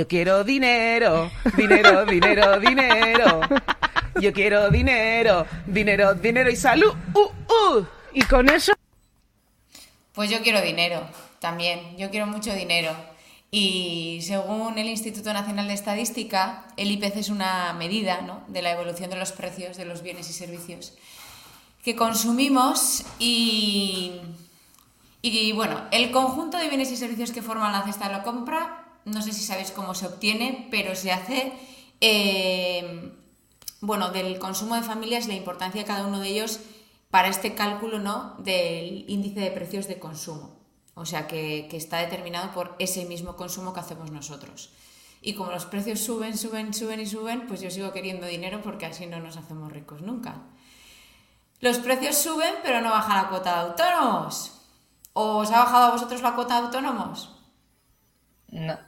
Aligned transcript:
Yo 0.00 0.08
quiero 0.08 0.44
dinero, 0.44 1.30
dinero, 1.58 2.06
dinero, 2.06 2.58
dinero. 2.58 3.40
Yo 4.18 4.32
quiero 4.32 4.70
dinero, 4.70 5.46
dinero, 5.66 6.14
dinero 6.14 6.50
y 6.50 6.56
salud. 6.56 6.94
Uh, 7.12 7.20
uh. 7.20 7.86
Y 8.14 8.22
con 8.22 8.48
eso... 8.48 8.72
Pues 10.14 10.30
yo 10.30 10.40
quiero 10.40 10.62
dinero, 10.62 11.06
también. 11.38 11.98
Yo 11.98 12.08
quiero 12.08 12.26
mucho 12.26 12.54
dinero. 12.54 12.96
Y 13.50 14.20
según 14.22 14.78
el 14.78 14.86
Instituto 14.86 15.34
Nacional 15.34 15.68
de 15.68 15.74
Estadística, 15.74 16.64
el 16.78 16.90
IPC 16.92 17.16
es 17.16 17.28
una 17.28 17.74
medida 17.74 18.22
¿no? 18.22 18.42
de 18.48 18.62
la 18.62 18.70
evolución 18.70 19.10
de 19.10 19.16
los 19.16 19.32
precios 19.32 19.76
de 19.76 19.84
los 19.84 20.00
bienes 20.02 20.30
y 20.30 20.32
servicios 20.32 20.94
que 21.84 21.94
consumimos 21.94 23.04
y, 23.18 24.12
y 25.20 25.52
bueno, 25.52 25.82
el 25.90 26.10
conjunto 26.10 26.56
de 26.56 26.68
bienes 26.68 26.90
y 26.90 26.96
servicios 26.96 27.32
que 27.32 27.42
forman 27.42 27.72
la 27.72 27.82
cesta 27.82 28.06
de 28.06 28.12
la 28.14 28.22
compra, 28.22 28.79
no 29.04 29.22
sé 29.22 29.32
si 29.32 29.42
sabéis 29.42 29.70
cómo 29.70 29.94
se 29.94 30.06
obtiene, 30.06 30.68
pero 30.70 30.94
se 30.94 31.12
hace, 31.12 31.52
eh, 32.00 33.12
bueno, 33.80 34.10
del 34.10 34.38
consumo 34.38 34.74
de 34.74 34.82
familias, 34.82 35.26
la 35.26 35.34
importancia 35.34 35.80
de 35.80 35.86
cada 35.86 36.06
uno 36.06 36.20
de 36.20 36.28
ellos 36.28 36.60
para 37.10 37.28
este 37.28 37.54
cálculo 37.54 37.98
¿no? 37.98 38.36
del 38.38 39.04
índice 39.08 39.40
de 39.40 39.50
precios 39.50 39.88
de 39.88 39.98
consumo. 39.98 40.58
O 40.94 41.06
sea, 41.06 41.26
que, 41.26 41.66
que 41.70 41.76
está 41.76 41.98
determinado 41.98 42.52
por 42.52 42.76
ese 42.78 43.04
mismo 43.06 43.36
consumo 43.36 43.72
que 43.72 43.80
hacemos 43.80 44.10
nosotros. 44.10 44.70
Y 45.22 45.34
como 45.34 45.50
los 45.50 45.66
precios 45.66 46.00
suben, 46.00 46.36
suben, 46.36 46.72
suben 46.72 47.00
y 47.00 47.06
suben, 47.06 47.46
pues 47.46 47.60
yo 47.60 47.70
sigo 47.70 47.92
queriendo 47.92 48.26
dinero 48.26 48.62
porque 48.62 48.86
así 48.86 49.06
no 49.06 49.20
nos 49.20 49.36
hacemos 49.36 49.72
ricos 49.72 50.02
nunca. 50.02 50.42
Los 51.60 51.78
precios 51.78 52.16
suben, 52.16 52.54
pero 52.62 52.80
no 52.80 52.90
baja 52.90 53.22
la 53.22 53.28
cuota 53.28 53.54
de 53.54 53.70
autónomos. 53.70 54.60
¿O 55.12 55.38
os 55.38 55.50
ha 55.50 55.64
bajado 55.64 55.86
a 55.86 55.90
vosotros 55.90 56.22
la 56.22 56.34
cuota 56.34 56.54
de 56.54 56.66
autónomos? 56.66 57.36
No, 58.48 58.78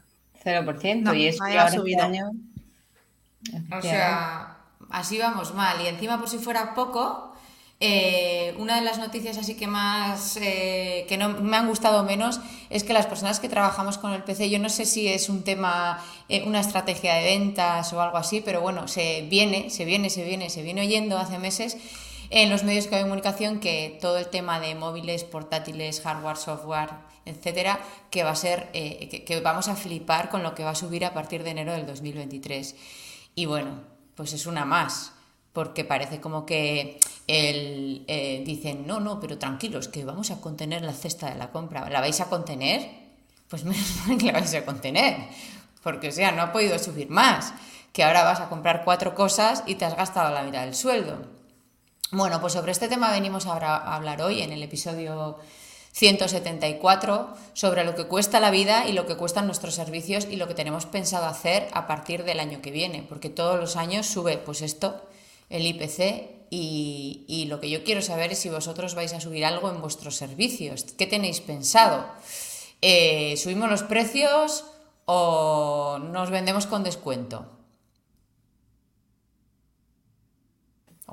0%. 0.45 1.03
No, 1.03 1.15
y 1.15 1.27
es 1.27 1.41
ahí 1.41 1.53
que 1.53 1.59
ha 1.59 1.63
ahora 1.63 1.71
este 1.71 1.79
subido. 1.81 2.03
año- 2.05 2.31
O 3.77 3.83
sea, 3.83 4.57
así 4.91 5.19
vamos 5.19 5.55
mal. 5.55 5.81
Y 5.81 5.87
encima, 5.89 6.19
por 6.19 6.29
si 6.29 6.39
fuera 6.39 6.75
poco, 6.75 7.33
eh, 7.81 8.55
una 8.59 8.77
de 8.77 8.83
las 8.83 8.99
noticias 8.99 9.37
así 9.39 9.57
que 9.57 9.67
más, 9.67 10.37
eh, 10.41 11.05
que 11.09 11.17
no 11.17 11.31
me 11.31 11.57
han 11.57 11.67
gustado 11.67 12.05
menos, 12.05 12.41
es 12.71 12.85
que 12.85 12.93
las 12.93 13.07
personas 13.07 13.41
que 13.41 13.49
trabajamos 13.49 13.99
con 13.99 14.13
el 14.13 14.23
PC, 14.23 14.49
yo 14.51 14.61
no 14.61 14.69
sé 14.69 14.85
si 14.85 15.09
es 15.09 15.29
un 15.29 15.43
tema, 15.43 15.99
eh, 16.29 16.45
una 16.47 16.61
estrategia 16.61 17.15
de 17.15 17.25
ventas 17.25 17.93
o 17.93 18.01
algo 18.01 18.19
así, 18.19 18.41
pero 18.41 18.61
bueno, 18.61 18.87
se 18.87 19.23
viene, 19.29 19.71
se 19.71 19.85
viene, 19.85 20.11
se 20.11 20.23
viene, 20.25 20.49
se 20.51 20.63
viene 20.63 20.83
oyendo 20.83 21.19
hace 21.19 21.39
meses 21.39 21.77
en 22.31 22.49
los 22.51 22.63
medios 22.63 22.89
de 22.89 23.01
comunicación 23.03 23.59
que 23.59 23.99
todo 24.01 24.17
el 24.19 24.27
tema 24.29 24.61
de 24.61 24.75
móviles, 24.77 25.25
portátiles, 25.25 26.01
hardware, 26.03 26.37
software, 26.37 26.91
etcétera, 27.25 27.81
que 28.11 28.25
va 28.25 28.31
a 28.31 28.37
ser, 28.37 28.69
eh, 28.73 29.25
que, 29.27 29.41
vamos 29.41 29.69
a 29.69 29.77
flipar 29.77 30.29
con 30.29 30.43
lo 30.43 30.55
que 30.55 30.65
va 30.65 30.71
a 30.71 30.75
subir 30.75 31.05
a 31.05 31.15
partir 31.15 31.43
de 31.43 31.51
enero 31.51 31.73
del 31.73 31.87
2023. 31.87 32.75
Y 33.35 33.47
bueno, 33.47 33.81
pues 34.15 34.33
es 34.33 34.47
una 34.47 34.65
más, 34.65 35.13
porque 35.53 35.85
parece 35.85 36.21
como 36.21 36.45
que 36.45 36.99
el, 37.27 38.05
eh, 38.09 38.43
dicen, 38.45 38.87
no, 38.87 39.01
no, 39.01 39.21
pero 39.21 39.39
tranquilos, 39.39 39.89
que 39.89 40.05
vamos 40.05 40.31
a 40.31 40.41
contener 40.41 40.83
la 40.83 40.93
cesta 40.93 41.31
de 41.31 41.37
la 41.37 41.51
compra. 41.51 41.89
¿La 41.89 42.01
vais 42.01 42.21
a 42.21 42.29
contener? 42.29 42.89
Pues 43.49 43.65
menos 43.67 44.07
mal 44.07 44.19
que 44.19 44.27
la 44.27 44.41
vais 44.41 44.55
a 44.55 44.65
contener, 44.65 45.17
porque 45.83 46.09
o 46.09 46.13
sea, 46.13 46.33
no 46.33 46.43
ha 46.43 46.53
podido 46.53 46.79
subir 46.79 47.09
más, 47.11 47.53
que 47.93 48.05
ahora 48.05 48.25
vas 48.25 48.41
a 48.41 48.49
comprar 48.49 48.85
cuatro 48.85 49.15
cosas 49.15 49.63
y 49.67 49.75
te 49.77 49.85
has 49.85 49.97
gastado 49.97 50.33
la 50.33 50.43
mitad 50.43 50.65
del 50.65 50.75
sueldo. 50.75 51.19
Bueno, 52.11 52.41
pues 52.41 52.53
sobre 52.53 52.73
este 52.73 52.89
tema 52.89 53.11
venimos 53.11 53.47
a 53.47 53.95
hablar 53.95 54.21
hoy 54.21 54.43
en 54.43 54.53
el 54.53 54.63
episodio 54.63 55.39
174 55.93 57.35
sobre 57.53 57.85
lo 57.85 57.95
que 57.95 58.07
cuesta 58.07 58.41
la 58.41 58.51
vida 58.51 58.87
y 58.89 58.93
lo 58.93 59.07
que 59.07 59.17
cuestan 59.17 59.47
nuestros 59.47 59.75
servicios 59.75 60.27
y 60.31 60.37
lo 60.37 60.49
que 60.49 60.55
tenemos 60.55 60.87
pensado 60.87 61.27
hacer 61.27 61.69
a 61.73 61.87
partir 61.87 62.25
del 62.25 62.41
año 62.41 62.63
que 62.63 62.71
viene, 62.71 63.05
porque 63.09 63.29
todos 63.29 63.61
los 63.61 63.77
años 63.77 64.07
sube 64.07 64.39
pues 64.39 64.63
esto, 64.63 65.03
el 65.51 65.67
IPC, 65.67 66.43
y, 66.55 67.25
y 67.29 67.47
lo 67.47 67.61
que 67.61 67.71
yo 67.71 67.83
quiero 67.83 68.03
saber 68.03 68.33
es 68.33 68.39
si 68.41 68.51
vosotros 68.51 68.95
vais 68.95 69.15
a 69.15 69.23
subir 69.23 69.47
algo 69.47 69.71
en 69.71 69.81
vuestros 69.81 70.17
servicios. 70.17 70.85
¿Qué 70.99 71.07
tenéis 71.07 71.41
pensado? 71.41 72.05
Eh, 72.83 73.37
¿Subimos 73.39 73.71
los 73.71 73.83
precios 73.85 74.65
o 75.07 75.99
nos 75.99 76.31
vendemos 76.31 76.67
con 76.67 76.85
descuento? 76.85 77.47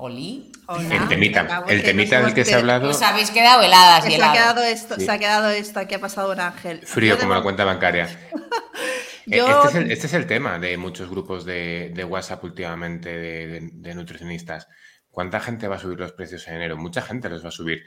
¿Oli? 0.00 0.50
Hola. 0.66 0.94
El 0.94 1.08
temita, 1.08 1.64
el 1.68 1.82
temita 1.82 2.22
del 2.22 2.32
que 2.34 2.44
se 2.44 2.54
ha 2.54 2.58
hablado, 2.58 2.88
Os 2.90 3.02
habéis 3.02 3.30
quedado 3.30 3.62
heladas 3.62 4.06
y 4.08 4.12
Se 4.12 4.22
ha, 4.22 4.32
quedado 4.32 4.62
esto, 4.62 4.94
Sí. 4.96 5.04
se 5.04 5.10
ha 5.10 5.18
quedado 5.18 5.50
esto, 5.50 5.78
aquí 5.80 5.94
ha 5.94 6.00
pasado 6.00 6.32
un 6.32 6.40
ángel. 6.40 6.80
frío 6.86 7.18
como 7.18 7.34
la 7.34 7.42
cuenta 7.42 7.64
bancaria. 7.64 8.08
Eh, 9.30 9.36
Yo- 9.36 9.46
Este, 9.64 9.68
es 9.68 9.74
el, 9.84 9.90
este 9.92 10.06
es 10.08 10.14
el 10.14 10.26
tema 10.26 10.58
de 10.58 10.76
muchos 10.76 11.08
grupos 11.08 11.44
de, 11.44 11.92
de 11.94 12.04
WhatsApp 12.04 12.42
últimamente 12.42 13.10
de, 13.10 13.46
de- 13.46 13.70
de 13.72 13.94
nutricionistas. 13.94 14.66
¿Cuánta 15.10 15.38
gente 15.38 15.68
va 15.68 15.76
a 15.76 15.78
subir 15.78 16.00
los 16.00 16.12
precios 16.12 16.48
en 16.48 16.54
enero? 16.54 16.76
Mucha 16.76 17.00
gente 17.02 17.28
los 17.28 17.44
va 17.44 17.48
a 17.50 17.52
subir. 17.52 17.84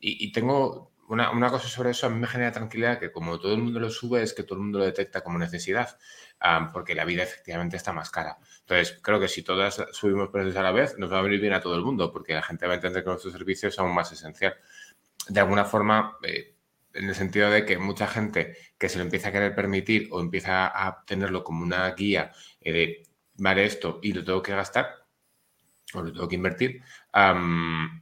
Y, 0.00 0.22
y 0.26 0.32
tengo 0.32 0.91
una, 1.12 1.30
una 1.30 1.50
cosa 1.50 1.68
sobre 1.68 1.90
eso, 1.90 2.06
a 2.06 2.10
mí 2.10 2.18
me 2.18 2.26
genera 2.26 2.52
tranquilidad 2.52 2.98
que 2.98 3.12
como 3.12 3.38
todo 3.38 3.52
el 3.52 3.60
mundo 3.60 3.78
lo 3.78 3.90
sube 3.90 4.22
es 4.22 4.32
que 4.32 4.44
todo 4.44 4.54
el 4.54 4.62
mundo 4.62 4.78
lo 4.78 4.86
detecta 4.86 5.22
como 5.22 5.38
necesidad, 5.38 5.98
ah, 6.40 6.70
porque 6.72 6.94
la 6.94 7.04
vida 7.04 7.22
efectivamente 7.22 7.76
está 7.76 7.92
más 7.92 8.10
cara. 8.10 8.38
Entonces, 8.60 8.98
creo 9.02 9.20
que 9.20 9.28
si 9.28 9.42
todas 9.42 9.84
subimos 9.92 10.30
precios 10.30 10.56
a 10.56 10.62
la 10.62 10.72
vez, 10.72 10.96
nos 10.98 11.12
va 11.12 11.18
a 11.18 11.22
venir 11.22 11.38
bien 11.38 11.52
a 11.52 11.60
todo 11.60 11.76
el 11.76 11.82
mundo, 11.82 12.10
porque 12.10 12.32
la 12.32 12.42
gente 12.42 12.66
va 12.66 12.72
a 12.72 12.76
entender 12.76 13.04
que 13.04 13.10
nuestro 13.10 13.30
servicio 13.30 13.68
es 13.68 13.78
aún 13.78 13.94
más 13.94 14.10
esencial. 14.10 14.54
De 15.28 15.40
alguna 15.40 15.66
forma, 15.66 16.16
eh, 16.22 16.54
en 16.94 17.08
el 17.10 17.14
sentido 17.14 17.50
de 17.50 17.66
que 17.66 17.76
mucha 17.76 18.06
gente 18.06 18.56
que 18.78 18.88
se 18.88 18.96
lo 18.96 19.04
empieza 19.04 19.28
a 19.28 19.32
querer 19.32 19.54
permitir 19.54 20.08
o 20.12 20.20
empieza 20.20 20.66
a 20.66 21.04
tenerlo 21.04 21.44
como 21.44 21.62
una 21.62 21.90
guía 21.90 22.32
eh, 22.62 22.72
de, 22.72 23.02
vale, 23.36 23.66
esto 23.66 24.00
y 24.02 24.14
lo 24.14 24.24
tengo 24.24 24.42
que 24.42 24.54
gastar 24.54 25.04
o 25.92 26.00
lo 26.00 26.10
tengo 26.10 26.26
que 26.28 26.36
invertir, 26.36 26.82
am, 27.12 28.01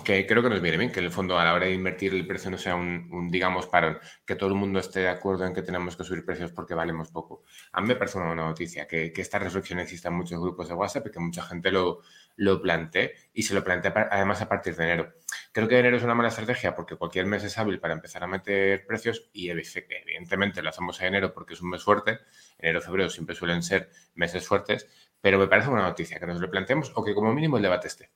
que 0.00 0.26
creo 0.26 0.42
que 0.42 0.50
nos 0.50 0.60
viene 0.60 0.76
bien, 0.76 0.90
que 0.92 1.00
en 1.00 1.06
el 1.06 1.12
fondo 1.12 1.38
a 1.38 1.44
la 1.44 1.54
hora 1.54 1.66
de 1.66 1.72
invertir 1.72 2.12
el 2.14 2.26
precio 2.26 2.50
no 2.50 2.58
sea 2.58 2.74
un, 2.74 3.28
digamos, 3.30 3.66
parón, 3.66 3.98
que 4.26 4.34
todo 4.34 4.48
el 4.50 4.54
mundo 4.56 4.78
esté 4.80 5.00
de 5.00 5.08
acuerdo 5.08 5.44
en 5.46 5.54
que 5.54 5.62
tenemos 5.62 5.96
que 5.96 6.04
subir 6.04 6.24
precios 6.24 6.52
porque 6.52 6.74
valemos 6.74 7.10
poco. 7.10 7.44
A 7.72 7.80
mí 7.80 7.88
me 7.88 7.96
parece 7.96 8.18
una 8.18 8.28
buena 8.28 8.44
noticia 8.44 8.86
que, 8.86 9.12
que 9.12 9.20
esta 9.20 9.38
reflexión 9.38 9.78
exista 9.78 10.08
en 10.08 10.14
muchos 10.14 10.40
grupos 10.40 10.68
de 10.68 10.74
WhatsApp 10.74 11.06
y 11.06 11.10
que 11.10 11.20
mucha 11.20 11.42
gente 11.42 11.70
lo, 11.70 12.00
lo 12.36 12.60
plantee 12.60 13.14
y 13.32 13.42
se 13.42 13.54
lo 13.54 13.64
plantea 13.64 14.08
además 14.10 14.40
a 14.42 14.48
partir 14.48 14.74
de 14.76 14.84
enero. 14.84 15.12
Creo 15.52 15.68
que 15.68 15.78
enero 15.78 15.96
es 15.96 16.02
una 16.02 16.14
mala 16.14 16.28
estrategia 16.28 16.74
porque 16.74 16.96
cualquier 16.96 17.26
mes 17.26 17.44
es 17.44 17.58
hábil 17.58 17.80
para 17.80 17.94
empezar 17.94 18.22
a 18.22 18.26
meter 18.26 18.86
precios 18.86 19.28
y 19.32 19.48
evi- 19.48 19.84
evidentemente 20.02 20.62
lo 20.62 20.70
hacemos 20.70 21.00
en 21.00 21.08
enero 21.08 21.32
porque 21.32 21.54
es 21.54 21.60
un 21.62 21.70
mes 21.70 21.82
fuerte. 21.82 22.18
Enero, 22.58 22.80
febrero 22.80 23.10
siempre 23.10 23.34
suelen 23.34 23.62
ser 23.62 23.90
meses 24.14 24.46
fuertes, 24.46 24.88
pero 25.20 25.38
me 25.38 25.48
parece 25.48 25.70
una 25.70 25.82
noticia 25.82 26.18
que 26.18 26.26
nos 26.26 26.40
lo 26.40 26.50
planteemos 26.50 26.92
o 26.94 27.04
que 27.04 27.14
como 27.14 27.32
mínimo 27.34 27.56
el 27.56 27.62
debate 27.62 27.88
esté. 27.88 28.10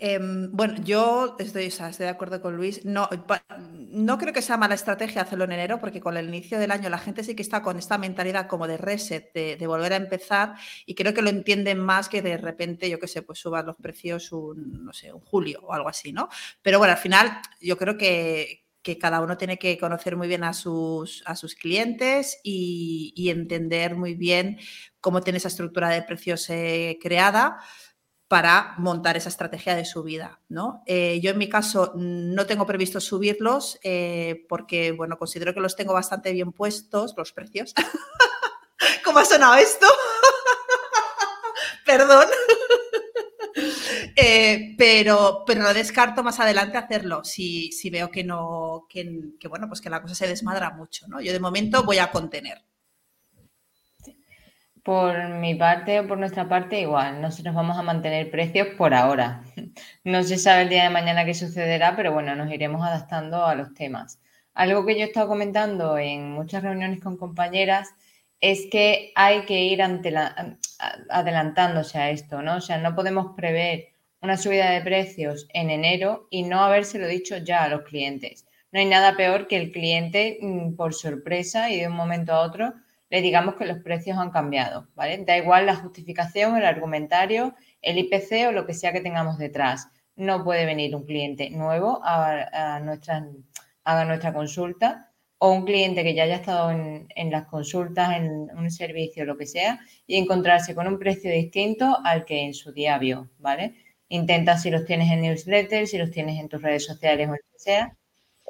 Em, 0.00 0.50
bueno, 0.52 0.76
yo 0.84 1.36
estoy, 1.40 1.72
de 1.98 2.08
acuerdo 2.08 2.40
con 2.40 2.56
Luis. 2.56 2.84
No, 2.84 3.08
no 3.90 4.18
creo 4.18 4.32
que 4.32 4.42
sea 4.42 4.56
mala 4.56 4.76
estrategia 4.76 5.22
hacerlo 5.22 5.44
en 5.44 5.52
enero, 5.52 5.80
porque 5.80 6.00
con 6.00 6.16
el 6.16 6.28
inicio 6.28 6.58
del 6.58 6.70
año 6.70 6.88
la 6.88 6.98
gente 6.98 7.24
sí 7.24 7.34
que 7.34 7.42
está 7.42 7.62
con 7.62 7.78
esta 7.78 7.98
mentalidad 7.98 8.46
como 8.46 8.68
de 8.68 8.76
reset, 8.76 9.32
de, 9.32 9.66
volver 9.66 9.92
a 9.92 9.96
empezar, 9.96 10.54
y 10.86 10.94
creo 10.94 11.14
que 11.14 11.22
lo 11.22 11.30
entienden 11.30 11.80
más 11.80 12.08
que 12.08 12.22
de 12.22 12.36
repente, 12.36 12.88
yo 12.88 13.00
qué 13.00 13.08
sé, 13.08 13.22
pues 13.22 13.40
suban 13.40 13.66
los 13.66 13.76
precios 13.76 14.30
un, 14.32 14.84
no 14.84 14.92
sé, 14.92 15.12
un 15.12 15.20
julio 15.20 15.60
o 15.62 15.72
algo 15.74 15.88
así, 15.88 16.12
¿no? 16.12 16.28
Pero 16.62 16.78
bueno, 16.78 16.92
al 16.92 16.98
final 16.98 17.40
yo 17.60 17.76
creo 17.76 17.96
que, 17.98 18.64
cada 18.98 19.20
uno 19.20 19.36
tiene 19.36 19.58
que 19.58 19.76
conocer 19.76 20.16
muy 20.16 20.28
bien 20.28 20.44
a 20.44 20.54
sus, 20.54 21.22
clientes 21.60 22.40
y, 22.42 23.12
y 23.14 23.28
entender 23.28 23.96
muy 23.96 24.14
bien 24.14 24.58
cómo 24.98 25.20
tiene 25.20 25.36
esa 25.36 25.48
estructura 25.48 25.90
de 25.90 26.02
precios 26.02 26.48
eh, 26.48 26.98
creada 26.98 27.58
para 28.28 28.74
montar 28.76 29.16
esa 29.16 29.30
estrategia 29.30 29.74
de 29.74 29.86
subida. 29.86 30.40
¿no? 30.48 30.82
Eh, 30.86 31.18
yo 31.22 31.30
en 31.30 31.38
mi 31.38 31.48
caso 31.48 31.92
no 31.96 32.46
tengo 32.46 32.66
previsto 32.66 33.00
subirlos 33.00 33.78
eh, 33.82 34.44
porque 34.48 34.92
bueno, 34.92 35.18
considero 35.18 35.54
que 35.54 35.60
los 35.60 35.76
tengo 35.76 35.94
bastante 35.94 36.32
bien 36.32 36.52
puestos, 36.52 37.14
los 37.16 37.32
precios. 37.32 37.74
¿Cómo 39.04 39.18
ha 39.18 39.24
sonado 39.24 39.54
esto? 39.54 39.86
Perdón. 41.84 42.26
Eh, 44.14 44.74
pero, 44.78 45.44
pero 45.46 45.62
no 45.62 45.74
descarto 45.74 46.22
más 46.22 46.38
adelante 46.38 46.76
hacerlo 46.76 47.24
si, 47.24 47.72
si 47.72 47.90
veo 47.90 48.10
que 48.10 48.22
no, 48.22 48.86
que, 48.88 49.32
que, 49.38 49.48
bueno, 49.48 49.68
pues 49.68 49.80
que 49.80 49.90
la 49.90 50.02
cosa 50.02 50.14
se 50.14 50.28
desmadra 50.28 50.70
mucho. 50.70 51.06
¿no? 51.08 51.20
Yo 51.20 51.32
de 51.32 51.40
momento 51.40 51.82
voy 51.82 51.98
a 51.98 52.10
contener. 52.10 52.67
Por 54.88 55.28
mi 55.28 55.54
parte 55.54 56.00
o 56.00 56.06
por 56.08 56.16
nuestra 56.16 56.48
parte, 56.48 56.80
igual, 56.80 57.20
nosotros 57.20 57.54
vamos 57.54 57.76
a 57.76 57.82
mantener 57.82 58.30
precios 58.30 58.68
por 58.78 58.94
ahora. 58.94 59.42
No 60.04 60.22
se 60.22 60.38
sabe 60.38 60.62
el 60.62 60.70
día 60.70 60.84
de 60.84 60.88
mañana 60.88 61.26
qué 61.26 61.34
sucederá, 61.34 61.94
pero 61.94 62.10
bueno, 62.14 62.34
nos 62.34 62.50
iremos 62.50 62.80
adaptando 62.82 63.44
a 63.44 63.54
los 63.54 63.74
temas. 63.74 64.18
Algo 64.54 64.86
que 64.86 64.94
yo 64.94 65.00
he 65.04 65.08
estado 65.08 65.28
comentando 65.28 65.98
en 65.98 66.30
muchas 66.30 66.62
reuniones 66.62 67.00
con 67.02 67.18
compañeras 67.18 67.90
es 68.40 68.66
que 68.70 69.12
hay 69.14 69.42
que 69.42 69.60
ir 69.60 69.82
adelantándose 71.10 71.98
a 71.98 72.08
esto, 72.08 72.40
¿no? 72.40 72.56
O 72.56 72.60
sea, 72.62 72.78
no 72.78 72.94
podemos 72.94 73.36
prever 73.36 73.88
una 74.22 74.38
subida 74.38 74.70
de 74.70 74.80
precios 74.80 75.48
en 75.52 75.68
enero 75.68 76.28
y 76.30 76.44
no 76.44 76.60
habérselo 76.60 77.06
dicho 77.06 77.36
ya 77.36 77.64
a 77.64 77.68
los 77.68 77.82
clientes. 77.82 78.46
No 78.72 78.80
hay 78.80 78.86
nada 78.86 79.18
peor 79.18 79.48
que 79.48 79.58
el 79.58 79.70
cliente, 79.70 80.38
mm, 80.40 80.76
por 80.76 80.94
sorpresa 80.94 81.68
y 81.68 81.78
de 81.78 81.88
un 81.88 81.94
momento 81.94 82.32
a 82.32 82.40
otro, 82.40 82.72
le 83.10 83.22
digamos 83.22 83.54
que 83.56 83.66
los 83.66 83.78
precios 83.78 84.18
han 84.18 84.30
cambiado, 84.30 84.88
¿vale? 84.94 85.18
Da 85.24 85.36
igual 85.36 85.66
la 85.66 85.76
justificación, 85.76 86.56
el 86.56 86.64
argumentario, 86.64 87.54
el 87.80 87.98
IPC 87.98 88.48
o 88.48 88.52
lo 88.52 88.66
que 88.66 88.74
sea 88.74 88.92
que 88.92 89.00
tengamos 89.00 89.38
detrás. 89.38 89.88
No 90.16 90.44
puede 90.44 90.66
venir 90.66 90.94
un 90.94 91.04
cliente 91.04 91.50
nuevo 91.50 92.00
a, 92.04 92.80
nuestra, 92.80 93.24
nuestra 94.06 94.32
consulta 94.32 95.12
o 95.38 95.52
un 95.52 95.64
cliente 95.64 96.02
que 96.02 96.14
ya 96.14 96.24
haya 96.24 96.36
estado 96.36 96.70
en, 96.70 97.30
las 97.30 97.46
consultas, 97.46 98.16
en 98.16 98.50
un 98.56 98.70
servicio, 98.70 99.24
lo 99.24 99.36
que 99.36 99.46
sea, 99.46 99.78
y 100.06 100.16
encontrarse 100.16 100.74
con 100.74 100.88
un 100.88 100.98
precio 100.98 101.30
distinto 101.30 101.98
al 102.04 102.24
que 102.24 102.42
en 102.42 102.54
su 102.54 102.72
día 102.72 102.98
vio, 102.98 103.30
¿vale? 103.38 103.76
Intenta 104.08 104.58
si 104.58 104.70
los 104.70 104.84
tienes 104.84 105.10
en 105.12 105.22
newsletter, 105.22 105.86
si 105.86 105.96
los 105.98 106.10
tienes 106.10 106.40
en 106.40 106.48
tus 106.48 106.60
redes 106.60 106.84
sociales 106.84 107.28
o 107.28 107.32
lo 107.32 107.38
que 107.52 107.58
sea, 107.58 107.96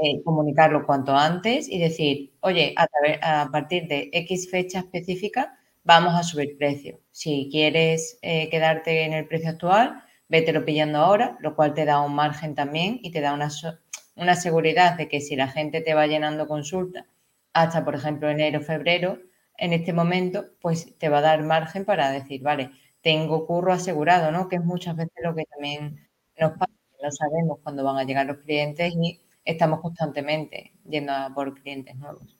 eh, 0.00 0.22
comunicarlo 0.24 0.86
cuanto 0.86 1.16
antes 1.16 1.68
y 1.68 1.78
decir, 1.78 2.32
oye, 2.40 2.74
a, 2.76 3.48
partir 3.50 3.88
de 3.88 4.10
X 4.12 4.50
fecha 4.50 4.80
específica 4.80 5.58
vamos 5.84 6.14
a 6.14 6.22
subir 6.22 6.56
precio. 6.56 7.00
Si 7.10 7.48
quieres 7.50 8.18
eh, 8.22 8.48
quedarte 8.50 9.04
en 9.04 9.12
el 9.12 9.26
precio 9.26 9.50
actual, 9.50 10.02
vételo 10.28 10.64
pillando 10.64 10.98
ahora, 10.98 11.36
lo 11.40 11.56
cual 11.56 11.74
te 11.74 11.84
da 11.84 12.00
un 12.00 12.14
margen 12.14 12.54
también 12.54 13.00
y 13.02 13.10
te 13.10 13.20
da 13.20 13.32
una, 13.32 13.48
una 14.14 14.36
seguridad 14.36 14.96
de 14.96 15.08
que 15.08 15.20
si 15.20 15.34
la 15.36 15.48
gente 15.48 15.80
te 15.80 15.94
va 15.94 16.06
llenando 16.06 16.46
consulta 16.46 17.06
hasta, 17.52 17.84
por 17.84 17.94
ejemplo, 17.94 18.28
enero, 18.30 18.60
febrero, 18.60 19.18
en 19.56 19.72
este 19.72 19.92
momento, 19.92 20.46
pues 20.60 20.96
te 20.98 21.08
va 21.08 21.18
a 21.18 21.22
dar 21.22 21.42
margen 21.42 21.84
para 21.84 22.10
decir, 22.12 22.42
vale, 22.42 22.70
tengo 23.02 23.46
curro 23.46 23.72
asegurado, 23.72 24.30
¿no? 24.30 24.48
Que 24.48 24.56
es 24.56 24.64
muchas 24.64 24.96
veces 24.96 25.14
lo 25.24 25.34
que 25.34 25.44
también 25.46 26.08
nos 26.38 26.52
pasa, 26.52 26.72
no 27.02 27.10
sabemos 27.10 27.58
cuándo 27.62 27.84
van 27.84 27.96
a 27.96 28.04
llegar 28.04 28.26
los 28.26 28.38
clientes 28.38 28.92
y 28.94 29.20
estamos 29.48 29.80
constantemente 29.80 30.72
yendo 30.84 31.12
a 31.12 31.32
por 31.34 31.54
clientes 31.54 31.96
nuevos. 31.96 32.37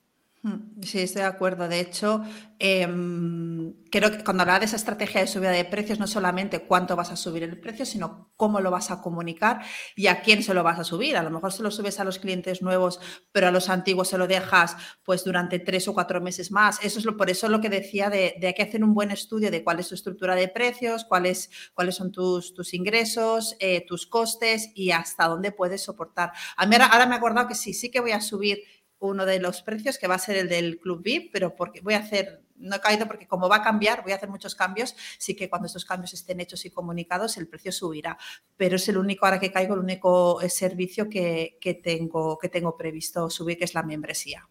Mm, 0.49 0.83
sí, 0.83 1.01
estoy 1.01 1.23
de 1.23 1.29
acuerdo. 1.29 1.69
De 1.69 1.81
hecho, 1.81 2.23
em, 2.59 3.75
creo 3.91 4.11
que 4.11 4.25
cuando 4.25 4.43
hablaba 4.43 4.61
de 4.61 4.65
esa 4.67 4.77
estrategia 4.77 5.21
de 5.21 5.27
subida 5.27 5.51
de 5.51 5.65
precios, 5.65 5.99
no 5.99 6.07
solamente 6.07 6.61
cuánto 6.61 6.97
vas 6.97 7.11
a 7.11 7.17
subir 7.17 7.43
el 7.43 7.61
precio, 7.61 7.85
sino 7.85 8.33
cómo 8.37 8.61
lo 8.61 8.71
vas 8.71 8.91
a 8.91 9.03
comunicar 9.03 9.61
y 9.95 10.07
a 10.07 10.23
quién 10.23 10.43
se 10.43 10.55
lo 10.55 10.63
vas 10.63 10.79
a 10.79 10.85
subir. 10.85 11.17
A 11.17 11.23
lo 11.23 11.31
mejor 11.31 11.53
se 11.53 11.63
lo 11.63 11.71
subes 11.71 12.01
a 12.01 12.05
los 12.05 12.19
clientes 12.19 12.63
nuevos, 12.63 13.01
pero 13.33 13.49
a 13.49 13.51
los 13.51 13.69
antiguos 13.69 14.09
se 14.09 14.17
lo 14.19 14.27
dejas 14.27 14.77
pues 15.05 15.25
durante 15.25 15.59
tres 15.59 15.87
o 15.89 15.95
cuatro 15.95 16.21
meses 16.21 16.51
más. 16.51 16.79
Eso 16.83 16.99
es 16.99 17.05
lo, 17.05 17.17
por 17.17 17.29
eso 17.31 17.49
lo 17.49 17.61
que 17.61 17.69
decía 17.69 18.09
de, 18.09 18.35
de 18.41 18.55
que 18.55 18.63
hacer 18.63 18.83
un 18.83 18.95
buen 18.95 19.11
estudio 19.11 19.51
de 19.51 19.63
cuál 19.63 19.81
es 19.81 19.89
tu 19.89 19.95
estructura 19.95 20.35
de 20.35 20.49
precios, 20.49 21.05
cuáles, 21.05 21.51
cuáles 21.75 21.97
son 21.97 22.11
tus, 22.13 22.55
tus 22.55 22.73
ingresos, 22.75 23.57
eh, 23.61 23.85
tus 23.87 24.07
costes 24.07 24.71
y 24.75 24.93
hasta 24.93 25.27
dónde 25.29 25.53
puedes 25.53 25.83
soportar. 25.83 26.33
A 26.57 26.67
mí 26.67 26.75
ahora, 26.75 26.87
ahora 26.87 27.07
me 27.07 27.15
he 27.15 27.19
acordado 27.19 27.49
que 27.49 27.55
sí, 27.55 27.75
sí 27.75 27.91
que 27.91 28.01
voy 28.01 28.13
a 28.13 28.21
subir 28.21 28.63
uno 29.01 29.27
de 29.27 29.39
los 29.39 29.63
precios 29.63 29.99
que 29.99 30.07
va 30.07 30.17
a 30.17 30.19
ser 30.19 30.37
el 30.37 30.49
del 30.49 30.79
Club 30.79 31.03
VIP, 31.03 31.33
pero 31.33 31.55
porque 31.55 31.81
voy 31.81 31.95
a 31.95 31.99
hacer, 31.99 32.43
no 32.57 32.77
he 32.77 32.81
caído 32.81 33.07
porque 33.07 33.27
como 33.27 33.49
va 33.49 33.57
a 33.57 33.63
cambiar, 33.63 34.03
voy 34.03 34.13
a 34.13 34.17
hacer 34.17 34.29
muchos 34.29 34.55
cambios, 34.55 34.97
sí 35.19 35.37
que 35.37 35.49
cuando 35.49 35.67
estos 35.67 35.85
cambios 35.85 36.13
estén 36.15 36.41
hechos 36.41 36.65
y 36.65 36.71
comunicados, 36.71 37.37
el 37.37 37.47
precio 37.47 37.73
subirá. 37.73 38.19
Pero 38.57 38.77
es 38.77 38.89
el 38.89 38.99
único, 38.99 39.27
ahora 39.27 39.41
que 39.41 39.53
caigo, 39.53 39.75
el 39.75 39.81
único 39.81 40.41
eh, 40.41 40.51
servicio 40.51 41.09
que, 41.09 41.59
tengo, 41.83 42.39
que 42.39 42.49
tengo 42.49 42.77
previsto 42.77 43.31
subir, 43.31 43.59
que 43.59 43.65
es 43.65 43.75
la 43.75 43.83
membresía. 43.83 44.49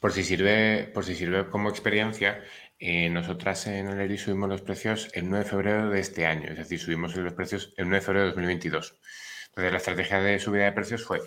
Por 0.00 0.12
si 0.12 0.22
sirve, 0.22 0.90
por 0.92 1.04
si 1.04 1.14
sirve 1.14 1.48
como 1.48 1.70
experiencia, 1.70 2.42
eh, 2.78 3.08
nosotras 3.08 3.66
en 3.68 3.88
el 3.88 4.18
subimos 4.18 4.48
los 4.48 4.60
precios 4.60 5.08
el 5.14 5.30
9 5.30 5.44
de 5.44 5.50
febrero 5.50 5.90
de 5.90 6.00
este 6.00 6.26
año, 6.26 6.50
es 6.50 6.58
decir, 6.58 6.78
subimos 6.78 7.16
los 7.16 7.32
precios 7.32 7.72
el 7.76 7.88
9 7.88 8.00
de 8.00 8.04
febrero 8.04 8.24
de 8.26 8.30
2022. 8.32 8.96
Entonces, 9.54 9.72
la 9.72 9.78
estrategia 9.78 10.20
de 10.20 10.38
subida 10.40 10.64
de 10.64 10.72
precios 10.72 11.04
fue 11.04 11.20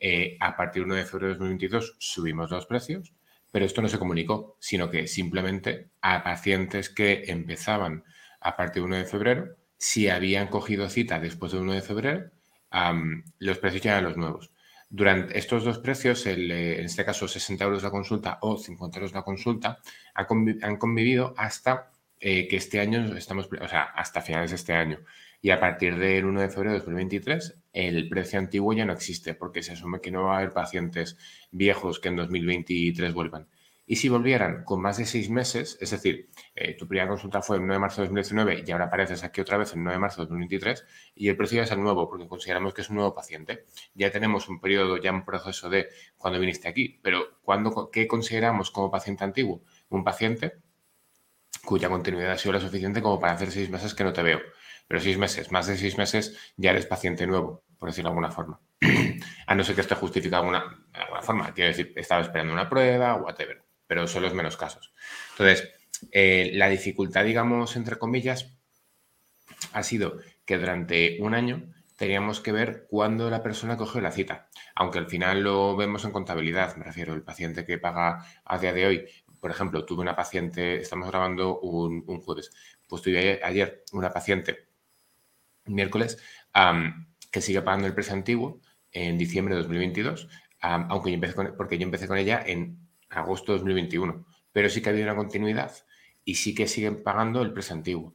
eh, 0.00 0.36
a 0.40 0.56
partir 0.56 0.82
del 0.82 0.92
1 0.92 0.94
de 0.96 1.04
febrero 1.04 1.32
de 1.32 1.38
2022 1.38 1.96
subimos 1.98 2.50
los 2.50 2.66
precios, 2.66 3.14
pero 3.50 3.64
esto 3.64 3.82
no 3.82 3.88
se 3.88 3.98
comunicó, 3.98 4.56
sino 4.60 4.90
que 4.90 5.06
simplemente 5.06 5.90
a 6.00 6.22
pacientes 6.22 6.90
que 6.90 7.24
empezaban 7.28 8.04
a 8.40 8.56
partir 8.56 8.82
del 8.82 8.92
1 8.92 8.96
de 8.96 9.04
febrero, 9.04 9.56
si 9.78 10.08
habían 10.08 10.48
cogido 10.48 10.88
cita 10.88 11.18
después 11.20 11.52
del 11.52 11.62
1 11.62 11.72
de 11.72 11.82
febrero, 11.82 12.30
los 13.38 13.58
precios 13.58 13.82
ya 13.82 13.92
eran 13.92 14.04
los 14.04 14.16
nuevos. 14.16 14.50
Durante 14.90 15.38
estos 15.38 15.64
dos 15.64 15.78
precios, 15.78 16.26
eh, 16.26 16.78
en 16.78 16.84
este 16.84 17.04
caso 17.04 17.26
60 17.26 17.64
euros 17.64 17.82
la 17.82 17.90
consulta 17.90 18.38
o 18.42 18.56
50 18.56 18.98
euros 18.98 19.12
la 19.12 19.22
consulta, 19.22 19.78
han 20.14 20.76
convivido 20.76 21.34
hasta 21.36 21.90
eh, 22.20 22.48
que 22.48 22.56
este 22.56 22.80
año 22.80 23.16
estamos, 23.16 23.48
o 23.60 23.68
sea, 23.68 23.82
hasta 23.82 24.20
finales 24.20 24.50
de 24.50 24.56
este 24.56 24.72
año. 24.72 25.00
Y 25.40 25.50
a 25.50 25.60
partir 25.60 25.98
del 25.98 26.24
1 26.24 26.40
de 26.40 26.48
febrero 26.48 26.72
de 26.72 26.78
2023, 26.78 27.58
el 27.74 28.08
precio 28.08 28.38
antiguo 28.38 28.72
ya 28.72 28.86
no 28.86 28.94
existe 28.94 29.34
porque 29.34 29.62
se 29.62 29.72
asume 29.72 30.00
que 30.00 30.10
no 30.10 30.24
va 30.24 30.36
a 30.36 30.38
haber 30.38 30.52
pacientes 30.52 31.18
viejos 31.50 32.00
que 32.00 32.08
en 32.08 32.16
2023 32.16 33.12
vuelvan. 33.12 33.48
Y 33.86 33.96
si 33.96 34.08
volvieran 34.08 34.64
con 34.64 34.80
más 34.80 34.96
de 34.96 35.04
seis 35.04 35.28
meses, 35.28 35.76
es 35.78 35.90
decir, 35.90 36.30
eh, 36.54 36.74
tu 36.74 36.88
primera 36.88 37.06
consulta 37.06 37.42
fue 37.42 37.56
el 37.56 37.62
9 37.62 37.74
de 37.74 37.78
marzo 37.78 38.00
de 38.00 38.06
2019 38.08 38.64
y 38.66 38.70
ahora 38.70 38.86
apareces 38.86 39.22
aquí 39.24 39.42
otra 39.42 39.58
vez 39.58 39.74
el 39.74 39.82
9 39.82 39.96
de 39.96 40.00
marzo 40.00 40.22
de 40.22 40.28
2023 40.28 40.86
y 41.14 41.28
el 41.28 41.36
precio 41.36 41.56
ya 41.58 41.64
es 41.64 41.70
el 41.70 41.82
nuevo 41.82 42.08
porque 42.08 42.26
consideramos 42.26 42.72
que 42.72 42.80
es 42.80 42.88
un 42.88 42.96
nuevo 42.96 43.14
paciente. 43.14 43.66
Ya 43.94 44.10
tenemos 44.10 44.48
un 44.48 44.60
periodo, 44.60 44.96
ya 44.96 45.12
un 45.12 45.26
proceso 45.26 45.68
de 45.68 45.88
cuando 46.16 46.40
viniste 46.40 46.66
aquí, 46.68 46.98
pero 47.02 47.38
¿cuándo, 47.42 47.90
¿qué 47.92 48.06
consideramos 48.06 48.70
como 48.70 48.90
paciente 48.90 49.24
antiguo? 49.24 49.62
Un 49.90 50.02
paciente 50.02 50.54
cuya 51.64 51.88
continuidad 51.88 52.32
ha 52.32 52.38
sido 52.38 52.52
la 52.52 52.60
suficiente 52.60 53.02
como 53.02 53.18
para 53.18 53.32
hacer 53.32 53.50
seis 53.50 53.70
meses 53.70 53.94
que 53.94 54.04
no 54.04 54.12
te 54.12 54.22
veo. 54.22 54.40
Pero 54.86 55.00
seis 55.00 55.16
meses, 55.16 55.50
más 55.50 55.66
de 55.66 55.76
seis 55.76 55.96
meses, 55.96 56.36
ya 56.56 56.70
eres 56.70 56.86
paciente 56.86 57.26
nuevo, 57.26 57.64
por 57.78 57.88
decirlo 57.88 58.10
de 58.10 58.12
alguna 58.12 58.30
forma. 58.30 58.60
A 59.46 59.54
no 59.54 59.64
ser 59.64 59.74
que 59.74 59.80
esté 59.80 59.94
justificado 59.94 60.42
alguna, 60.42 60.86
alguna 60.92 61.22
forma. 61.22 61.54
Quiero 61.54 61.68
decir, 61.68 61.92
estaba 61.96 62.20
esperando 62.20 62.52
una 62.52 62.68
prueba, 62.68 63.14
whatever. 63.14 63.62
Pero 63.86 64.06
son 64.06 64.22
los 64.22 64.34
menos 64.34 64.56
casos. 64.56 64.92
Entonces, 65.32 65.70
eh, 66.12 66.50
la 66.54 66.68
dificultad, 66.68 67.24
digamos, 67.24 67.76
entre 67.76 67.96
comillas, 67.96 68.54
ha 69.72 69.82
sido 69.82 70.18
que 70.44 70.58
durante 70.58 71.18
un 71.20 71.34
año 71.34 71.74
teníamos 71.96 72.40
que 72.40 72.52
ver 72.52 72.86
cuándo 72.88 73.30
la 73.30 73.42
persona 73.42 73.76
cogió 73.76 74.00
la 74.00 74.10
cita. 74.10 74.48
Aunque 74.74 74.98
al 74.98 75.06
final 75.06 75.42
lo 75.42 75.76
vemos 75.76 76.04
en 76.04 76.12
contabilidad, 76.12 76.76
me 76.76 76.84
refiero, 76.84 77.14
el 77.14 77.22
paciente 77.22 77.64
que 77.64 77.78
paga 77.78 78.24
a 78.44 78.58
día 78.58 78.72
de 78.72 78.86
hoy, 78.86 79.06
por 79.44 79.50
ejemplo, 79.50 79.84
tuve 79.84 80.00
una 80.00 80.16
paciente, 80.16 80.80
estamos 80.80 81.06
grabando 81.06 81.60
un, 81.60 82.00
jueves, 82.22 82.50
pues 82.88 83.02
tuve 83.02 83.44
ayer 83.44 83.84
una 83.92 84.10
paciente 84.10 84.68
miércoles, 85.66 86.16
que 87.30 87.42
sigue 87.42 87.60
pagando 87.60 87.86
el 87.86 87.92
precio 87.92 88.14
antiguo 88.14 88.62
en 88.90 89.18
diciembre 89.18 89.54
de 89.54 89.60
2022, 89.60 90.30
aunque 90.60 91.10
yo 91.10 91.16
empecé 91.16 91.34
con, 91.34 91.54
porque 91.58 91.76
yo 91.76 91.84
empecé 91.84 92.08
con 92.08 92.16
ella 92.16 92.42
en 92.46 92.88
agosto 93.10 93.52
de 93.52 93.58
2021, 93.58 94.24
pero 94.50 94.70
sí 94.70 94.80
que 94.80 94.88
ha 94.88 94.92
habido 94.92 95.08
una 95.08 95.16
continuidad 95.16 95.72
y 96.24 96.36
sí 96.36 96.54
que 96.54 96.66
siguen 96.66 97.02
pagando 97.02 97.42
el 97.42 97.52
precio 97.52 97.76
antiguo. 97.76 98.14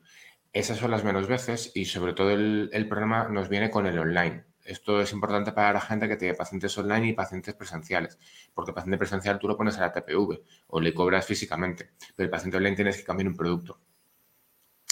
Esas 0.51 0.79
son 0.79 0.89
las 0.89 1.03
menos 1.03 1.27
veces 1.27 1.71
y 1.75 1.85
sobre 1.85 2.13
todo 2.13 2.31
el, 2.31 2.71
el 2.73 2.89
problema 2.89 3.29
nos 3.29 3.49
viene 3.49 3.69
con 3.69 3.85
el 3.85 3.99
online. 3.99 4.45
Esto 4.69 5.01
es 5.01 5.11
importante 5.13 5.51
para 5.51 5.73
la 5.73 5.81
gente 5.81 6.07
que 6.07 6.15
tiene 6.15 6.35
pacientes 6.35 6.77
online 6.77 7.07
y 7.09 7.13
pacientes 7.13 7.55
presenciales, 7.55 8.19
porque 8.53 8.71
paciente 8.71 8.99
presencial 8.99 9.39
tú 9.39 9.47
lo 9.47 9.57
pones 9.57 9.75
a 9.77 9.81
la 9.81 9.91
TPV 9.91 10.43
o 10.67 10.79
le 10.79 10.93
cobras 10.93 11.25
físicamente, 11.25 11.89
pero 12.15 12.25
el 12.25 12.29
paciente 12.29 12.57
online 12.57 12.75
tienes 12.75 12.97
que 12.97 13.03
cambiar 13.03 13.29
un 13.29 13.35
producto. 13.35 13.79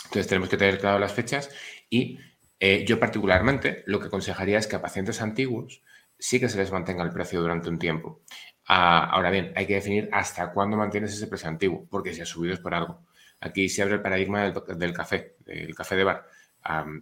Entonces 0.06 0.28
tenemos 0.28 0.50
que 0.50 0.58
tener 0.58 0.80
claro 0.80 0.98
las 0.98 1.14
fechas 1.14 1.52
y 1.92 2.18
eh, 2.60 2.86
yo 2.88 3.00
particularmente 3.00 3.84
lo 3.86 4.00
que 4.00 4.08
aconsejaría 4.08 4.58
es 4.58 4.66
que 4.66 4.78
a 4.78 4.82
pacientes 4.82 5.22
antiguos 5.22 5.84
sí 6.18 6.40
que 6.40 6.50
se 6.50 6.58
les 6.58 6.72
mantenga 6.72 7.04
el 7.04 7.12
precio 7.12 7.40
durante 7.40 7.70
un 7.70 7.78
tiempo. 7.78 8.22
Ah, 8.68 9.06
ahora 9.12 9.30
bien, 9.30 9.54
hay 9.56 9.68
que 9.68 9.76
definir 9.76 10.10
hasta 10.12 10.54
cuándo 10.54 10.76
mantienes 10.76 11.14
ese 11.14 11.28
precio 11.28 11.50
antiguo, 11.50 11.86
porque 11.88 12.16
si 12.16 12.22
ha 12.22 12.26
subido 12.26 12.56
es 12.56 12.60
por 12.60 12.74
algo. 12.74 13.06
Aquí 13.40 13.70
se 13.70 13.84
abre 13.84 13.96
el 13.96 14.02
paradigma 14.02 14.42
del, 14.42 14.94
café, 14.94 15.36
del 15.46 15.76
café 15.76 15.96
de 15.96 16.04
bar. 16.04 16.28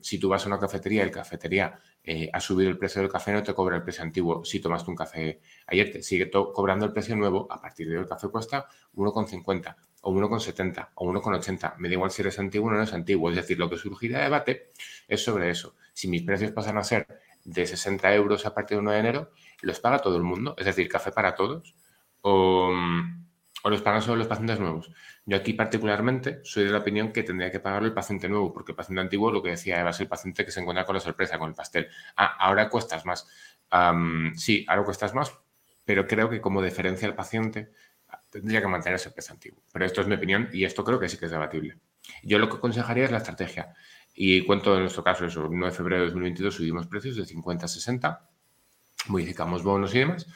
Si 0.01 0.19
tú 0.19 0.29
vas 0.29 0.43
a 0.45 0.47
una 0.47 0.59
cafetería 0.59 1.01
y 1.01 1.05
el 1.05 1.11
cafetería 1.11 1.79
eh, 2.03 2.29
ha 2.31 2.39
subido 2.39 2.69
el 2.69 2.77
precio 2.77 3.01
del 3.01 3.09
café, 3.09 3.33
no 3.33 3.41
te 3.41 3.53
cobra 3.53 3.75
el 3.77 3.83
precio 3.83 4.03
antiguo. 4.03 4.45
Si 4.45 4.59
tomaste 4.59 4.91
un 4.91 4.95
café 4.95 5.41
ayer, 5.67 5.91
te 5.91 6.03
sigue 6.03 6.29
cobrando 6.29 6.85
el 6.85 6.91
precio 6.91 7.15
nuevo. 7.15 7.47
A 7.49 7.59
partir 7.59 7.87
de 7.89 7.95
hoy 7.95 8.03
el 8.03 8.07
café 8.07 8.27
cuesta 8.27 8.67
1,50 8.95 9.75
o 10.01 10.13
1,70 10.13 10.89
o 10.95 11.11
1,80. 11.11 11.77
Me 11.77 11.87
da 11.87 11.93
igual 11.93 12.11
si 12.11 12.21
eres 12.21 12.37
antiguo 12.37 12.67
o 12.67 12.71
no 12.71 12.77
eres 12.77 12.93
antiguo. 12.93 13.29
Es 13.29 13.35
decir, 13.35 13.57
lo 13.57 13.69
que 13.69 13.77
surgirá 13.77 14.19
de 14.19 14.23
debate 14.25 14.71
es 15.07 15.23
sobre 15.23 15.49
eso. 15.49 15.75
Si 15.93 16.07
mis 16.07 16.21
precios 16.21 16.51
pasan 16.51 16.77
a 16.77 16.83
ser 16.83 17.07
de 17.43 17.65
60 17.65 18.13
euros 18.13 18.45
a 18.45 18.53
partir 18.53 18.77
del 18.77 18.83
1 18.83 18.91
de 18.91 18.99
enero, 18.99 19.31
¿los 19.61 19.79
paga 19.79 19.99
todo 19.99 20.17
el 20.17 20.23
mundo? 20.23 20.55
Es 20.57 20.65
decir, 20.65 20.87
café 20.87 21.11
para 21.11 21.33
todos. 21.33 21.75
O, 22.21 22.71
o 23.65 23.69
los 23.71 23.81
pagan 23.81 24.03
solo 24.03 24.17
los 24.17 24.27
pacientes 24.27 24.59
nuevos. 24.59 24.91
Yo 25.25 25.35
aquí 25.35 25.53
particularmente 25.53 26.39
soy 26.43 26.65
de 26.65 26.69
la 26.69 26.77
opinión 26.77 27.11
que 27.11 27.23
tendría 27.23 27.49
que 27.49 27.59
pagarlo 27.59 27.87
el 27.87 27.95
paciente 27.95 28.29
nuevo, 28.29 28.53
porque 28.53 28.73
el 28.73 28.75
paciente 28.75 29.01
antiguo, 29.01 29.31
lo 29.31 29.41
que 29.41 29.49
decía 29.49 29.79
Eva, 29.79 29.89
es 29.89 29.99
el 30.01 30.07
paciente 30.07 30.45
que 30.45 30.51
se 30.51 30.59
encuentra 30.59 30.85
con 30.85 30.93
la 30.93 30.99
sorpresa, 30.99 31.39
con 31.39 31.49
el 31.49 31.55
pastel. 31.55 31.87
Ah, 32.15 32.37
ahora 32.39 32.69
cuestas 32.69 33.07
más. 33.07 33.27
sí, 34.35 34.63
ahora 34.67 34.83
cuestas 34.83 35.15
más, 35.15 35.35
pero 35.83 36.05
creo 36.05 36.29
que 36.29 36.39
como 36.39 36.61
diferencia 36.61 37.07
al 37.07 37.15
paciente, 37.15 37.71
tendría 38.29 38.61
que 38.61 38.67
mantenerse 38.67 39.07
el 39.07 39.15
precio 39.15 39.33
antiguo. 39.33 39.63
Pero 39.73 39.83
esto 39.83 40.01
es 40.01 40.07
mi 40.07 40.13
opinión 40.13 40.47
y 40.53 40.63
esto 40.63 40.83
creo 40.83 40.99
que 40.99 41.09
sí 41.09 41.17
que 41.17 41.25
es 41.25 41.31
debatible. 41.31 41.79
Yo 42.21 42.37
lo 42.37 42.47
que 42.47 42.57
aconsejaría 42.57 43.05
es 43.05 43.11
la 43.11 43.17
estrategia. 43.17 43.73
Y 44.13 44.45
cuento 44.45 44.75
en 44.75 44.81
nuestro 44.81 45.03
caso, 45.03 45.25
eso, 45.25 45.45
el 45.45 45.49
9 45.53 45.71
de 45.71 45.75
febrero 45.75 46.01
de 46.01 46.07
2022 46.09 46.53
subimos 46.53 46.85
precios 46.85 47.15
de 47.15 47.25
50 47.25 47.65
a 47.65 47.67
60 47.67 48.29
modificamos 49.07 49.63
bonos 49.63 49.93
y 49.95 49.99
demás, 49.99 50.27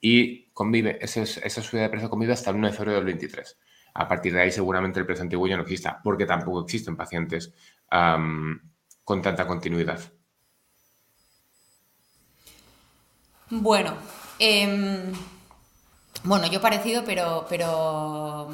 y 0.00 0.50
convive, 0.52 0.98
esa, 1.00 1.24
subida 1.26 1.82
de 1.82 1.90
precio 1.90 2.10
convive 2.10 2.32
hasta 2.32 2.50
el 2.50 2.56
1 2.56 2.68
de 2.68 2.72
febrero 2.72 2.96
del 2.96 3.06
23. 3.06 3.58
A 3.94 4.08
partir 4.08 4.32
de 4.32 4.42
ahí 4.42 4.50
seguramente 4.50 5.00
el 5.00 5.06
precio 5.06 5.22
antiguo 5.22 5.46
ya 5.46 5.56
no 5.56 5.62
exista, 5.62 6.00
porque 6.02 6.26
tampoco 6.26 6.62
existen 6.62 6.96
pacientes 6.96 7.52
con 7.90 9.22
tanta 9.22 9.46
continuidad. 9.46 10.00
Bueno, 13.50 13.94
em, 14.38 15.12
bueno, 16.22 16.46
yo 16.46 16.60
parecido, 16.60 17.04
pero, 17.04 17.46
pero 17.48 18.48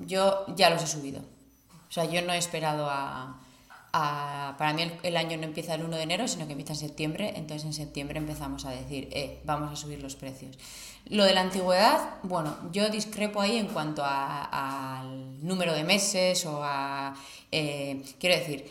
yo 0.00 0.44
ya 0.56 0.70
los 0.70 0.82
he 0.82 0.86
subido. 0.88 1.20
O 1.88 1.92
sea, 1.92 2.04
yo 2.06 2.20
no 2.22 2.32
he 2.32 2.38
esperado 2.38 2.88
a... 2.90 3.43
para 4.58 4.72
mí 4.72 4.90
el, 5.04 5.16
año 5.16 5.36
no 5.36 5.44
empieza 5.44 5.74
el 5.74 5.84
1 5.84 5.96
de 5.96 6.02
enero, 6.02 6.26
sino 6.26 6.46
que 6.46 6.52
empieza 6.52 6.72
en 6.72 6.78
septiembre. 6.80 7.32
Entonces 7.36 7.64
en 7.64 7.72
septiembre 7.72 8.18
empezamos 8.18 8.64
a 8.64 8.70
decir, 8.70 9.08
eh, 9.12 9.40
vamos 9.44 9.72
a 9.72 9.76
subir 9.76 10.02
los 10.02 10.16
precios. 10.16 10.58
Lo 11.06 11.24
de 11.24 11.34
la 11.34 11.42
antigüedad, 11.42 12.16
bueno, 12.22 12.56
yo 12.72 12.88
discrepo 12.88 13.40
ahí 13.40 13.56
en 13.56 13.68
cuanto 13.68 14.02
al 14.04 15.46
número 15.46 15.74
de 15.74 15.84
meses 15.84 16.44
o 16.46 16.60
a... 16.64 17.14
Eh, 17.52 18.02
quiero 18.18 18.36
decir, 18.36 18.66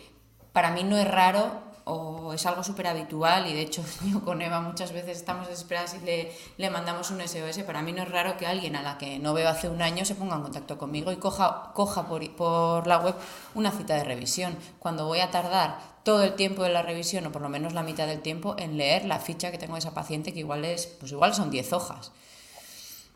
para 0.51 0.72
mí 0.72 0.84
no 0.84 0.98
es 0.98 1.08
raro 1.08 1.73
o 1.86 2.34
es 2.34 2.46
algo 2.46 2.63
súper 2.63 2.88
habitual 2.88 3.48
y 3.48 3.54
de 3.54 3.62
hecho 3.62 3.84
yo 4.06 4.24
con 4.24 4.42
Eva 4.42 4.62
muchas 4.62 4.92
veces 4.92 5.18
estamos 5.18 5.48
desesperadas 5.48 5.96
y 5.96 6.06
le, 6.06 6.32
le, 6.58 6.70
mandamos 6.70 7.12
un 7.12 7.22
SOS. 7.22 7.60
Para 7.66 7.82
mí 7.82 7.92
no 7.92 8.04
es 8.04 8.10
raro 8.10 8.38
que 8.38 8.48
alguien 8.48 8.75
a 8.75 8.82
la 8.82 8.98
que 8.98 9.20
no 9.20 9.34
veo 9.34 9.50
hace 9.50 9.70
un 9.70 9.82
año 9.82 10.06
se 10.06 10.16
ponga 10.16 10.36
en 10.36 10.44
contacto 10.44 10.78
conmigo 10.78 11.12
y 11.12 11.18
coja, 11.18 11.72
coja 11.74 12.08
por, 12.08 12.36
por 12.36 12.88
la 12.88 13.00
web 13.00 13.16
una 13.56 13.72
cita 13.72 13.96
de 13.96 14.04
revisión. 14.04 14.56
Cuando 14.80 15.06
voy 15.06 15.20
a 15.20 15.32
tardar 15.32 15.80
todo 16.04 16.24
el 16.24 16.34
tiempo 16.36 16.63
de 16.63 16.70
la 16.70 16.82
revisión 16.82 17.25
o 17.28 17.32
por 17.32 17.42
lo 17.42 17.50
menos 17.50 17.74
la 17.74 17.84
mitad 17.84 18.08
del 18.08 18.22
tiempo 18.22 18.56
en 18.58 18.78
leer 18.78 19.06
la 19.06 19.20
ficha 19.20 19.52
que 19.52 19.58
tengo 19.58 19.74
de 19.74 19.80
esa 19.80 19.94
paciente 19.94 20.34
que 20.34 20.40
igual 20.40 20.66
es, 20.66 20.88
pues 20.88 21.12
igual 21.12 21.34
son 21.34 21.50
10 21.50 21.74
hojas. 21.74 22.12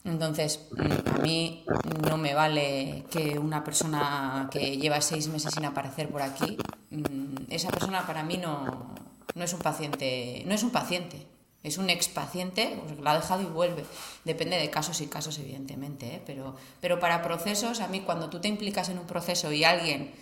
Entonces, 0.07 0.61
a 1.13 1.19
mí 1.19 1.65
no 2.07 2.17
me 2.17 2.33
vale 2.33 3.03
que 3.11 3.37
una 3.37 3.63
persona 3.63 4.47
que 4.49 4.77
lleva 4.77 5.01
seis 5.01 5.27
meses 5.27 5.53
sin 5.53 5.65
aparecer 5.65 6.09
por 6.09 6.21
aquí, 6.21 6.57
mm, 6.57 6.76
esa 7.49 7.69
persona 7.69 8.05
para 8.05 8.23
mí 8.23 8.37
no, 8.37 8.95
no 9.35 9.43
es 9.43 9.53
un 9.53 9.59
paciente, 9.59 10.43
no 10.45 10.53
es 10.53 10.63
un 10.63 10.71
paciente, 10.71 11.25
es 11.63 11.77
un 11.77 11.89
expaciente, 11.89 12.79
pues 12.85 12.99
la 12.99 13.11
ha 13.11 13.15
dejado 13.15 13.41
y 13.41 13.45
vuelve. 13.45 13.83
Depende 14.23 14.57
de 14.57 14.69
casos 14.69 15.01
y 15.01 15.07
casos, 15.07 15.37
evidentemente, 15.39 16.15
¿eh? 16.15 16.21
pero, 16.25 16.55
pero 16.79 16.99
para 16.99 17.21
procesos, 17.21 17.81
a 17.81 17.87
mí 17.87 18.01
cuando 18.01 18.29
tú 18.29 18.39
te 18.39 18.47
implicas 18.47 18.89
en 18.89 18.99
un 18.99 19.05
proceso 19.05 19.51
y 19.51 19.63
alguien 19.63 20.13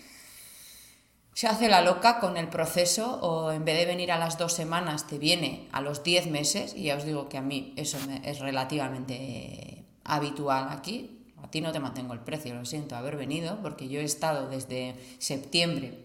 se 1.33 1.47
hace 1.47 1.67
la 1.67 1.81
loca 1.81 2.19
con 2.19 2.37
el 2.37 2.47
proceso 2.47 3.19
o 3.21 3.51
en 3.51 3.65
vez 3.65 3.77
de 3.77 3.85
venir 3.85 4.11
a 4.11 4.17
las 4.17 4.37
dos 4.37 4.53
semanas 4.53 5.05
te 5.05 5.17
viene 5.17 5.67
a 5.73 5.81
los 5.81 6.01
diez 6.01 6.27
meses 6.27 6.73
y 6.73 6.83
ya 6.83 6.95
os 6.95 7.03
digo 7.03 7.27
que 7.27 7.37
a 7.37 7.41
mí 7.41 7.73
eso 7.75 7.97
es 8.23 8.39
relativamente 8.39 9.83
habitual 10.05 10.69
aquí. 10.69 11.11
A 11.43 11.51
ti 11.51 11.59
no 11.59 11.73
te 11.73 11.79
mantengo 11.79 12.13
el 12.13 12.21
precio, 12.21 12.55
lo 12.55 12.65
siento 12.65 12.95
haber 12.95 13.17
venido 13.17 13.59
porque 13.61 13.89
yo 13.89 13.99
he 13.99 14.05
estado 14.05 14.47
desde 14.47 14.95
septiembre 15.19 16.04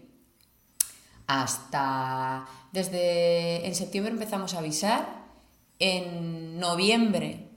hasta... 1.31 2.45
Desde 2.71 3.67
en 3.67 3.75
septiembre 3.75 4.13
empezamos 4.13 4.53
a 4.53 4.59
avisar, 4.59 5.25
en 5.79 6.59
noviembre 6.59 7.47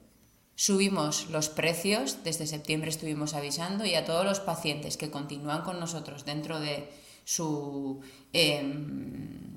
subimos 0.56 1.28
los 1.30 1.48
precios, 1.48 2.22
desde 2.24 2.46
septiembre 2.46 2.90
estuvimos 2.90 3.34
avisando 3.34 3.84
y 3.84 3.94
a 3.94 4.04
todos 4.04 4.24
los 4.24 4.40
pacientes 4.40 4.96
que 4.96 5.10
continúan 5.10 5.62
con 5.62 5.80
nosotros 5.80 6.24
dentro 6.24 6.60
de 6.60 6.90
su... 7.24 8.00
Em, 8.32 9.54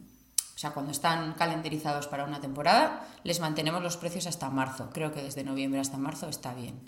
o 0.56 0.60
sea, 0.60 0.72
cuando 0.72 0.92
están 0.92 1.34
calendarizados 1.34 2.08
para 2.08 2.26
una 2.26 2.42
temporada, 2.42 3.08
les 3.24 3.40
mantenemos 3.40 3.84
los 3.84 3.98
precios 3.98 4.26
hasta 4.26 4.50
marzo. 4.50 4.90
Creo 4.92 5.12
que 5.12 5.22
desde 5.22 5.44
noviembre 5.44 5.80
hasta 5.80 5.98
marzo 5.98 6.30
está 6.30 6.56
bien. 6.56 6.80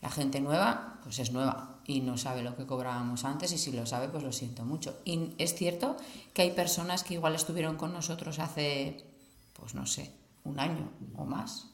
La 0.00 0.10
gente 0.10 0.40
nueva, 0.40 1.00
pues 1.02 1.18
es 1.18 1.32
nueva 1.32 1.71
y 1.86 2.00
no 2.00 2.16
sabe 2.16 2.42
lo 2.42 2.56
que 2.56 2.66
cobrábamos 2.66 3.24
antes 3.24 3.52
y 3.52 3.58
si 3.58 3.72
lo 3.72 3.86
sabe, 3.86 4.08
pues 4.08 4.22
lo 4.22 4.32
siento 4.32 4.64
mucho. 4.64 4.96
Y 5.04 5.30
es 5.38 5.54
cierto 5.54 5.96
que 6.32 6.42
hay 6.42 6.50
personas 6.52 7.04
que 7.04 7.14
igual 7.14 7.34
estuvieron 7.34 7.76
con 7.76 7.92
nosotros 7.92 8.38
hace, 8.38 9.04
pues 9.52 9.74
no 9.74 9.86
sé, 9.86 10.12
un 10.44 10.60
año 10.60 10.90
o 11.16 11.24
más, 11.24 11.66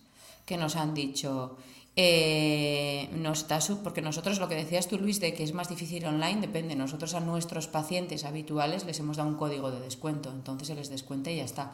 que 0.47 0.57
nos 0.57 0.77
han 0.77 0.95
dicho, 0.95 1.57
eh, 1.97 3.11
está 3.33 3.59
porque 3.83 4.00
nosotros 4.00 4.38
lo 4.38 4.49
que 4.49 4.55
decías 4.55 4.88
tú 4.88 4.99
Luis 4.99 5.21
de 5.21 5.35
que 5.35 5.43
es 5.43 5.53
más 5.53 5.69
difícil 5.69 6.05
online 6.07 6.41
depende. 6.41 6.77
Nosotros 6.77 7.15
a 7.15 7.21
nuestros 7.21 7.67
pacientes 7.67 8.25
habituales 8.25 8.85
les 8.85 8.99
hemos 9.00 9.17
dado 9.17 9.29
un 9.29 9.37
código 9.37 9.71
de 9.71 9.81
descuento 9.81 10.31
entonces 10.31 10.69
se 10.69 10.75
les 10.75 10.91
descuenta 10.91 11.31
y 11.31 11.37
ya 11.37 11.45
está. 11.45 11.73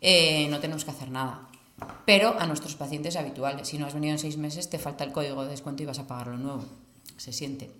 Eh, 0.00 0.48
no 0.50 0.58
tenemos 0.58 0.84
que 0.84 0.90
hacer 0.90 1.10
nada. 1.10 1.48
Pero 2.04 2.38
a 2.38 2.46
nuestros 2.46 2.74
pacientes 2.74 3.16
habituales 3.16 3.68
si 3.68 3.78
no 3.78 3.86
has 3.86 3.94
venido 3.94 4.12
en 4.12 4.18
seis 4.18 4.36
meses 4.36 4.68
te 4.68 4.78
falta 4.78 5.04
el 5.04 5.12
código 5.12 5.44
de 5.44 5.50
descuento 5.50 5.82
y 5.82 5.86
vas 5.86 6.00
a 6.00 6.06
pagar 6.06 6.26
lo 6.26 6.36
nuevo 6.36 6.64
se 7.20 7.32
siente. 7.32 7.70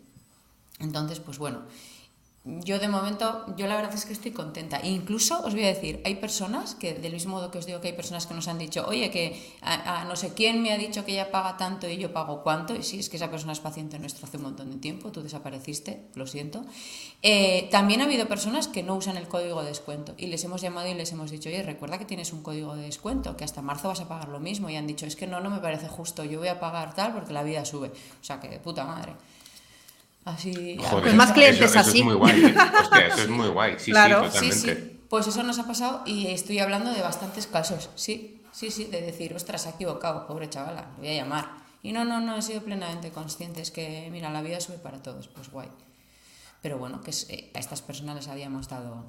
Entonces 0.79 1.19
pues 1.19 1.39
bueno 1.39 1.63
yo 2.43 2.79
de 2.79 2.89
momento, 2.89 3.45
yo 3.59 3.67
la 3.67 3.77
verdad 3.77 3.93
es 3.95 4.07
que 4.07 4.15
estoy 4.15 4.31
contenta. 4.31 4.81
incluso 4.83 5.43
os 5.45 5.53
voy 5.53 5.65
a 5.65 5.67
decir, 5.67 6.01
hay 6.07 6.15
personas 6.15 6.75
que, 6.75 6.95
del 6.95 7.13
mismo 7.13 7.37
modo 7.37 7.51
que 7.51 7.59
os 7.59 7.67
digo 7.67 7.83
que 7.83 7.89
hay 7.89 7.95
personas 7.95 8.27
que 8.27 8.33
nos 8.33 8.49
han 8.49 8.57
dicho, 8.57 8.87
oye, 8.89 9.11
que 9.11 9.39
a, 9.61 10.07
no 10.07 10.17
sé 10.17 10.33
quién 10.33 10.63
me 10.63 10.73
ha 10.73 10.79
dicho 10.79 11.05
que 11.05 11.13
ella 11.13 11.31
paga 11.31 11.59
tanto 11.59 11.87
y 11.87 11.99
yo 11.99 12.15
pago 12.15 12.43
cuánto, 12.43 12.75
y 12.75 12.83
sí, 12.83 12.99
es 12.99 13.11
que 13.11 13.17
esa 13.17 13.31
persona 13.31 13.53
es 13.53 13.61
paciente 13.61 13.99
nuestro 13.99 14.27
hace 14.27 14.39
un 14.39 14.45
montón 14.45 14.71
de 14.71 14.79
tiempo, 14.79 15.13
tú 15.13 15.23
desapareciste, 15.23 16.07
lo 16.15 16.27
siento. 16.27 16.65
Eh, 17.21 17.69
también 17.71 18.01
ha 18.01 18.05
habido 18.05 18.27
personas 18.27 18.69
que 18.69 18.83
no 18.83 18.95
usan 18.97 19.19
el 19.19 19.29
código 19.29 19.61
de 19.61 19.69
descuento 19.69 20.15
y 20.17 20.29
les 20.29 20.43
hemos 20.43 20.63
llamado 20.63 20.89
y 20.89 20.95
les 20.95 21.13
hemos 21.13 21.31
dicho, 21.31 21.51
oye, 21.51 21.63
recuerda 21.63 21.99
que 21.99 22.07
tienes 22.07 22.33
un 22.33 22.43
código 22.43 22.75
de 22.75 22.85
descuento, 22.85 23.37
que 23.37 23.45
hasta 23.45 23.61
marzo 23.61 23.89
vas 23.89 24.01
a 24.01 24.09
pagar 24.09 24.29
lo 24.29 24.41
mismo, 24.41 24.71
y 24.71 24.77
han 24.77 24.87
dicho, 24.87 25.05
es 25.05 25.15
que 25.15 25.27
no, 25.27 25.41
no 25.41 25.51
me 25.51 25.59
parece 25.59 25.89
justo, 25.89 26.25
yo 26.25 26.39
voy 26.39 26.49
a 26.49 26.59
pagar 26.59 26.95
tal 26.95 27.13
porque 27.13 27.35
la 27.35 27.43
vida 27.43 27.67
sube. 27.67 27.89
O 27.89 28.25
sea, 28.25 28.41
que 28.41 28.49
de 28.49 28.59
puta 28.59 28.85
madre. 28.85 29.13
Así. 30.25 30.77
Joder, 30.79 31.15
más 31.15 31.33
clientes 31.33 31.77
así. 31.77 31.99
Eso 31.99 31.99
es 31.99 32.05
muy 32.05 32.15
guay. 32.15 32.45
¿eh? 32.45 32.55
Hostia, 32.81 33.07
eso 33.07 33.23
es 33.23 33.29
muy 33.29 33.49
guay. 33.49 33.75
Sí, 33.79 33.91
claro. 33.91 34.31
sí, 34.31 34.53
Sí, 34.53 34.53
sí. 34.53 34.97
Pues 35.09 35.27
eso 35.27 35.43
nos 35.43 35.59
ha 35.59 35.67
pasado 35.67 36.03
y 36.07 36.29
estoy 36.29 36.61
hablando 36.61 36.93
de 36.93 37.03
bastantes 37.03 37.47
casos. 37.47 37.91
Sí, 37.97 38.41
sí, 38.53 38.71
sí, 38.71 38.85
de 38.85 39.01
decir, 39.01 39.35
ostras, 39.35 39.63
se 39.63 39.69
ha 39.69 39.73
equivocado, 39.73 40.27
pobre 40.27 40.49
chavala, 40.49 40.91
voy 40.99 41.09
a 41.09 41.15
llamar. 41.15 41.51
Y 41.83 41.93
no, 41.93 42.05
no, 42.05 42.21
no, 42.21 42.37
he 42.37 42.43
sido 42.43 42.63
plenamente 42.63 43.11
consciente. 43.11 43.61
Es 43.61 43.71
que, 43.71 44.09
mira, 44.13 44.31
la 44.31 44.43
vida 44.43 44.61
sube 44.61 44.79
para 44.79 45.03
todos, 45.03 45.27
pues 45.29 45.51
guay. 45.51 45.69
Pero 46.63 46.79
bueno, 46.79 47.01
que 47.01 47.11
eh, 47.29 47.51
a 47.55 47.59
estas 47.59 47.83
personas 47.83 48.15
les 48.17 48.29
habíamos 48.29 48.69
dado 48.69 49.07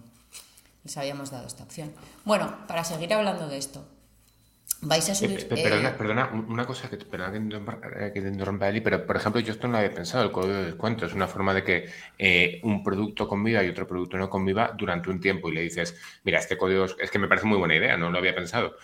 les 0.83 0.97
habíamos 0.97 1.29
dado 1.31 1.47
esta 1.47 1.63
opción. 1.63 1.93
Bueno, 2.25 2.65
para 2.67 2.83
seguir 2.83 3.13
hablando 3.13 3.47
de 3.47 3.57
esto, 3.57 3.85
vais 4.81 5.07
a 5.09 5.15
subir. 5.15 5.39
Eh, 5.39 5.45
perdona, 5.45 5.89
eh, 5.89 5.95
perdona, 5.97 6.29
una 6.47 6.65
cosa 6.65 6.89
que, 6.89 6.97
perdona 6.97 7.31
que 8.11 8.21
te 8.21 8.27
interrumpa, 8.27 8.67
Eli, 8.67 8.81
pero 8.81 9.05
por 9.05 9.15
ejemplo, 9.15 9.39
yo 9.41 9.53
esto 9.53 9.67
no 9.67 9.73
lo 9.73 9.77
había 9.79 9.93
pensado, 9.93 10.23
el 10.23 10.31
código 10.31 10.55
de 10.55 10.65
descuento 10.65 11.05
es 11.05 11.13
una 11.13 11.27
forma 11.27 11.53
de 11.53 11.63
que 11.63 11.89
eh, 12.17 12.59
un 12.63 12.83
producto 12.83 13.27
conviva 13.27 13.63
y 13.63 13.69
otro 13.69 13.87
producto 13.87 14.17
no 14.17 14.29
conviva 14.29 14.73
durante 14.77 15.09
un 15.09 15.19
tiempo 15.19 15.49
y 15.49 15.53
le 15.53 15.61
dices, 15.61 15.95
mira, 16.23 16.39
este 16.39 16.57
código 16.57 16.85
es 16.85 17.11
que 17.11 17.19
me 17.19 17.27
parece 17.27 17.45
muy 17.45 17.57
buena 17.57 17.75
idea, 17.75 17.95
no 17.97 18.09
lo 18.09 18.17
había 18.17 18.33
pensado. 18.33 18.75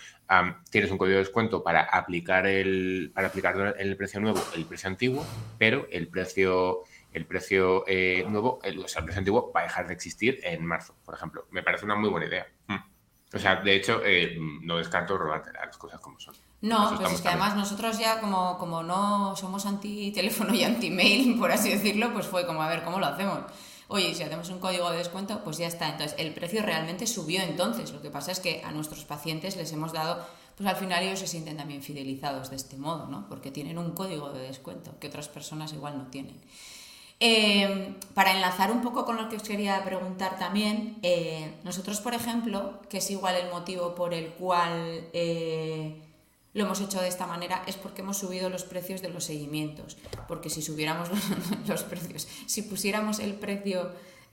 tienes 0.69 0.91
un 0.91 0.97
código 0.97 1.15
de 1.15 1.23
descuento 1.23 1.63
para 1.63 1.81
aplicar 1.81 2.45
el 2.45 3.11
para 3.13 3.27
aplicar 3.27 3.75
el 3.77 3.97
precio 3.97 4.19
nuevo, 4.19 4.41
el 4.55 4.65
precio 4.65 4.89
antiguo, 4.89 5.25
pero 5.57 5.87
el 5.91 6.07
precio 6.07 6.83
el 7.13 7.25
precio 7.25 7.85
nuevo, 8.27 8.59
el, 8.63 8.79
o 8.79 8.87
sea, 8.87 8.99
el 8.99 9.05
precio 9.05 9.19
antiguo 9.19 9.51
va 9.51 9.61
a 9.61 9.63
dejar 9.63 9.87
de 9.87 9.93
existir 9.93 10.39
en 10.43 10.63
marzo, 10.63 10.95
por 11.03 11.15
ejemplo. 11.15 11.47
Me 11.49 11.63
parece 11.63 11.85
una 11.85 11.95
muy 11.95 12.09
buena 12.09 12.27
idea. 12.27 12.47
Mm. 12.67 12.96
O 13.33 13.39
sea, 13.39 13.57
de 13.57 13.75
hecho, 13.75 14.01
eh, 14.05 14.37
no 14.61 14.77
descarto 14.77 15.17
robarte 15.17 15.51
las 15.51 15.77
cosas 15.77 15.99
como 15.99 16.19
son. 16.19 16.33
No, 16.61 16.95
pues 16.97 17.11
es 17.11 17.21
que 17.21 17.27
además 17.27 17.55
nosotros 17.55 17.99
ya 17.99 18.19
como, 18.19 18.57
como 18.57 18.81
no 18.81 19.35
somos 19.35 19.65
anti-teléfono 19.65 20.53
y 20.55 20.63
anti-mail, 20.63 21.35
por 21.39 21.51
así 21.51 21.69
decirlo, 21.69 22.13
pues 22.13 22.25
fue 22.25 22.47
como, 22.47 22.63
a 22.63 22.69
ver, 22.69 22.83
¿cómo 22.83 22.99
lo 22.99 23.05
hacemos? 23.05 23.39
Oye, 23.89 24.13
si 24.15 24.23
hacemos 24.23 24.49
un 24.49 24.59
código 24.59 24.89
de 24.91 24.97
descuento, 24.97 25.43
pues 25.43 25.57
ya 25.57 25.67
está. 25.67 25.89
Entonces, 25.89 26.15
el 26.19 26.33
precio 26.33 26.61
realmente 26.61 27.07
subió 27.07 27.41
entonces. 27.41 27.91
Lo 27.91 28.01
que 28.01 28.09
pasa 28.09 28.31
es 28.31 28.39
que 28.39 28.61
a 28.65 28.71
nuestros 28.71 29.05
pacientes 29.05 29.55
les 29.55 29.71
hemos 29.71 29.93
dado, 29.93 30.25
pues 30.57 30.67
al 30.67 30.75
final 30.75 31.03
ellos 31.03 31.19
se 31.19 31.27
sienten 31.27 31.55
también 31.57 31.81
fidelizados 31.81 32.49
de 32.49 32.57
este 32.57 32.75
modo, 32.75 33.07
¿no? 33.07 33.29
Porque 33.29 33.51
tienen 33.51 33.77
un 33.77 33.91
código 33.91 34.31
de 34.31 34.41
descuento 34.41 34.97
que 34.99 35.07
otras 35.07 35.29
personas 35.29 35.71
igual 35.71 35.97
no 35.97 36.07
tienen. 36.07 36.41
Em, 37.19 37.95
para 38.13 38.31
enlazar 38.33 38.71
un 38.71 38.81
poco 38.81 39.03
con 39.03 39.17
lo 39.17 39.27
que 39.27 39.37
os 39.37 39.43
quería 39.43 39.83
preguntar 39.83 40.37
también, 40.37 40.99
eh, 41.01 41.55
nosotros, 41.63 41.99
por 41.99 42.13
ejemplo, 42.13 42.79
que 42.89 42.99
es 42.99 43.09
igual 43.09 43.35
el 43.35 43.49
motivo 43.49 43.95
por 43.95 44.13
el 44.13 44.29
cual 44.33 45.09
eh, 45.13 45.99
lo 46.53 46.65
hemos 46.65 46.79
hecho 46.79 47.01
de 47.01 47.07
esta 47.07 47.25
manera, 47.25 47.63
es 47.65 47.75
porque 47.75 48.01
hemos 48.01 48.17
subido 48.17 48.49
los 48.49 48.63
precios 48.63 49.01
de 49.01 49.09
los 49.09 49.23
seguimientos. 49.23 49.97
Porque 50.27 50.51
si 50.51 50.61
subiéramos 50.61 51.09
los, 51.67 51.83
precios, 51.83 52.27
si 52.45 52.61
pusiéramos 52.61 53.17
el 53.19 53.33
precio 53.33 53.91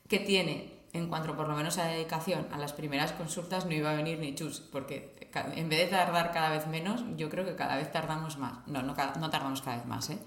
que 0.09 0.19
tiene 0.19 0.75
en 0.93 1.09
cuanto 1.09 1.35
por 1.35 1.49
lo 1.49 1.57
menos 1.57 1.79
a 1.79 1.87
dedicación 1.87 2.47
a 2.53 2.59
las 2.59 2.75
primeras 2.75 3.13
consultas, 3.13 3.65
no 3.65 3.73
iba 3.73 3.91
a 3.91 3.95
venir 3.95 4.19
ni 4.19 4.35
chus, 4.35 4.61
porque 4.61 5.17
en 5.57 5.69
vez 5.71 5.79
de 5.81 5.87
tardar 5.87 6.33
cada 6.33 6.51
vez 6.51 6.67
menos, 6.67 7.03
yo 7.17 7.31
creo 7.31 7.47
que 7.47 7.57
cada 7.57 7.77
vez 7.77 7.91
tardamos 7.91 8.37
más. 8.39 8.67
No, 8.69 8.83
no, 8.83 8.95
no 8.95 9.31
tardamos 9.31 9.63
cada 9.63 9.79
vez 9.79 9.87
más, 9.87 10.11
¿eh? 10.11 10.19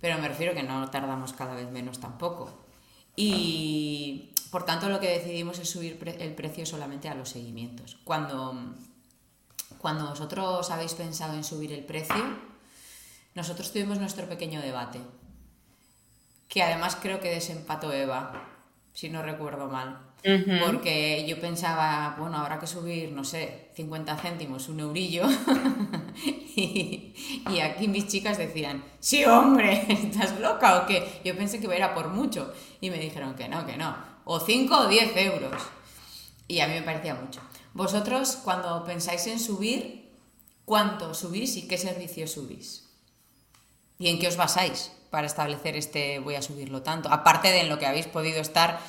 Pero 0.00 0.18
me 0.18 0.28
refiero 0.28 0.54
que 0.54 0.62
no 0.62 0.90
tardamos 0.90 1.32
cada 1.32 1.54
vez 1.54 1.70
menos 1.70 2.00
tampoco. 2.00 2.50
Y 3.16 4.32
por 4.50 4.64
tanto 4.64 4.88
lo 4.88 5.00
que 5.00 5.08
decidimos 5.08 5.58
es 5.58 5.70
subir 5.70 5.98
el 6.18 6.34
precio 6.34 6.66
solamente 6.66 7.08
a 7.08 7.14
los 7.14 7.28
seguimientos. 7.28 7.98
Cuando 8.04 8.74
cuando 9.78 10.06
vosotros 10.06 10.70
habéis 10.70 10.94
pensado 10.94 11.34
en 11.34 11.44
subir 11.44 11.72
el 11.72 11.84
precio, 11.84 12.22
nosotros 13.34 13.72
tuvimos 13.72 13.98
nuestro 13.98 14.28
pequeño 14.28 14.60
debate, 14.60 15.00
que 16.48 16.62
además 16.62 16.98
creo 17.00 17.20
que 17.20 17.30
desempató 17.30 17.90
Eva, 17.92 18.46
si 18.92 19.08
no 19.08 19.22
recuerdo 19.22 19.68
mal. 19.68 19.98
Porque 20.22 21.24
yo 21.26 21.40
pensaba, 21.40 22.14
bueno, 22.18 22.36
habrá 22.36 22.58
que 22.58 22.66
subir, 22.66 23.10
no 23.12 23.24
sé, 23.24 23.70
50 23.74 24.16
céntimos, 24.16 24.68
un 24.68 24.80
eurillo. 24.80 25.24
y, 26.56 27.14
aquí 27.62 27.88
mis 27.88 28.06
chicas 28.06 28.36
decían, 28.36 28.84
sí, 28.98 29.24
hombre, 29.24 29.86
¿estás 29.88 30.38
loca 30.38 30.82
o 30.82 30.86
qué? 30.86 31.20
Yo 31.24 31.36
pensé 31.36 31.60
que 31.60 31.74
era 31.74 31.94
por 31.94 32.08
mucho. 32.08 32.52
Y 32.80 32.90
me 32.90 32.98
dijeron 32.98 33.34
que 33.34 33.48
no, 33.48 33.64
que 33.66 33.76
no. 33.76 33.96
O 34.24 34.40
5 34.40 34.78
o 34.78 34.88
10 34.88 35.16
euros. 35.16 35.62
Y 36.48 36.60
a 36.60 36.68
mí 36.68 36.74
me 36.74 36.82
parecía 36.82 37.14
mucho. 37.14 37.40
Vosotros, 37.72 38.36
cuando 38.44 38.84
pensáis 38.84 39.26
en 39.26 39.40
subir, 39.40 40.10
¿cuánto 40.64 41.14
subís 41.14 41.56
y 41.56 41.66
qué 41.66 41.78
servicio 41.78 42.26
subís? 42.26 42.90
¿Y 43.98 44.08
en 44.08 44.18
qué 44.18 44.28
os 44.28 44.36
basáis 44.36 44.92
para 45.10 45.26
establecer 45.26 45.76
este 45.76 46.18
voy 46.18 46.34
a 46.34 46.42
subirlo 46.42 46.82
tanto? 46.82 47.08
Aparte 47.10 47.48
de 47.48 47.60
en 47.60 47.68
lo 47.68 47.78
que 47.78 47.86
habéis 47.86 48.06
podido 48.06 48.40
estar 48.40 48.80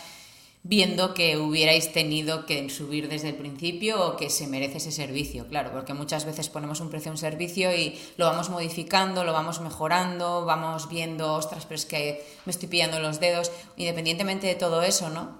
viendo 0.63 1.15
que 1.15 1.37
hubierais 1.37 1.91
tenido 1.91 2.45
que 2.45 2.69
subir 2.69 3.09
desde 3.09 3.29
el 3.29 3.35
principio 3.35 4.05
o 4.05 4.15
que 4.15 4.29
se 4.29 4.45
merece 4.47 4.77
ese 4.77 4.91
servicio, 4.91 5.47
claro, 5.47 5.71
porque 5.71 5.95
muchas 5.95 6.25
veces 6.25 6.49
ponemos 6.49 6.79
un 6.81 6.89
precio 6.89 7.09
a 7.09 7.13
un 7.13 7.17
servicio 7.17 7.75
y 7.75 7.99
lo 8.17 8.27
vamos 8.27 8.49
modificando, 8.49 9.23
lo 9.23 9.33
vamos 9.33 9.59
mejorando, 9.59 10.45
vamos 10.45 10.87
viendo, 10.87 11.33
ostras, 11.33 11.65
pero 11.65 11.75
es 11.75 11.85
que 11.85 12.23
me 12.45 12.51
estoy 12.51 12.69
pillando 12.69 12.99
los 12.99 13.19
dedos, 13.19 13.51
independientemente 13.75 14.45
de 14.45 14.55
todo 14.55 14.83
eso, 14.83 15.09
¿no? 15.09 15.39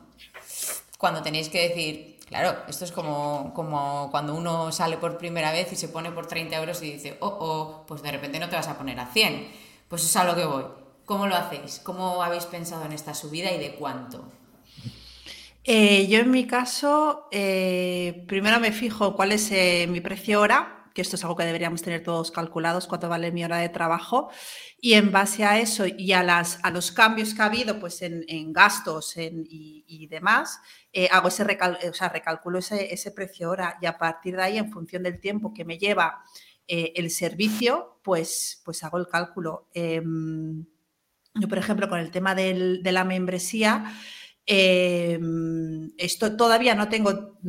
Cuando 0.98 1.22
tenéis 1.22 1.50
que 1.50 1.70
decir, 1.70 2.20
claro, 2.28 2.58
esto 2.68 2.86
es 2.86 2.92
como, 2.92 3.54
como 3.54 4.10
cuando 4.10 4.34
uno 4.34 4.72
sale 4.72 4.98
por 4.98 5.20
primera 5.20 5.52
vez 5.52 5.72
y 5.72 5.76
se 5.76 5.88
pone 5.88 6.12
por 6.12 6.26
30 6.26 6.56
euros 6.58 6.82
y 6.82 6.94
dice, 6.94 7.18
oh, 7.20 7.38
oh, 7.40 7.86
pues 7.88 8.02
de 8.02 8.12
repente 8.12 8.40
no 8.40 8.50
te 8.50 8.56
vas 8.56 8.68
a 8.68 8.78
poner 8.78 9.00
a 9.00 9.06
100, 9.06 9.52
pues 9.88 10.04
es 10.04 10.16
a 10.16 10.24
lo 10.24 10.36
que 10.36 10.46
voy. 10.46 10.64
¿Cómo 11.06 11.28
lo 11.28 11.36
hacéis? 11.36 11.80
¿Cómo 11.84 12.24
habéis 12.24 12.46
pensado 12.46 12.86
en 12.86 12.94
esta 12.94 13.14
subida 13.14 13.52
y 13.52 13.60
de 13.60 13.76
cuánto? 13.76 14.24
Eh, 15.64 16.08
yo 16.08 16.20
en 16.20 16.32
mi 16.32 16.48
caso, 16.48 17.28
eh, 17.32 18.26
primero 18.28 18.60
me 18.60 18.72
fijo 18.72 19.16
cuál 19.16 19.32
es 19.32 19.52
eh, 19.52 19.86
mi 19.88 20.02
precio 20.02 20.42
hora, 20.42 20.90
que 20.96 21.04
esto 21.04 21.16
es 21.16 21.24
algo 21.24 21.36
que 21.36 21.46
deberíamos 21.46 21.84
tener 21.84 22.04
todos 22.04 22.32
calculados, 22.32 22.88
cuánto 22.88 23.08
vale 23.10 23.32
mi 23.32 23.44
hora 23.46 23.58
de 23.58 23.70
trabajo, 23.70 24.32
y 24.80 24.94
en 24.94 25.12
base 25.12 25.46
a 25.46 25.60
eso 25.60 25.86
y 25.86 26.14
a, 26.14 26.24
las, 26.24 26.60
a 26.64 26.72
los 26.72 26.92
cambios 26.92 27.36
que 27.36 27.44
ha 27.44 27.46
habido 27.46 27.80
pues, 27.80 28.02
en, 28.02 28.52
gastos 28.52 29.14
y, 29.18 30.08
demás, 30.08 30.60
hago 31.12 31.28
ese 31.28 31.44
o 31.44 31.94
sea, 31.94 32.10
recalculo 32.10 32.60
ese, 32.60 32.94
ese, 32.94 33.12
precio 33.12 33.52
hora 33.52 33.78
y 33.82 33.86
a 33.86 33.98
partir 33.98 34.36
de 34.36 34.44
ahí, 34.44 34.58
en 34.58 34.72
función 34.72 35.04
del 35.04 35.20
tiempo 35.20 35.54
que 35.54 35.64
me 35.64 35.78
lleva 35.78 36.24
el 36.68 37.10
servicio, 37.12 38.00
pues, 38.04 38.62
pues 38.66 38.84
hago 38.84 38.98
el 38.98 39.08
cálculo. 39.08 39.70
Em, 39.74 40.66
yo, 41.36 41.48
por 41.48 41.58
ejemplo, 41.58 41.88
con 41.88 42.00
el 42.00 42.12
tema 42.12 42.36
del, 42.36 42.84
de 42.84 42.92
la 42.92 43.06
membresía, 43.06 43.86
Em, 44.54 45.94
esto 45.98 46.36
todavía 46.36 46.76
no 46.76 46.90
tengo 46.90 47.40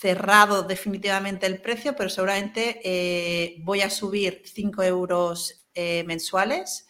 cerrado 0.00 0.64
definitivamente 0.64 1.46
el 1.46 1.60
precio, 1.60 1.94
pero 1.94 2.10
seguramente 2.10 2.80
eh, 2.82 3.58
voy 3.62 3.82
a 3.82 3.90
subir 3.90 4.42
5 4.44 4.82
euros 4.82 5.66
eh, 5.74 6.02
mensuales 6.04 6.88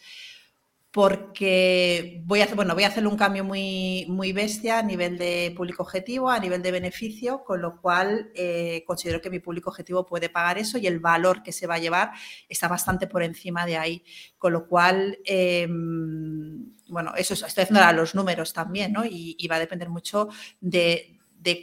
porque 0.91 2.21
voy 2.25 2.41
a, 2.41 2.45
hacer, 2.45 2.55
bueno, 2.55 2.73
voy 2.73 2.83
a 2.83 2.87
hacer 2.87 3.05
un 3.05 3.15
cambio 3.15 3.43
muy, 3.43 4.05
muy 4.09 4.33
bestia 4.33 4.79
a 4.79 4.83
nivel 4.83 5.19
de 5.19 5.53
público 5.55 5.83
objetivo, 5.83 6.31
a 6.31 6.39
nivel 6.39 6.63
de 6.63 6.71
beneficio, 6.71 7.43
con 7.43 7.61
lo 7.61 7.79
cual 7.79 8.31
eh, 8.33 8.83
considero 8.87 9.21
que 9.21 9.29
mi 9.29 9.39
público 9.39 9.69
objetivo 9.69 10.07
puede 10.07 10.29
pagar 10.29 10.57
eso 10.57 10.79
y 10.79 10.87
el 10.87 10.99
valor 10.99 11.43
que 11.43 11.51
se 11.51 11.67
va 11.67 11.75
a 11.75 11.79
llevar 11.79 12.11
está 12.47 12.67
bastante 12.67 13.05
por 13.05 13.21
encima 13.21 13.67
de 13.67 13.77
ahí. 13.77 14.03
Con 14.39 14.53
lo 14.53 14.67
cual, 14.67 15.19
em, 15.25 16.73
bueno, 16.87 17.13
eso 17.15 17.35
estoy 17.35 17.63
haciendo 17.63 17.93
los 17.93 18.15
números 18.15 18.53
también, 18.53 18.91
¿no? 18.93 19.03
Y, 19.05 19.47
va 19.47 19.57
a 19.57 19.59
depender 19.59 19.89
mucho 19.89 20.29
de, 20.59 21.17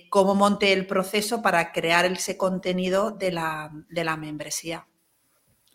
cómo 0.08 0.34
monte 0.34 0.72
el 0.72 0.86
proceso 0.86 1.42
para 1.42 1.72
crear 1.72 2.04
ese 2.06 2.36
contenido 2.36 3.10
de 3.10 3.32
la, 3.32 3.70
de 3.88 4.04
la 4.04 4.16
membresía. 4.16 4.86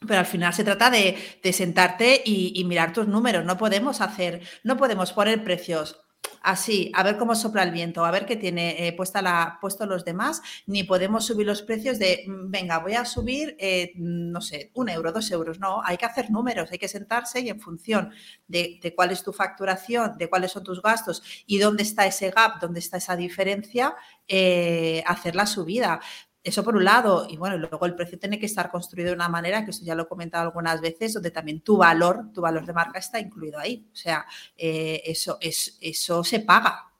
Pero 0.07 0.19
al 0.19 0.25
final 0.25 0.53
se 0.53 0.63
trata 0.63 0.89
de, 0.89 1.15
sentarte 1.53 2.21
y, 2.25 2.63
mirar 2.65 2.91
tus 2.91 3.07
números. 3.07 3.45
No 3.45 3.57
podemos 3.57 4.01
hacer, 4.01 4.41
no 4.63 4.75
podemos 4.77 5.13
poner 5.13 5.43
precios 5.43 6.01
así, 6.43 6.91
a 6.95 7.03
ver 7.03 7.17
cómo 7.17 7.35
sopla 7.35 7.63
el 7.63 7.71
viento, 7.71 8.03
a 8.03 8.11
ver 8.11 8.25
qué 8.25 8.35
tiene 8.35 8.87
eh, 8.87 8.93
puesta 8.93 9.21
la, 9.21 9.59
puesto 9.61 9.85
los 9.85 10.03
demás, 10.05 10.41
ni 10.65 10.83
podemos 10.83 11.25
subir 11.25 11.45
los 11.45 11.61
precios 11.61 11.99
de, 11.99 12.23
mm, 12.27 12.49
venga, 12.49 12.79
voy 12.79 12.93
a 12.93 13.05
subir, 13.05 13.55
eh, 13.59 13.91
no 13.95 14.41
sé, 14.41 14.71
un 14.73 14.89
euro, 14.89 15.11
dos 15.11 15.29
euros. 15.31 15.59
No, 15.59 15.81
hay 15.83 15.97
que 15.97 16.05
hacer 16.05 16.31
números, 16.31 16.71
hay 16.71 16.79
que 16.79 16.87
sentarse 16.87 17.41
y 17.41 17.49
en 17.49 17.59
función 17.59 18.11
de, 18.47 18.79
cuál 18.95 19.11
es 19.11 19.23
tu 19.23 19.33
facturación, 19.33 20.17
de 20.17 20.29
cuáles 20.29 20.51
son 20.51 20.63
tus 20.63 20.81
gastos 20.81 21.21
y 21.45 21.59
dónde 21.59 21.83
está 21.83 22.05
ese 22.05 22.31
gap, 22.31 22.59
dónde 22.59 22.79
está 22.79 22.97
esa 22.97 23.15
diferencia, 23.15 23.95
eh, 24.27 25.03
hacer 25.05 25.35
la 25.35 25.45
subida. 25.45 25.99
Eso 26.43 26.63
por 26.63 26.75
un 26.75 26.83
lado, 26.83 27.27
y 27.29 27.37
bueno, 27.37 27.57
luego 27.57 27.85
el 27.85 27.95
precio 27.95 28.17
tiene 28.17 28.39
que 28.39 28.47
estar 28.47 28.71
construido 28.71 29.09
de 29.09 29.15
una 29.15 29.29
manera, 29.29 29.63
que 29.63 29.71
eso 29.71 29.85
ya 29.85 29.93
lo 29.93 30.03
he 30.03 30.07
comentado 30.07 30.43
algunas 30.43 30.81
veces, 30.81 31.13
donde 31.13 31.29
también 31.29 31.61
tu 31.61 31.77
valor, 31.77 32.31
tu 32.33 32.41
valor 32.41 32.65
de 32.65 32.73
marca 32.73 32.97
está 32.97 33.19
incluido 33.19 33.59
ahí. 33.59 33.87
O 33.91 33.95
sea, 33.95 34.25
eh, 34.57 35.03
eso, 35.05 35.37
es, 35.39 35.77
eso 35.81 36.23
se 36.23 36.39
paga, 36.39 36.90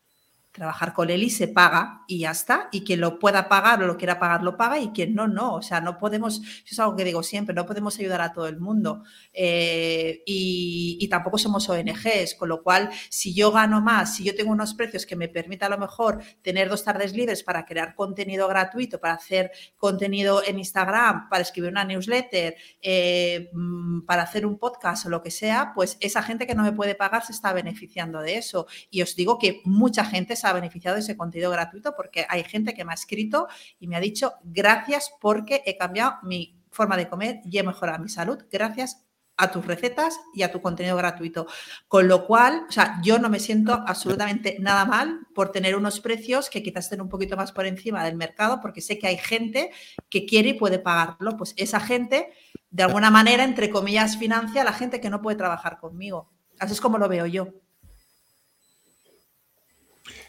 trabajar 0.51 0.93
con 0.93 1.09
y 1.09 1.29
se 1.29 1.47
paga 1.47 2.03
y 2.07 2.19
ya 2.19 2.31
está. 2.31 2.69
Y 2.71 2.83
quien 2.83 3.01
lo 3.01 3.19
pueda 3.19 3.47
pagar 3.49 3.81
o 3.83 3.87
lo 3.87 3.97
quiera 3.97 4.19
pagar, 4.19 4.43
lo 4.43 4.57
paga 4.57 4.79
y 4.79 4.89
quien 4.89 5.15
no, 5.15 5.27
no. 5.27 5.55
O 5.55 5.61
sea, 5.61 5.81
no 5.81 5.97
podemos, 5.97 6.39
eso 6.39 6.63
es 6.69 6.79
algo 6.79 6.95
que 6.95 7.03
digo 7.03 7.23
siempre, 7.23 7.55
no 7.55 7.65
podemos 7.65 7.97
ayudar 7.99 8.21
a 8.21 8.33
todo 8.33 8.47
el 8.47 8.59
mundo. 8.59 9.03
Eh, 9.33 10.23
y, 10.25 11.07
tampoco 11.11 11.37
somos 11.37 11.67
ONGs, 11.67 12.35
con 12.35 12.47
lo 12.47 12.63
cual, 12.63 12.89
si 13.09 13.33
yo 13.33 13.51
gano 13.51 13.81
más, 13.81 14.15
si 14.15 14.23
yo 14.23 14.33
tengo 14.33 14.51
unos 14.51 14.73
precios 14.73 15.05
que 15.05 15.17
me 15.17 15.27
permitan 15.27 15.73
a 15.73 15.75
lo 15.75 15.81
mejor 15.81 16.23
tener 16.41 16.69
dos 16.69 16.85
tardes 16.85 17.13
libres 17.13 17.43
para 17.43 17.65
crear 17.65 17.95
contenido 17.95 18.47
gratuito, 18.47 19.01
para 19.01 19.15
hacer 19.15 19.51
contenido 19.75 20.41
en 20.45 20.57
Instagram, 20.57 21.27
para 21.27 21.41
escribir 21.41 21.71
una 21.71 21.83
newsletter, 21.83 22.55
eh, 22.81 23.49
mm, 23.51 24.01
para 24.05 24.23
hacer 24.23 24.45
un 24.45 24.57
podcast 24.57 25.05
o 25.05 25.09
lo 25.09 25.21
que 25.21 25.31
sea, 25.31 25.73
pues 25.75 25.97
esa 25.99 26.23
gente 26.23 26.47
que 26.47 26.55
no 26.55 26.63
me 26.63 26.71
puede 26.71 26.95
pagar 26.95 27.25
se 27.25 27.33
está 27.33 27.51
beneficiando 27.51 28.21
de 28.21 28.37
eso. 28.37 28.67
Y 28.89 29.01
os 29.01 29.13
digo 29.17 29.37
que 29.37 29.61
mucha 29.65 30.05
gente 30.05 30.37
ha 30.45 30.54
beneficiado 30.54 30.95
de 30.95 31.01
ese 31.01 31.17
contenido 31.17 31.51
gratuito 31.51 31.95
porque 31.95 32.25
hay 32.30 32.43
gente 32.43 32.73
que 32.73 32.86
me 32.86 32.91
ha 32.91 32.95
escrito 32.95 33.47
y 33.80 33.88
me 33.88 33.95
ha 33.95 33.99
dicho 33.99 34.34
gracias 34.43 35.12
porque 35.19 35.63
he 35.65 35.77
cambiado 35.77 36.15
mi 36.23 36.60
forma 36.71 36.97
de 36.97 37.08
comer 37.08 37.41
y 37.45 37.58
he 37.58 37.63
mejorado 37.63 38.01
mi 38.01 38.10
salud 38.10 38.43
gracias 38.51 39.06
a 39.41 39.51
tus 39.51 39.65
recetas 39.65 40.19
y 40.34 40.43
a 40.43 40.51
tu 40.51 40.62
contenido 40.62 40.95
gratuito. 40.95 41.47
Con 41.88 42.08
lo 42.08 42.27
cual, 42.27 42.65
o 42.69 42.71
sea, 42.71 42.99
yo 43.01 43.17
no 43.17 43.30
me 43.30 43.39
siento 43.39 43.73
absolutamente 43.73 44.58
nada 44.60 44.86
mal 44.86 45.27
por 45.34 45.51
tener 45.51 45.75
unos 45.75 45.99
precios 45.99 46.49
que 46.49 46.62
quizás 46.62 46.86
estén 46.86 47.01
un 47.01 47.10
poquito 47.10 47.36
más 47.36 47.51
por 47.51 47.65
encima 47.65 48.04
del 48.04 48.15
mercado, 48.15 48.60
porque 48.62 48.82
sé 48.82 48.99
que 48.99 49.08
hay 49.08 49.17
gente 49.17 49.71
que 50.10 50.25
quiere 50.25 50.49
y 50.49 50.54
puede 50.54 50.77
pagarlo. 50.77 51.38
Pues 51.38 51.54
esa 51.58 51.80
gente, 51.80 52.32
de 52.69 52.84
alguna 52.84 53.10
manera, 53.10 53.43
entre 53.43 53.71
comillas, 53.71 54.17
financia 54.17 54.62
a 54.62 54.65
la 54.65 54.73
gente 54.73 55.01
que 55.01 55.10
no 55.10 55.21
puede 55.21 55.38
trabajar 55.38 55.80
conmigo. 55.80 56.30
Así 56.60 56.73
es 56.73 56.82
como 56.82 56.99
lo 56.99 57.10
veo 57.10 57.25
yo. 57.25 57.47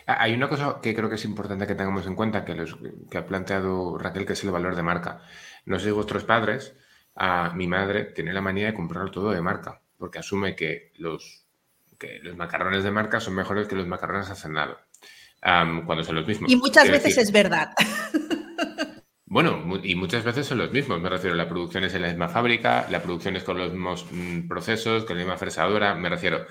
Ah, 0.07 0.19
hay 0.21 0.35
una 0.35 0.49
cosa 0.49 0.81
que 0.83 0.95
creo 0.95 1.09
que 1.09 1.15
es 1.17 1.25
importante 1.25 1.67
que 1.67 1.75
tengamos 1.75 2.07
en 2.07 2.15
cuenta, 2.15 2.45
que, 2.45 2.65
que 3.11 3.19
ha 3.19 3.27
planteado 3.27 3.99
Raquel, 3.99 4.27
que 4.27 4.33
es 4.35 4.45
el 4.45 4.51
valor 4.51 4.77
de 4.77 4.83
marca. 4.83 5.23
No 5.65 5.79
sé 5.79 5.93
vuestros 5.93 6.25
padres, 6.25 6.75
a 7.15 7.53
mi 7.55 7.67
madre 7.67 8.05
tiene 8.05 8.33
la 8.33 8.41
manía 8.41 8.67
de 8.67 8.75
comprarlo 8.75 9.11
todo 9.11 9.31
de 9.31 9.41
marca, 9.41 9.81
porque 9.99 10.19
asume 10.19 10.57
que 10.57 10.93
los, 10.97 11.47
que 11.99 12.19
los 12.23 12.37
macarrones 12.37 12.85
de 12.85 12.91
marca 12.91 13.21
son 13.21 13.35
mejores 13.35 13.69
que 13.69 13.77
los 13.77 13.87
macarrones 13.87 14.31
hacendados, 14.31 14.79
cuando 15.41 16.05
son 16.05 16.17
los 16.17 16.27
mismos. 16.27 16.51
Y 16.51 16.57
muchas 16.57 16.91
veces 16.91 17.19
es 17.19 17.33
verdad. 17.33 17.71
Bueno, 19.33 19.65
y 19.83 19.95
muchas 19.95 20.25
veces 20.25 20.47
son 20.47 20.59
los 20.59 20.73
mismos. 20.73 21.01
Me 21.01 21.09
refiero, 21.09 21.35
la 21.35 21.49
producción 21.49 21.85
es 21.85 21.95
en 21.95 22.03
la 22.03 22.09
misma 22.09 22.29
fábrica, 22.29 22.87
la 22.91 23.03
producción 23.03 23.35
es 23.35 23.43
con 23.43 23.57
los 23.57 23.73
mismos 23.73 24.05
mm, 24.11 24.47
procesos, 24.47 25.07
con 25.07 25.17
la 25.17 25.25
misma 25.25 25.39
fresadora. 25.39 25.95
Me 25.95 26.11
refiero, 26.11 26.45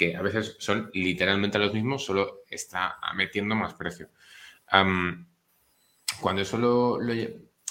que 0.00 0.16
a 0.16 0.22
veces 0.22 0.56
son 0.58 0.90
literalmente 0.94 1.58
los 1.58 1.74
mismos, 1.74 2.06
solo 2.06 2.44
está 2.48 2.96
metiendo 3.14 3.54
más 3.54 3.74
precio. 3.74 4.08
cuando 6.22 6.40
eso 6.40 6.56
lo, 6.56 6.98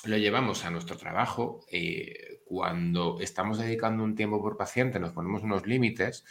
llevamos 0.05 0.63
a 0.63 0.69
nuestro 0.69 0.95
trabajo, 0.95 1.65
eh, 1.71 2.41
cuando 2.45 3.17
estamos 3.19 3.57
dedicando 3.57 4.03
un 4.03 4.13
tiempo 4.13 4.39
por 4.39 4.57
paciente, 4.57 4.99
nos 4.99 5.11
ponemos 5.11 5.41
unos 5.41 5.65
límites 5.65 6.23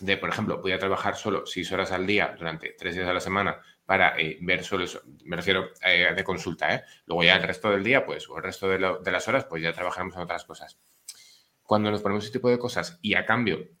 de, 0.00 0.16
por 0.16 0.28
ejemplo, 0.28 0.60
voy 0.60 0.72
a 0.72 0.78
trabajar 0.80 1.14
solo 1.14 1.46
seis 1.46 1.70
horas 1.70 1.92
al 1.92 2.04
día 2.04 2.34
durante 2.36 2.74
tres 2.76 2.96
días 2.96 3.08
a 3.08 3.12
la 3.12 3.20
semana 3.20 3.60
para 3.86 4.18
eh, 4.18 4.38
ver 4.40 4.64
solo 4.64 4.82
eso, 4.82 5.02
me 5.24 5.36
refiero 5.36 5.68
eh, 5.84 6.12
de 6.16 6.24
consulta, 6.24 6.84
luego 7.06 7.22
ya 7.22 7.36
el 7.36 7.44
resto 7.44 7.70
del 7.70 7.84
día, 7.84 8.04
pues, 8.04 8.28
o 8.28 8.36
el 8.38 8.42
resto 8.42 8.68
de, 8.68 8.78
de 9.04 9.12
las 9.12 9.28
horas, 9.28 9.44
pues 9.44 9.62
ya 9.62 9.72
trabajaremos 9.72 10.16
en 10.16 10.22
otras 10.22 10.44
cosas. 10.44 10.80
Cuando 11.62 11.92
nos 11.92 12.02
ponemos 12.02 12.24
ese 12.24 12.32
tipo 12.32 12.50
de 12.50 12.58
cosas 12.58 12.98
y 13.02 13.14
a 13.14 13.24
cambio 13.24 13.77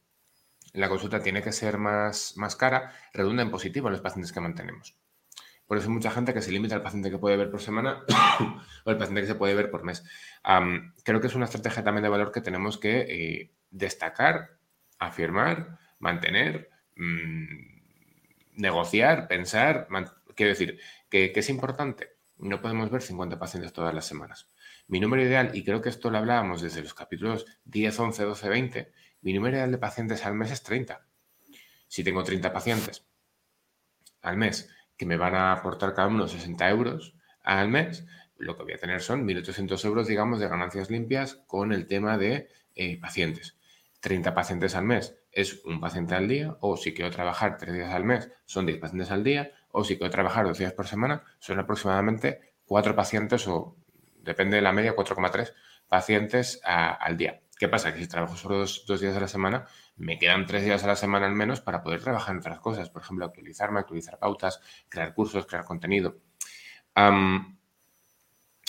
la 0.78 0.88
consulta 0.88 1.22
tiene 1.22 1.42
que 1.42 1.52
ser 1.52 1.78
más, 1.78 2.34
más 2.36 2.56
cara, 2.56 2.92
redunda 3.12 3.42
en 3.42 3.50
positivo 3.50 3.88
en 3.88 3.92
los 3.92 4.00
pacientes 4.00 4.32
que 4.32 4.40
mantenemos. 4.40 4.96
Por 5.66 5.76
eso 5.76 5.88
hay 5.88 5.94
mucha 5.94 6.10
gente 6.10 6.32
que 6.32 6.40
se 6.40 6.50
limita 6.50 6.74
al 6.74 6.82
paciente 6.82 7.10
que 7.10 7.18
puede 7.18 7.36
ver 7.36 7.50
por 7.50 7.60
semana 7.60 8.02
o 8.84 8.90
al 8.90 8.96
paciente 8.96 9.20
que 9.20 9.26
se 9.26 9.34
puede 9.34 9.54
ver 9.54 9.70
por 9.70 9.84
mes. 9.84 10.02
creo 11.04 11.20
que 11.20 11.26
es 11.26 11.34
una 11.34 11.44
estrategia 11.44 11.84
también 11.84 12.02
de 12.02 12.08
valor 12.08 12.32
que 12.32 12.40
tenemos 12.40 12.78
que 12.78 13.00
eh, 13.00 13.52
destacar, 13.70 14.58
afirmar, 14.98 15.78
mantener, 15.98 16.70
mm, 16.96 17.78
negociar, 18.56 19.28
pensar. 19.28 19.88
Quiero 20.34 20.50
decir, 20.50 20.80
que, 21.10 21.32
es 21.34 21.50
importante. 21.50 22.16
No 22.38 22.62
podemos 22.62 22.90
ver 22.90 23.02
50 23.02 23.38
pacientes 23.38 23.72
todas 23.72 23.94
las 23.94 24.06
semanas. 24.06 24.48
Mi 24.86 25.00
número 25.00 25.22
ideal, 25.22 25.50
y 25.54 25.64
creo 25.64 25.82
que 25.82 25.88
esto 25.88 26.10
lo 26.10 26.18
hablábamos 26.18 26.62
desde 26.62 26.82
los 26.82 26.94
capítulos 26.94 27.44
10, 27.64 27.98
11, 27.98 28.24
12, 28.24 28.48
20, 28.48 28.92
mi 29.22 29.32
número 29.32 29.66
de 29.66 29.78
pacientes 29.78 30.24
al 30.24 30.34
mes 30.34 30.50
es 30.50 30.62
30. 30.62 31.06
Si 31.86 32.04
tengo 32.04 32.22
30 32.22 32.52
pacientes 32.52 33.04
al 34.22 34.36
mes 34.36 34.68
que 34.96 35.06
me 35.06 35.16
van 35.16 35.34
a 35.34 35.52
aportar 35.52 35.94
cada 35.94 36.08
uno 36.08 36.26
60 36.28 36.68
euros 36.68 37.14
al 37.42 37.68
mes, 37.68 38.04
lo 38.36 38.56
que 38.56 38.64
voy 38.64 38.72
a 38.72 38.78
tener 38.78 39.00
son 39.00 39.26
1.800 39.26 39.84
euros, 39.84 40.06
digamos, 40.06 40.40
de 40.40 40.48
ganancias 40.48 40.90
limpias 40.90 41.36
con 41.46 41.72
el 41.72 41.86
tema 41.86 42.18
de 42.18 42.48
eh, 42.74 42.98
pacientes. 43.00 43.56
30 44.00 44.34
pacientes 44.34 44.74
al 44.74 44.84
mes 44.84 45.16
es 45.32 45.64
un 45.64 45.80
paciente 45.80 46.14
al 46.14 46.28
día, 46.28 46.56
o 46.60 46.76
si 46.76 46.94
quiero 46.94 47.10
trabajar 47.10 47.58
3 47.58 47.74
días 47.74 47.92
al 47.92 48.04
mes, 48.04 48.30
son 48.44 48.66
10 48.66 48.78
pacientes 48.78 49.10
al 49.10 49.24
día, 49.24 49.52
o 49.70 49.84
si 49.84 49.96
quiero 49.96 50.10
trabajar 50.10 50.46
2 50.46 50.58
días 50.58 50.72
por 50.72 50.86
semana, 50.86 51.22
son 51.38 51.58
aproximadamente 51.58 52.54
4 52.66 52.94
pacientes, 52.94 53.46
o 53.48 53.76
depende 54.22 54.56
de 54.56 54.62
la 54.62 54.72
media, 54.72 54.94
4,3 54.94 55.52
pacientes 55.88 56.60
al 56.64 57.16
día. 57.16 57.40
¿Qué 57.58 57.68
pasa? 57.68 57.92
Que 57.92 58.00
si 58.00 58.06
trabajo 58.08 58.36
solo 58.36 58.58
dos, 58.58 59.00
días 59.00 59.16
a 59.16 59.20
la 59.20 59.28
semana, 59.28 59.66
me 59.96 60.18
quedan 60.18 60.46
tres 60.46 60.64
días 60.64 60.84
a 60.84 60.86
la 60.86 60.96
semana 60.96 61.26
al 61.26 61.34
menos 61.34 61.60
para 61.60 61.82
poder 61.82 62.00
trabajar 62.00 62.32
en 62.34 62.38
otras 62.38 62.60
cosas. 62.60 62.88
Por 62.88 63.02
ejemplo, 63.02 63.24
actualizarme, 63.24 63.80
actualizar 63.80 64.18
pautas, 64.18 64.60
crear 64.88 65.12
cursos, 65.12 65.44
crear 65.46 65.64
contenido. 65.64 66.18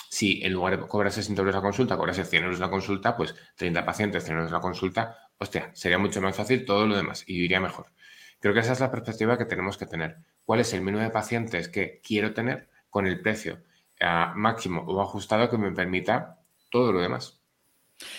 si 0.10 0.43
en 0.43 0.54
lugar 0.54 0.80
de 0.80 0.88
cobrar 0.88 1.12
60 1.12 1.39
euros 1.41 1.56
la 1.56 1.62
consulta, 1.62 1.97
cobras 1.97 2.17
100 2.28 2.43
euros 2.43 2.60
la 2.60 2.69
consulta, 2.69 3.15
pues 3.15 3.36
30 3.56 3.86
pacientes, 3.86 4.23
100 4.23 4.38
euros 4.38 4.52
la 4.52 4.60
consulta, 4.60 5.30
hostia, 5.38 5.71
sería 5.73 5.97
mucho 5.99 6.21
más 6.21 6.36
fácil 6.36 6.65
todo 6.65 6.88
lo 6.88 6.95
demás 6.95 7.23
y 7.28 7.43
iría 7.43 7.60
mejor. 7.60 7.91
Creo 8.39 8.54
que 8.54 8.62
esa 8.62 8.73
es 8.73 8.80
la 8.80 8.91
perspectiva 8.91 9.38
que 9.38 9.45
tenemos 9.45 9.78
que 9.78 9.86
tener. 9.86 10.17
¿Cuál 10.45 10.62
es 10.62 10.73
el 10.73 10.82
mínimo 10.82 11.04
de 11.04 11.12
pacientes 11.12 11.69
que 11.69 12.02
quiero 12.04 12.34
tener 12.34 12.69
con 12.89 13.06
el 13.06 13.21
precio 13.21 13.63
ah, 14.02 14.34
máximo 14.36 14.82
o 14.88 15.02
ajustado 15.02 15.49
que 15.49 15.58
me 15.58 15.71
permita 15.71 16.39
todo 16.71 16.91
lo 16.91 17.02
demás? 17.02 17.38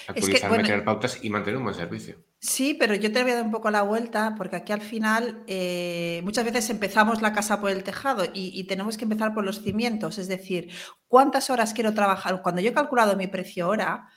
Actualizarme, 0.09 0.63
crear 0.63 0.85
pautas 0.85 1.19
y 1.23 1.31
mantener 1.31 1.57
un 1.57 1.65
buen 1.65 1.75
servicio. 1.75 2.17
Sí, 2.39 2.75
pero 2.75 2.95
yo 2.95 3.13
te 3.13 3.23
voy 3.23 3.33
a 3.33 3.37
dar 3.37 3.45
un 3.45 3.51
poco 3.51 3.71
la 3.71 3.83
vuelta, 3.83 4.35
porque 4.37 4.57
aquí 4.57 4.73
al 4.73 4.81
final 4.81 5.43
eh, 5.47 6.21
muchas 6.25 6.45
veces 6.45 6.71
empezamos 6.71 7.21
la 7.21 7.35
casa 7.35 7.61
por 7.61 7.71
el 7.71 7.85
tejado 7.85 8.25
y, 8.33 8.65
tenemos 8.65 8.97
que 8.97 9.05
empezar 9.05 9.35
por 9.35 9.45
los 9.45 9.63
cimientos, 9.63 10.19
es 10.19 10.27
decir, 10.27 10.71
¿cuántas 11.07 11.51
horas 11.51 11.75
quiero 11.75 11.93
trabajar? 11.93 12.41
Cuando 12.43 12.63
yo 12.63 12.71
he 12.71 12.75
calculado 12.75 13.15
mi 13.17 13.27
precio 13.27 13.69
hora, 13.69 14.09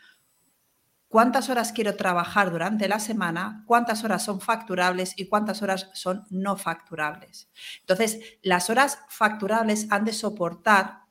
¿cuántas 1.09 1.49
horas 1.49 1.73
quiero 1.73 1.95
trabajar 1.95 2.49
durante 2.49 2.87
la 2.87 2.99
semana? 2.99 3.63
¿Cuántas 3.67 4.05
horas 4.05 4.23
son 4.23 4.39
facturables 4.39 5.13
y 5.17 5.27
cuántas 5.27 5.61
horas 5.61 5.89
son 5.93 6.25
no 6.29 6.55
facturables? 6.55 7.49
Entonces, 7.81 8.37
las 8.41 8.69
horas 8.69 8.99
facturables 9.09 9.87
han 9.91 10.05
de 10.05 10.13
soportar 10.13 11.02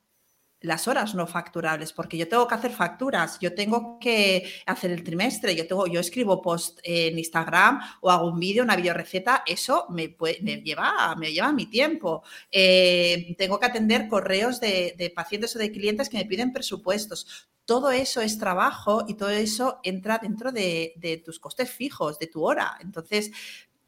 las 0.63 0.89
horas 0.89 1.15
no 1.15 1.27
facturables, 1.27 1.93
porque 1.93 2.17
yo 2.17 2.29
tengo 2.29 2.47
que 2.47 2.55
hacer 2.55 2.73
facturas, 2.73 3.39
yo 3.41 3.55
tengo 3.55 3.99
que 3.99 4.51
hacer 4.67 4.91
el 4.91 5.03
trimestre, 5.03 5.55
yo, 5.55 5.67
tengo, 5.67 5.87
yo 5.87 6.01
escribo 6.01 6.41
post 6.41 6.79
en 6.83 7.19
Instagram 7.19 7.81
o 8.01 8.11
hago 8.11 8.29
un 8.29 8.39
vídeo, 8.39 8.63
una 8.63 8.77
receta, 8.77 9.43
eso 9.47 9.87
me, 9.91 10.17
me, 10.41 10.57
lleva, 10.63 11.15
me 11.17 11.33
lleva 11.33 11.53
mi 11.53 11.67
tiempo. 11.67 12.23
Eh, 12.51 13.35
tengo 13.37 13.59
que 13.59 13.67
atender 13.67 14.09
correos 14.09 14.61
de, 14.61 15.13
pacientes 15.15 15.55
o 15.57 15.59
de 15.59 15.73
clientes 15.73 16.09
que 16.09 16.19
me 16.19 16.27
piden 16.27 16.53
presupuestos. 16.53 17.49
Todo 17.65 17.91
eso 17.91 18.21
es 18.21 18.39
trabajo 18.39 19.05
y 19.07 19.15
todo 19.15 19.31
eso 19.31 19.79
entra 19.85 20.19
dentro 20.19 20.51
de, 20.51 20.95
de 20.97 21.19
tus 21.19 21.39
costes 21.39 21.71
fijos, 21.71 22.19
de 22.19 22.27
tu 22.27 22.45
hora. 22.45 22.77
Entonces, 22.81 23.31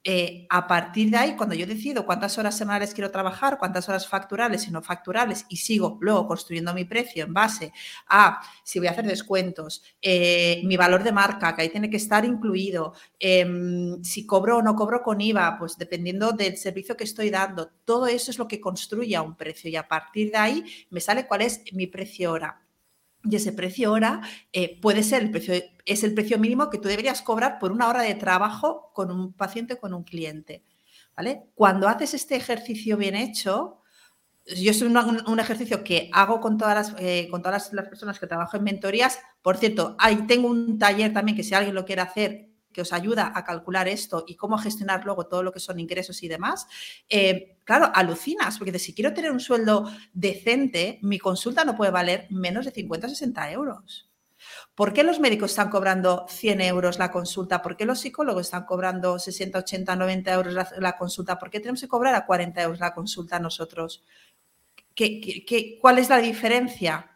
eh, 0.05 0.47
a 0.51 0.67
partir 0.67 1.11
de 1.11 1.17
ahí, 1.17 1.35
cuando 1.37 1.55
yo 1.55 1.67
decido 1.67 2.05
cuántas 2.05 2.37
horas 2.38 2.57
semanales 2.57 2.93
quiero 2.93 3.11
trabajar, 3.11 3.59
cuántas 3.59 3.88
horas 3.88 4.07
facturables 4.07 4.69
y 4.69 4.71
no 4.71 4.83
facturables, 4.83 5.47
y 5.49 5.57
sigo 5.57 5.97
luego 6.01 6.27
construyendo 6.27 6.75
mi 6.75 6.85
precio 6.85 7.25
en 7.25 7.33
base 7.33 7.73
a 8.09 8.40
si 8.62 8.79
voy 8.79 8.88
a 8.88 8.90
hacer 8.93 9.07
descuentos, 9.07 9.83
eh, 10.03 10.61
mi 10.64 10.77
valor 10.77 11.03
de 11.03 11.12
marca, 11.12 11.55
que 11.57 11.62
ahí 11.62 11.69
tiene 11.71 11.88
que 11.90 11.97
estar 11.97 12.25
incluido, 12.25 12.93
em, 13.19 14.03
si 14.05 14.27
cobro 14.27 14.59
o 14.59 14.62
no 14.62 14.77
cobro 14.77 15.03
con 15.03 15.21
IVA, 15.21 15.57
pues 15.59 15.79
dependiendo 15.79 16.33
del 16.33 16.57
servicio 16.59 16.97
que 16.97 17.05
estoy 17.05 17.31
dando, 17.31 17.71
todo 17.85 18.07
eso 18.07 18.31
es 18.31 18.38
lo 18.38 18.47
que 18.49 18.61
construye 18.61 19.17
a 19.17 19.23
un 19.23 19.37
precio 19.37 19.71
y 19.71 19.77
a 19.77 19.88
partir 19.88 20.31
de 20.31 20.37
ahí 20.38 20.64
me 20.90 21.01
sale 21.01 21.27
cuál 21.27 21.43
es 21.43 21.62
mi 21.73 21.87
precio 21.87 22.33
hora. 22.33 22.63
Y 23.24 23.37
ese 23.37 23.52
precio 23.52 23.92
hora 23.92 24.20
eh, 24.52 24.78
puede 24.80 25.02
ser 25.02 25.22
el 25.22 25.30
precio, 25.30 25.54
es 25.87 26.04
el 26.04 26.14
precio 26.14 26.38
mínimo 26.38 26.70
que 26.70 26.78
tú 26.78 26.88
deberías 26.88 27.22
cobrar 27.22 27.58
por 27.58 27.72
una 27.72 27.88
hora 27.88 28.02
de 28.02 28.14
trabajo 28.14 28.90
con 28.92 29.10
un 29.10 29.32
paciente, 29.32 29.78
con 29.78 29.94
un 29.94 30.04
cliente. 30.04 30.62
¿vale? 31.16 31.44
Cuando 31.54 31.88
haces 31.88 32.14
este 32.14 32.37
ejercicio 32.37 32.96
bien 32.96 33.14
hecho, 33.14 33.80
yo 34.46 34.70
es 34.70 34.82
un, 34.82 35.40
ejercicio 35.40 35.82
que 35.82 36.10
hago 36.12 36.40
con 36.40 36.58
todas, 36.58 36.92
las, 36.92 37.00
eh, 37.00 37.28
con 37.30 37.40
todas 37.40 37.72
las, 37.72 37.88
personas 37.88 38.18
que 38.18 38.26
trabajo 38.26 38.56
en 38.56 38.64
mentorías. 38.64 39.18
Por 39.40 39.56
cierto, 39.56 39.96
ahí 39.98 40.26
tengo 40.26 40.48
un 40.48 40.78
taller 40.78 41.12
también 41.12 41.37
que 41.37 41.42
si 41.42 41.54
alguien 41.54 41.74
lo 41.74 41.87
quiere 41.87 42.02
hacer, 42.02 42.48
que 42.74 42.82
os 42.82 42.92
ayuda 42.92 43.32
a 43.34 43.44
calcular 43.44 43.88
esto 43.88 44.24
y 44.26 44.37
cómo 44.37 44.58
gestionar 44.58 45.04
luego 45.06 45.26
todo 45.26 45.42
lo 45.42 45.52
que 45.52 45.60
son 45.60 45.80
ingresos 45.80 46.22
y 46.22 46.28
demás, 46.28 46.66
eh, 47.08 47.56
claro, 47.64 47.90
alucinas, 47.94 48.58
porque 48.58 48.78
si 48.78 48.92
quiero 48.92 49.14
tener 49.14 49.30
un 49.30 49.40
sueldo 49.40 49.90
decente, 50.12 50.98
mi 51.00 51.18
consulta 51.18 51.64
no 51.64 51.74
puede 51.74 51.90
valer 51.90 52.26
menos 52.28 52.66
de 52.66 52.72
50 52.72 53.06
o 53.06 53.10
60 53.10 53.52
euros. 53.52 54.10
¿Por 54.74 54.92
qué 54.92 55.04
los 55.04 55.20
médicos 55.20 55.52
están 55.52 55.70
cobrando 55.70 56.26
100 56.28 56.60
euros 56.60 56.98
la 56.98 57.10
consulta? 57.10 57.62
¿Por 57.62 57.76
qué 57.76 57.87
los 57.87 58.00
psicólogos 58.00 58.46
están 58.46 58.64
cobrando 58.64 59.18
60, 59.18 59.60
80, 59.60 59.96
90 59.96 60.32
euros 60.32 60.54
la, 60.78 60.96
consulta? 60.98 61.38
¿Por 61.38 61.48
qué 61.48 61.60
tenemos 61.60 61.80
que 61.80 61.88
cobrar 61.88 62.14
a 62.14 62.26
40 62.26 62.60
euros 62.62 62.80
la 62.80 62.92
consulta 62.92 63.38
nosotros? 63.38 64.04
cuál 65.80 65.98
es 65.98 66.08
la 66.08 66.18
diferencia? 66.18 67.13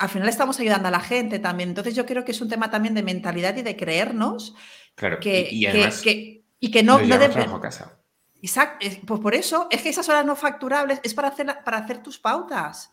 Al 0.00 0.08
final 0.08 0.30
estamos 0.30 0.58
ayudando 0.58 0.88
a 0.88 0.90
la 0.90 1.00
gente 1.00 1.38
también. 1.38 1.68
Entonces 1.68 1.94
yo 1.94 2.06
creo 2.06 2.24
que 2.24 2.32
es 2.32 2.40
un 2.40 2.48
tema 2.48 2.70
también 2.70 2.94
de 2.94 3.02
mentalidad 3.02 3.54
y 3.56 3.62
de 3.62 3.76
creernos 3.76 4.54
claro, 4.94 5.20
que, 5.20 5.46
y, 5.50 5.66
además 5.66 6.00
que, 6.00 6.42
y 6.58 6.70
que 6.70 6.82
no, 6.82 6.98
no 6.98 7.60
casa. 7.60 8.00
Exacto, 8.40 8.86
pues 9.06 9.20
por 9.20 9.34
eso 9.34 9.68
es 9.70 9.82
que 9.82 9.90
esas 9.90 10.08
horas 10.08 10.24
no 10.24 10.36
facturables 10.36 11.00
es 11.02 11.12
para 11.12 11.28
hacer, 11.28 11.54
para 11.66 11.76
hacer 11.76 12.02
tus 12.02 12.18
pautas. 12.18 12.92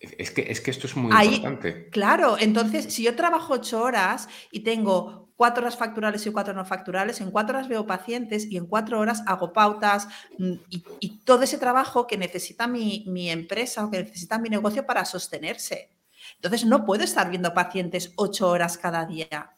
Es 0.00 0.32
que, 0.32 0.50
es 0.50 0.60
que 0.60 0.72
esto 0.72 0.88
es 0.88 0.96
muy 0.96 1.12
importante. 1.12 1.88
Claro, 1.90 2.36
entonces 2.36 2.92
si 2.92 3.04
yo 3.04 3.14
trabajo 3.14 3.54
ocho 3.54 3.80
horas 3.80 4.28
y 4.50 4.60
tengo 4.60 5.30
cuatro 5.36 5.62
horas 5.62 5.76
facturables 5.76 6.26
y 6.26 6.32
cuatro 6.32 6.52
no 6.52 6.64
facturables, 6.64 7.20
en 7.20 7.30
cuatro 7.30 7.56
horas 7.56 7.68
veo 7.68 7.86
pacientes 7.86 8.44
y 8.50 8.56
en 8.56 8.66
cuatro 8.66 8.98
horas 8.98 9.22
hago 9.26 9.52
pautas 9.52 10.08
mm, 10.36 10.52
y, 10.68 10.84
y 10.98 11.18
todo 11.18 11.44
ese 11.44 11.58
trabajo 11.58 12.08
que 12.08 12.18
necesita 12.18 12.66
mi, 12.66 13.04
mi 13.06 13.30
empresa 13.30 13.84
o 13.84 13.90
que 13.90 14.02
necesita 14.02 14.36
mi 14.40 14.48
negocio 14.48 14.84
para 14.84 15.04
sostenerse. 15.04 15.99
Entonces, 16.40 16.64
no 16.64 16.86
puedo 16.86 17.04
estar 17.04 17.28
viendo 17.28 17.52
pacientes 17.52 18.12
ocho 18.16 18.48
horas 18.48 18.78
cada 18.78 19.04
día. 19.04 19.50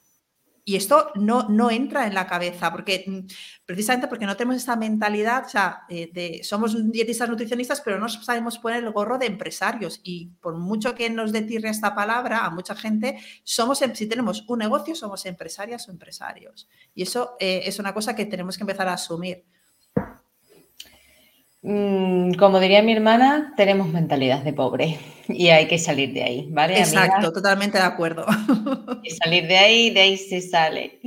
Y 0.64 0.76
esto 0.76 1.10
no, 1.16 1.48
no 1.48 1.72
entra 1.72 2.06
en 2.06 2.14
la 2.14 2.26
cabeza, 2.26 2.70
porque 2.70 3.04
mm, 3.06 3.20
precisamente 3.66 4.06
porque 4.06 4.26
no 4.26 4.36
tenemos 4.36 4.56
esta 4.56 4.76
mentalidad, 4.76 5.44
o 5.46 5.48
sea, 5.48 5.82
eh, 5.88 6.10
de, 6.12 6.44
somos 6.44 6.90
dietistas 6.92 7.28
nutricionistas, 7.28 7.80
pero 7.80 7.98
no 7.98 8.08
sabemos 8.08 8.58
poner 8.58 8.84
el 8.84 8.92
gorro 8.92 9.18
de 9.18 9.26
empresarios. 9.26 10.00
Y 10.04 10.26
por 10.40 10.56
mucho 10.56 10.94
que 10.94 11.10
nos 11.10 11.32
detirre 11.32 11.68
esta 11.68 11.94
palabra 11.94 12.44
a 12.44 12.50
mucha 12.50 12.76
gente, 12.76 13.18
somos, 13.44 13.82
em, 13.82 13.94
si 13.94 14.06
tenemos 14.06 14.44
un 14.48 14.58
negocio, 14.60 14.94
somos 14.94 15.26
empresarias 15.26 15.88
o 15.88 15.92
empresarios. 15.92 16.68
Y 16.94 17.02
eso 17.02 17.36
eh, 17.40 17.62
es 17.64 17.78
una 17.78 17.94
cosa 17.94 18.14
que 18.14 18.26
tenemos 18.26 18.56
que 18.56 18.62
empezar 18.62 18.88
a 18.88 18.94
asumir. 18.94 19.44
Mm, 21.64 22.32
como 22.34 22.58
diría 22.58 22.82
mi 22.82 22.92
hermana, 22.92 23.54
tenemos 23.56 23.88
mentalidad 23.88 24.42
de 24.42 24.52
pobre 24.52 24.98
y 25.28 25.50
hay 25.50 25.68
que 25.68 25.78
salir 25.78 26.12
de 26.12 26.24
ahí, 26.24 26.48
¿vale? 26.50 26.76
Exacto, 26.76 27.32
totalmente 27.32 27.78
de 27.78 27.84
acuerdo. 27.84 28.26
Y 29.04 29.10
salir 29.10 29.46
de 29.46 29.58
ahí, 29.58 29.90
de 29.90 30.00
ahí 30.00 30.16
se 30.16 30.40
sale. 30.40 30.98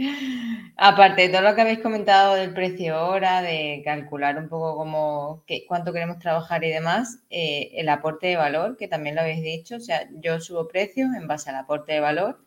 Aparte 0.77 1.23
de 1.23 1.29
todo 1.29 1.41
lo 1.41 1.55
que 1.55 1.61
habéis 1.61 1.79
comentado 1.79 2.35
del 2.35 2.53
precio 2.53 3.05
hora, 3.05 3.41
de 3.41 3.81
calcular 3.83 4.37
un 4.37 4.47
poco 4.47 4.77
cómo, 4.77 5.43
qué, 5.45 5.65
cuánto 5.67 5.91
queremos 5.91 6.19
trabajar 6.19 6.63
y 6.63 6.69
demás, 6.69 7.19
eh, 7.29 7.71
el 7.75 7.89
aporte 7.89 8.27
de 8.27 8.37
valor, 8.37 8.77
que 8.77 8.87
también 8.87 9.15
lo 9.15 9.21
habéis 9.21 9.43
dicho, 9.43 9.75
o 9.75 9.81
sea, 9.81 10.07
yo 10.21 10.39
subo 10.39 10.67
precios 10.69 11.09
en 11.15 11.27
base 11.27 11.49
al 11.49 11.57
aporte 11.57 11.93
de 11.93 11.99
valor 11.99 12.39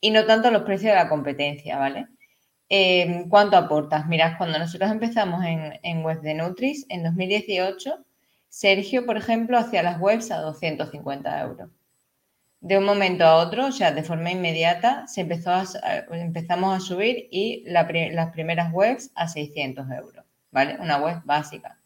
y 0.00 0.10
no 0.10 0.26
tanto 0.26 0.50
los 0.50 0.62
precios 0.62 0.90
de 0.90 0.96
la 0.96 1.08
competencia, 1.08 1.78
¿vale? 1.78 2.06
Em, 2.68 3.28
¿Cuánto 3.28 3.56
aportas? 3.56 4.06
Mirad, 4.08 4.36
cuando 4.38 4.58
nosotros 4.58 4.90
empezamos 4.90 5.44
en, 5.44 6.02
Web 6.02 6.20
de 6.20 6.34
Nutris, 6.34 6.86
en 6.88 7.04
2018, 7.04 8.04
Sergio, 8.48 9.06
por 9.06 9.16
ejemplo, 9.16 9.58
hacía 9.58 9.82
las 9.82 10.00
webs 10.00 10.30
a 10.30 10.38
250 10.38 11.40
euros. 11.42 11.70
De 12.60 12.78
un 12.78 12.84
momento 12.84 13.24
a 13.24 13.36
otro, 13.36 13.66
o 13.66 13.72
sea, 13.72 13.92
de 13.92 14.02
forma 14.02 14.30
inmediata, 14.32 15.06
se 15.06 15.22
empezó 15.22 15.52
empezamos 16.10 16.76
a 16.76 16.80
subir 16.80 17.28
y 17.30 17.64
las 17.66 18.30
primeras 18.32 18.72
webs 18.72 19.10
a 19.14 19.28
600 19.28 19.88
euros, 19.90 20.24
¿vale? 20.50 20.76
Una 20.80 20.98
web 20.98 21.20
básica. 21.24 21.78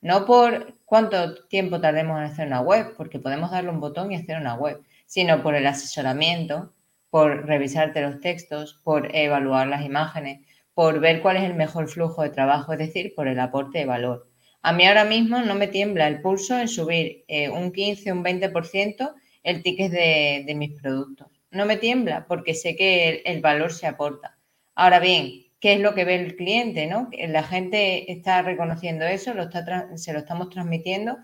No 0.00 0.26
por 0.26 0.78
cuánto 0.84 1.46
tiempo 1.46 1.80
tardemos 1.80 2.18
en 2.18 2.24
hacer 2.24 2.46
una 2.46 2.60
web, 2.60 2.94
porque 2.96 3.18
podemos 3.18 3.50
darle 3.50 3.70
un 3.70 3.80
botón 3.80 4.12
y 4.12 4.16
hacer 4.16 4.38
una 4.38 4.54
web, 4.54 4.82
sino 5.06 5.42
por 5.42 5.54
el 5.54 5.66
asesoramiento, 5.66 6.73
por 7.14 7.46
revisarte 7.46 8.02
los 8.02 8.18
textos, 8.18 8.80
por 8.82 9.14
evaluar 9.14 9.68
las 9.68 9.84
imágenes, 9.84 10.44
por 10.74 10.98
ver 10.98 11.22
cuál 11.22 11.36
es 11.36 11.44
el 11.44 11.54
mejor 11.54 11.88
flujo 11.88 12.24
de 12.24 12.30
trabajo, 12.30 12.72
es 12.72 12.80
decir, 12.80 13.14
por 13.14 13.28
el 13.28 13.38
aporte 13.38 13.78
de 13.78 13.86
valor. 13.86 14.28
A 14.62 14.72
mí 14.72 14.84
ahora 14.84 15.04
mismo 15.04 15.40
no 15.40 15.54
me 15.54 15.68
tiembla 15.68 16.08
el 16.08 16.20
pulso 16.20 16.58
en 16.58 16.66
subir 16.66 17.24
eh, 17.28 17.50
un 17.50 17.70
15, 17.70 18.10
un 18.10 18.24
20% 18.24 19.14
el 19.44 19.62
ticket 19.62 19.92
de, 19.92 20.54
mis 20.56 20.72
productos. 20.82 21.28
No 21.52 21.66
me 21.66 21.76
tiembla 21.76 22.26
porque 22.26 22.52
sé 22.52 22.74
que 22.74 23.22
el, 23.24 23.40
valor 23.40 23.72
se 23.72 23.86
aporta. 23.86 24.36
Ahora 24.74 24.98
bien, 24.98 25.44
¿qué 25.60 25.74
es 25.74 25.80
lo 25.80 25.94
que 25.94 26.04
ve 26.04 26.16
el 26.16 26.34
cliente? 26.34 26.88
¿no? 26.88 27.10
La 27.28 27.44
gente 27.44 28.10
está 28.10 28.42
reconociendo 28.42 29.04
eso, 29.04 29.34
se 29.94 30.12
lo 30.12 30.18
estamos 30.18 30.50
transmitiendo, 30.50 31.18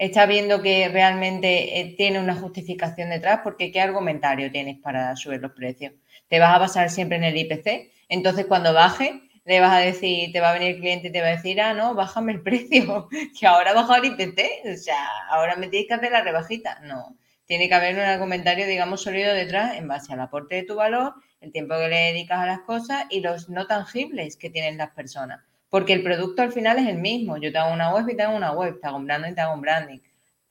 está 0.00 0.24
viendo 0.24 0.62
que 0.62 0.88
realmente 0.88 1.78
eh, 1.78 1.94
tiene 1.94 2.18
una 2.18 2.34
justificación 2.34 3.10
detrás 3.10 3.40
porque 3.44 3.70
¿qué 3.70 3.82
argumentario 3.82 4.50
tienes 4.50 4.78
para 4.78 5.14
subir 5.14 5.40
los 5.42 5.52
precios? 5.52 5.92
¿Te 6.28 6.38
vas 6.38 6.54
a 6.54 6.58
basar 6.58 6.88
siempre 6.88 7.18
en 7.18 7.24
el 7.24 7.36
IPC? 7.36 7.90
Entonces, 8.08 8.46
cuando 8.46 8.72
baje, 8.72 9.20
le 9.44 9.60
vas 9.60 9.72
a 9.72 9.80
decir, 9.80 10.32
te 10.32 10.40
va 10.40 10.50
a 10.50 10.52
venir 10.54 10.76
el 10.76 10.80
cliente 10.80 11.08
y 11.08 11.12
te 11.12 11.20
va 11.20 11.26
a 11.28 11.36
decir, 11.36 11.60
ah, 11.60 11.74
no, 11.74 11.94
bájame 11.94 12.32
el 12.32 12.40
precio, 12.42 13.08
que 13.38 13.46
ahora 13.46 13.72
ha 13.72 13.74
bajado 13.74 14.02
el 14.02 14.12
IPC, 14.12 14.72
o 14.72 14.76
sea, 14.78 15.06
ahora 15.28 15.56
me 15.56 15.68
tienes 15.68 15.86
que 15.86 15.94
hacer 15.94 16.10
la 16.10 16.22
rebajita. 16.22 16.80
No, 16.80 17.18
tiene 17.44 17.68
que 17.68 17.74
haber 17.74 17.96
un 17.98 18.18
comentario, 18.18 18.66
digamos, 18.66 19.02
sólido 19.02 19.34
detrás 19.34 19.76
en 19.76 19.86
base 19.86 20.14
al 20.14 20.20
aporte 20.20 20.54
de 20.54 20.62
tu 20.62 20.76
valor, 20.76 21.12
el 21.42 21.52
tiempo 21.52 21.74
que 21.74 21.88
le 21.88 22.12
dedicas 22.12 22.38
a 22.38 22.46
las 22.46 22.60
cosas 22.60 23.04
y 23.10 23.20
los 23.20 23.50
no 23.50 23.66
tangibles 23.66 24.38
que 24.38 24.48
tienen 24.48 24.78
las 24.78 24.92
personas. 24.92 25.40
Porque 25.70 25.94
el 25.94 26.02
producto 26.02 26.42
al 26.42 26.52
final 26.52 26.78
es 26.78 26.88
el 26.88 26.98
mismo. 26.98 27.38
Yo 27.38 27.50
te 27.50 27.58
hago 27.58 27.72
una 27.72 27.94
web 27.94 28.08
y 28.08 28.16
te 28.16 28.22
hago 28.22 28.36
una 28.36 28.52
web, 28.52 28.78
te 28.80 28.86
hago 28.86 28.98
un 28.98 29.06
branding, 29.06 29.34
te 29.34 29.40
hago 29.40 29.54
un 29.54 29.62
branding. 29.62 30.00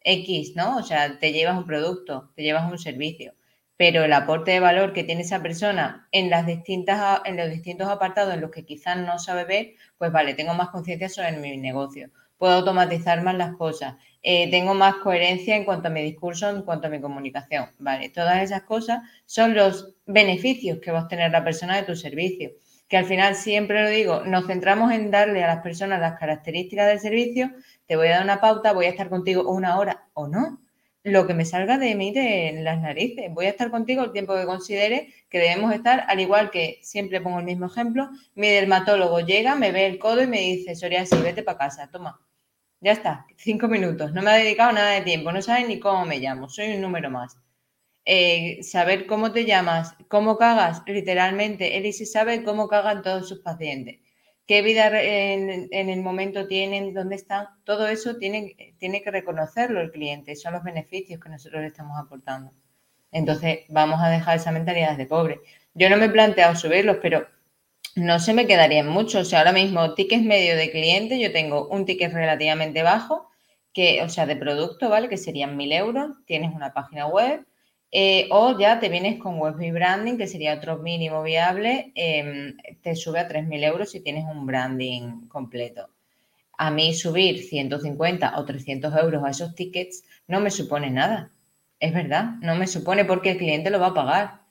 X, 0.01 0.55
¿no? 0.55 0.77
O 0.77 0.83
sea, 0.83 1.19
te 1.19 1.31
llevas 1.33 1.57
un 1.57 1.65
producto, 1.67 2.31
te 2.35 2.43
llevas 2.43 2.71
un 2.71 2.79
servicio 2.79 3.33
pero 3.79 4.03
el 4.03 4.11
aporte 4.11 4.51
de 4.51 4.59
valor 4.59 4.91
que 4.91 5.05
tiene 5.05 5.21
esa 5.21 5.41
persona 5.41 6.09
en, 6.11 6.29
las 6.29 6.45
distintas, 6.45 7.21
en 7.23 7.37
los 7.37 7.49
distintos 7.49 7.87
apartados 7.87 8.33
en 8.33 8.41
los 8.41 8.51
que 8.51 8.65
quizás 8.65 8.97
no 8.97 9.17
sabe 9.19 9.45
ver, 9.45 9.75
pues 9.97 10.11
vale, 10.11 10.33
tengo 10.33 10.53
más 10.53 10.67
conciencia 10.67 11.07
sobre 11.07 11.31
mi 11.37 11.55
negocio, 11.55 12.09
puedo 12.37 12.55
automatizar 12.55 13.23
más 13.23 13.35
las 13.35 13.55
cosas, 13.55 13.95
eh, 14.21 14.51
tengo 14.51 14.73
más 14.73 14.95
coherencia 14.95 15.55
en 15.55 15.63
cuanto 15.63 15.87
a 15.87 15.91
mi 15.91 16.01
discurso, 16.01 16.49
en 16.49 16.63
cuanto 16.63 16.87
a 16.87 16.89
mi 16.89 16.99
comunicación, 16.99 17.69
vale, 17.79 18.09
todas 18.09 18.43
esas 18.43 18.63
cosas 18.63 18.99
son 19.25 19.55
los 19.55 19.95
beneficios 20.05 20.79
que 20.79 20.91
va 20.91 20.99
a 20.99 21.03
obtener 21.03 21.31
la 21.31 21.45
persona 21.45 21.77
de 21.77 21.83
tu 21.83 21.95
servicio, 21.95 22.51
que 22.89 22.97
al 22.97 23.05
final 23.05 23.35
siempre 23.35 23.83
lo 23.83 23.89
digo, 23.89 24.21
nos 24.25 24.47
centramos 24.47 24.91
en 24.91 25.11
darle 25.11 25.43
a 25.43 25.47
las 25.47 25.61
personas 25.63 26.01
las 26.01 26.19
características 26.19 26.87
del 26.87 26.99
servicio, 26.99 27.51
te 27.85 27.95
voy 27.95 28.07
a 28.07 28.11
dar 28.11 28.23
una 28.23 28.41
pauta, 28.41 28.73
voy 28.73 28.87
a 28.87 28.89
estar 28.89 29.09
contigo 29.09 29.49
una 29.49 29.77
hora 29.77 30.07
o 30.13 30.27
no, 30.27 30.59
lo 31.03 31.27
que 31.27 31.35
me 31.35 31.45
salga 31.45 31.77
de 31.77 31.95
mí 31.95 32.11
de 32.11 32.59
las 32.61 32.79
narices. 32.81 33.31
Voy 33.31 33.45
a 33.45 33.49
estar 33.49 33.71
contigo 33.71 34.03
el 34.03 34.11
tiempo 34.11 34.35
que 34.35 34.45
considere 34.45 35.13
que 35.29 35.39
debemos 35.39 35.73
estar, 35.73 36.05
al 36.07 36.19
igual 36.19 36.49
que 36.51 36.79
siempre 36.81 37.21
pongo 37.21 37.39
el 37.39 37.45
mismo 37.45 37.67
ejemplo, 37.67 38.09
mi 38.35 38.49
dermatólogo 38.49 39.19
llega, 39.21 39.55
me 39.55 39.71
ve 39.71 39.85
el 39.85 39.99
codo 39.99 40.23
y 40.23 40.27
me 40.27 40.39
dice, 40.41 40.75
psoriasis, 40.75 41.21
vete 41.21 41.43
para 41.43 41.59
casa, 41.59 41.89
toma. 41.91 42.19
Ya 42.81 42.93
está, 42.93 43.25
cinco 43.37 43.67
minutos. 43.67 44.13
No 44.13 44.21
me 44.21 44.31
ha 44.31 44.35
dedicado 44.35 44.71
nada 44.71 44.91
de 44.91 45.01
tiempo, 45.01 45.31
no 45.31 45.41
sabe 45.41 45.65
ni 45.67 45.79
cómo 45.79 46.05
me 46.05 46.19
llamo, 46.19 46.49
soy 46.49 46.73
un 46.73 46.81
número 46.81 47.09
más. 47.11 47.37
Eh, 48.11 48.63
saber 48.63 49.05
cómo 49.05 49.31
te 49.31 49.45
llamas, 49.45 49.95
cómo 50.07 50.37
cagas, 50.37 50.81
literalmente, 50.87 51.77
él 51.77 51.85
y 51.85 51.93
se 51.93 52.05
sabe 52.07 52.43
cómo 52.43 52.67
cagan 52.67 53.03
todos 53.03 53.29
sus 53.29 53.39
pacientes 53.39 53.99
qué 54.49 54.63
vida 54.63 54.89
en, 54.99 55.69
el 55.71 56.01
momento 56.01 56.47
tienen, 56.47 56.91
dónde 56.95 57.13
están, 57.13 57.49
todo 57.65 57.87
eso 57.87 58.15
tiene, 58.15 58.55
tiene 58.79 59.03
que 59.03 59.11
reconocerlo 59.11 59.79
el 59.79 59.91
cliente, 59.91 60.35
son 60.35 60.53
los 60.53 60.63
beneficios 60.63 61.21
que 61.21 61.29
nosotros 61.29 61.61
le 61.61 61.67
estamos 61.67 61.99
aportando. 61.99 62.51
Entonces, 63.11 63.59
vamos 63.69 63.99
a 64.01 64.09
dejar 64.09 64.37
esa 64.37 64.51
mentalidad 64.51 64.97
de 64.97 65.05
pobre. 65.05 65.41
Yo 65.75 65.87
no 65.87 65.97
me 65.97 66.05
he 66.05 66.09
planteado 66.09 66.55
subirlos, 66.55 66.97
pero 66.99 67.27
no 67.95 68.19
se 68.19 68.33
me 68.33 68.47
quedarían 68.47 68.87
mucho. 68.87 69.19
O 69.19 69.23
sea, 69.23 69.37
ahora 69.37 69.51
mismo, 69.51 69.93
tickets 69.93 70.23
medio 70.23 70.57
de 70.57 70.71
cliente, 70.71 71.19
yo 71.19 71.31
tengo 71.31 71.67
un 71.67 71.85
ticket 71.85 72.11
relativamente 72.11 72.81
bajo, 72.81 73.29
que, 73.71 74.01
o 74.01 74.09
sea, 74.09 74.25
de 74.25 74.35
producto, 74.35 74.89
¿vale? 74.89 75.09
Que 75.09 75.17
serían 75.17 75.57
mil 75.57 75.71
euros. 75.73 76.09
Tienes 76.25 76.55
una 76.55 76.73
página 76.73 77.05
web, 77.05 77.45
eh, 77.91 78.27
o 78.31 78.57
ya 78.57 78.79
te 78.79 78.89
vienes 78.89 79.19
con 79.19 79.39
web 79.39 79.55
branding, 79.55 80.17
que 80.17 80.27
sería 80.27 80.55
otro 80.55 80.77
mínimo 80.77 81.23
viable, 81.23 81.91
em, 81.95 82.55
te 82.81 82.95
sube 82.95 83.19
a 83.19 83.27
3.000 83.27 83.63
euros 83.63 83.91
si 83.91 84.01
tienes 84.01 84.25
un 84.25 84.45
branding 84.45 85.27
completo. 85.27 85.89
A 86.57 86.71
mí 86.71 86.93
subir 86.93 87.43
150 87.43 88.37
o 88.37 88.45
300 88.45 88.93
euros 88.95 89.23
a 89.23 89.31
esos 89.31 89.55
tickets 89.55 90.03
no 90.27 90.39
me 90.41 90.51
supone 90.51 90.91
nada. 90.91 91.31
Es 91.79 91.93
verdad, 91.93 92.35
no 92.41 92.55
me 92.55 92.67
supone 92.67 93.05
porque 93.05 93.31
el 93.31 93.37
cliente 93.37 93.69
lo 93.69 93.79
va 93.79 93.87
a 93.87 93.93
pagar. 93.93 94.41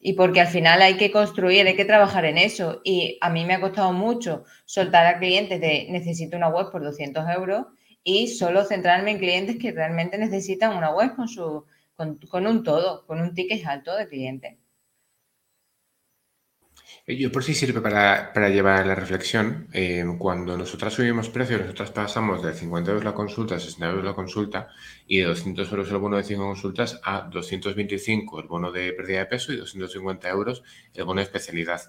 Y 0.00 0.14
porque 0.14 0.40
al 0.40 0.48
final 0.48 0.82
hay 0.82 0.96
que 0.96 1.10
construir, 1.10 1.66
hay 1.66 1.76
que 1.76 1.84
trabajar 1.86 2.24
en 2.26 2.38
eso. 2.38 2.80
Y 2.84 3.18
a 3.20 3.30
mí 3.30 3.44
me 3.44 3.54
ha 3.54 3.60
costado 3.60 3.92
mucho 3.92 4.44
soltar 4.66 5.06
a 5.06 5.18
clientes 5.18 5.60
de 5.60 5.86
necesito 5.90 6.36
una 6.36 6.48
web 6.48 6.70
por 6.70 6.82
200 6.82 7.24
euros 7.30 7.66
y 8.02 8.28
solo 8.28 8.64
centrarme 8.64 9.12
en 9.12 9.18
clientes 9.18 9.56
que 9.58 9.72
realmente 9.72 10.18
necesitan 10.18 10.76
una 10.76 10.90
web 10.90 11.14
con 11.16 11.28
su 11.28 11.64
con, 11.96 12.46
un 12.46 12.62
todo, 12.62 13.06
con 13.06 13.20
un 13.20 13.34
ticket 13.34 13.66
alto 13.66 13.96
de 13.96 14.08
cliente. 14.08 14.58
Eh, 17.06 17.16
yo 17.16 17.30
por 17.30 17.44
si 17.44 17.54
sirve 17.54 17.80
para, 17.80 18.48
llevar 18.48 18.86
la 18.86 18.94
reflexión, 18.94 19.68
eh, 19.72 20.04
cuando 20.18 20.56
nosotras 20.56 20.94
subimos 20.94 21.28
precios, 21.28 21.60
nosotras 21.60 21.90
pasamos 21.90 22.42
de 22.42 22.54
50 22.54 22.90
euros 22.90 23.04
la 23.04 23.14
consulta 23.14 23.56
a 23.56 23.60
60 23.60 23.86
euros 23.86 24.04
la 24.04 24.14
consulta 24.14 24.68
y 25.06 25.18
de 25.18 25.24
200 25.24 25.70
euros 25.70 25.90
el 25.90 25.98
bono 25.98 26.16
de 26.16 26.24
5 26.24 26.42
consultas 26.42 27.00
a 27.04 27.22
225 27.22 28.40
el 28.40 28.48
bono 28.48 28.72
de 28.72 28.92
pérdida 28.92 29.18
de 29.20 29.26
peso 29.26 29.52
y 29.52 29.56
250 29.56 30.28
euros 30.30 30.62
el 30.94 31.04
bono 31.04 31.18
de 31.18 31.24
especialidad. 31.24 31.82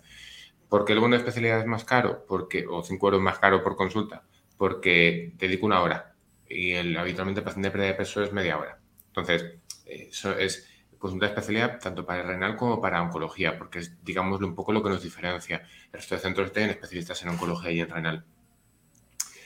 ¿Por 0.70 0.84
qué 0.84 0.94
el 0.94 1.00
bono 1.00 1.16
de 1.16 1.20
especialidad 1.20 1.60
es 1.60 1.66
más 1.66 1.86
caro? 1.86 2.26
Porque, 2.28 2.66
o 2.68 2.84
5 2.84 3.08
euros 3.08 3.22
más 3.22 3.40
caro 3.40 3.64
por 3.64 3.76
consulta, 3.76 4.24
porque 4.58 5.34
te 5.38 5.48
dedico 5.48 5.66
una 5.66 5.82
hora 5.82 6.16
y 6.50 6.74
el, 6.74 6.98
habitualmente 6.98 7.40
el 7.40 7.46
paciente 7.46 7.68
de 7.70 7.72
pérdida 7.72 7.92
de 7.92 7.98
peso 7.98 8.24
es 8.24 8.34
media 8.34 8.58
hora. 8.58 8.80
Entonces, 9.08 9.46
es 9.86 10.68
consulta 10.98 11.28
de 11.28 11.34
especialidad 11.34 11.80
tanto 11.80 12.06
para 12.06 12.24
renal 12.24 12.56
como 12.56 12.82
para 12.82 13.02
oncología, 13.02 13.58
porque 13.58 13.80
es, 13.80 14.04
digámoslo, 14.04 14.48
un 14.48 14.56
poco 14.56 14.74
lo 14.74 14.82
que 14.82 14.90
nos 14.90 15.04
diferencia. 15.04 15.64
El 15.92 16.00
resto 16.00 16.16
de 16.16 16.22
centros 16.22 16.52
tienen 16.52 16.72
especialistas 16.72 17.22
en 17.24 17.30
oncología 17.30 17.72
y 17.72 17.80
en 17.82 17.90
renal. 17.90 18.26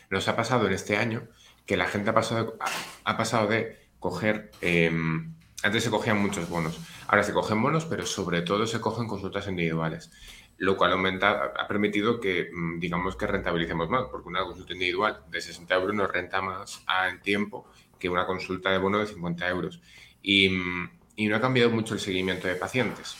Nos 0.09 0.27
ha 0.27 0.35
pasado 0.35 0.67
en 0.67 0.73
este 0.73 0.97
año 0.97 1.27
que 1.65 1.77
la 1.77 1.85
gente 1.85 2.09
ha 2.09 2.13
pasado, 2.13 2.57
ha 3.03 3.17
pasado 3.17 3.47
de 3.47 3.77
coger... 3.99 4.51
Em, 4.61 5.35
antes 5.61 5.83
se 5.83 5.89
cogían 5.89 6.21
muchos 6.21 6.47
bonos, 6.47 6.79
ahora 7.07 7.21
se 7.23 7.33
cogen 7.33 7.61
bonos, 7.61 7.83
pero 7.83 8.05
sobre 8.05 8.41
todo 8.41 8.65
se 8.65 8.79
cogen 8.79 9.07
consultas 9.07 9.45
individuales, 9.49 10.09
lo 10.57 10.77
cual 10.77 10.93
aumenta, 10.93 11.51
ha 11.57 11.67
permitido 11.67 12.21
que, 12.21 12.49
mm, 12.53 12.79
digamos, 12.79 13.17
que 13.17 13.27
rentabilicemos 13.27 13.89
más, 13.89 14.05
porque 14.09 14.29
una 14.29 14.45
consulta 14.45 14.71
individual 14.71 15.25
de 15.29 15.41
60 15.41 15.75
euros 15.75 15.93
nos 15.93 16.09
renta 16.09 16.41
más 16.41 16.85
en 17.09 17.21
tiempo 17.21 17.69
que 17.99 18.07
una 18.07 18.25
consulta 18.25 18.71
de 18.71 18.77
bono 18.77 18.99
de 18.99 19.07
50 19.07 19.49
euros. 19.49 19.81
Y, 20.21 20.49
no 20.49 21.35
ha 21.35 21.41
cambiado 21.41 21.69
mucho 21.69 21.93
el 21.93 21.99
seguimiento 21.99 22.47
de 22.47 22.55
pacientes. 22.55 23.17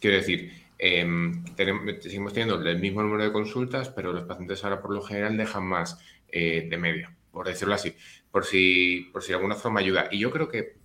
Quiero 0.00 0.16
decir, 0.16 0.52
em, 0.78 1.44
seguimos 2.00 2.32
teniendo 2.32 2.60
el 2.60 2.78
mismo 2.78 3.02
número 3.02 3.24
de 3.24 3.32
consultas, 3.32 3.90
pero 3.90 4.12
los 4.12 4.24
pacientes 4.24 4.64
ahora 4.64 4.80
por 4.80 4.94
lo 4.94 5.02
general 5.02 5.36
dejan 5.36 5.64
más 5.64 5.98
eh, 6.30 6.66
de 6.70 6.76
media, 6.78 7.14
por 7.30 7.46
decirlo 7.46 7.74
así, 7.74 7.94
por 8.30 8.44
si, 8.44 9.10
por 9.12 9.22
si 9.22 9.28
de 9.28 9.34
alguna 9.34 9.56
forma 9.56 9.80
ayuda. 9.80 10.08
Y 10.10 10.18
yo 10.18 10.30
creo 10.30 10.48
que 10.48 10.78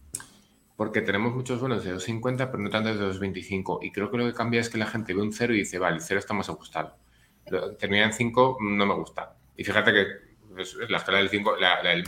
porque 0.75 1.01
tenemos 1.01 1.33
muchos 1.33 1.61
bonos 1.61 1.83
de 1.83 1.95
2.50, 1.95 2.49
pero 2.49 2.57
no 2.57 2.69
tanto 2.69 2.95
de 2.95 3.05
2.25. 3.13 3.79
Y 3.83 3.91
creo 3.91 4.09
que 4.09 4.17
lo 4.17 4.25
que 4.25 4.33
cambia 4.33 4.59
es 4.59 4.69
que 4.69 4.77
la 4.77 4.87
gente 4.87 5.13
ve 5.13 5.21
un 5.21 5.31
0 5.31 5.53
y 5.53 5.59
dice, 5.59 5.79
vale, 5.79 5.97
el 5.97 6.01
0 6.01 6.19
está 6.19 6.33
más 6.33 6.49
ajustado. 6.49 6.97
Termina 7.79 8.05
en 8.05 8.13
5, 8.13 8.57
no 8.61 8.85
me 8.85 8.93
gusta. 8.95 9.35
Y 9.55 9.63
fíjate 9.63 9.93
que 9.93 10.05
pues, 10.53 10.75
la 10.89 10.97
escala 10.97 11.19
del 11.19 11.29
5, 11.29 11.57
la, 11.57 11.83
la, 11.83 12.03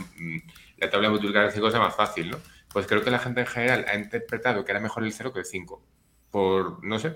la 0.78 0.90
tabla 0.90 1.10
multiplicar 1.10 1.44
del 1.44 1.52
5 1.52 1.68
es 1.68 1.74
más 1.74 1.94
fácil, 1.94 2.30
¿no? 2.30 2.38
Pues 2.76 2.86
creo 2.86 3.02
que 3.02 3.10
la 3.10 3.18
gente 3.18 3.40
en 3.40 3.46
general 3.46 3.86
ha 3.88 3.96
interpretado 3.96 4.62
que 4.62 4.70
era 4.70 4.80
mejor 4.80 5.02
el 5.02 5.10
0 5.10 5.32
que 5.32 5.38
el 5.38 5.46
5. 5.46 5.82
Por, 6.30 6.84
no 6.84 6.98
sé. 6.98 7.14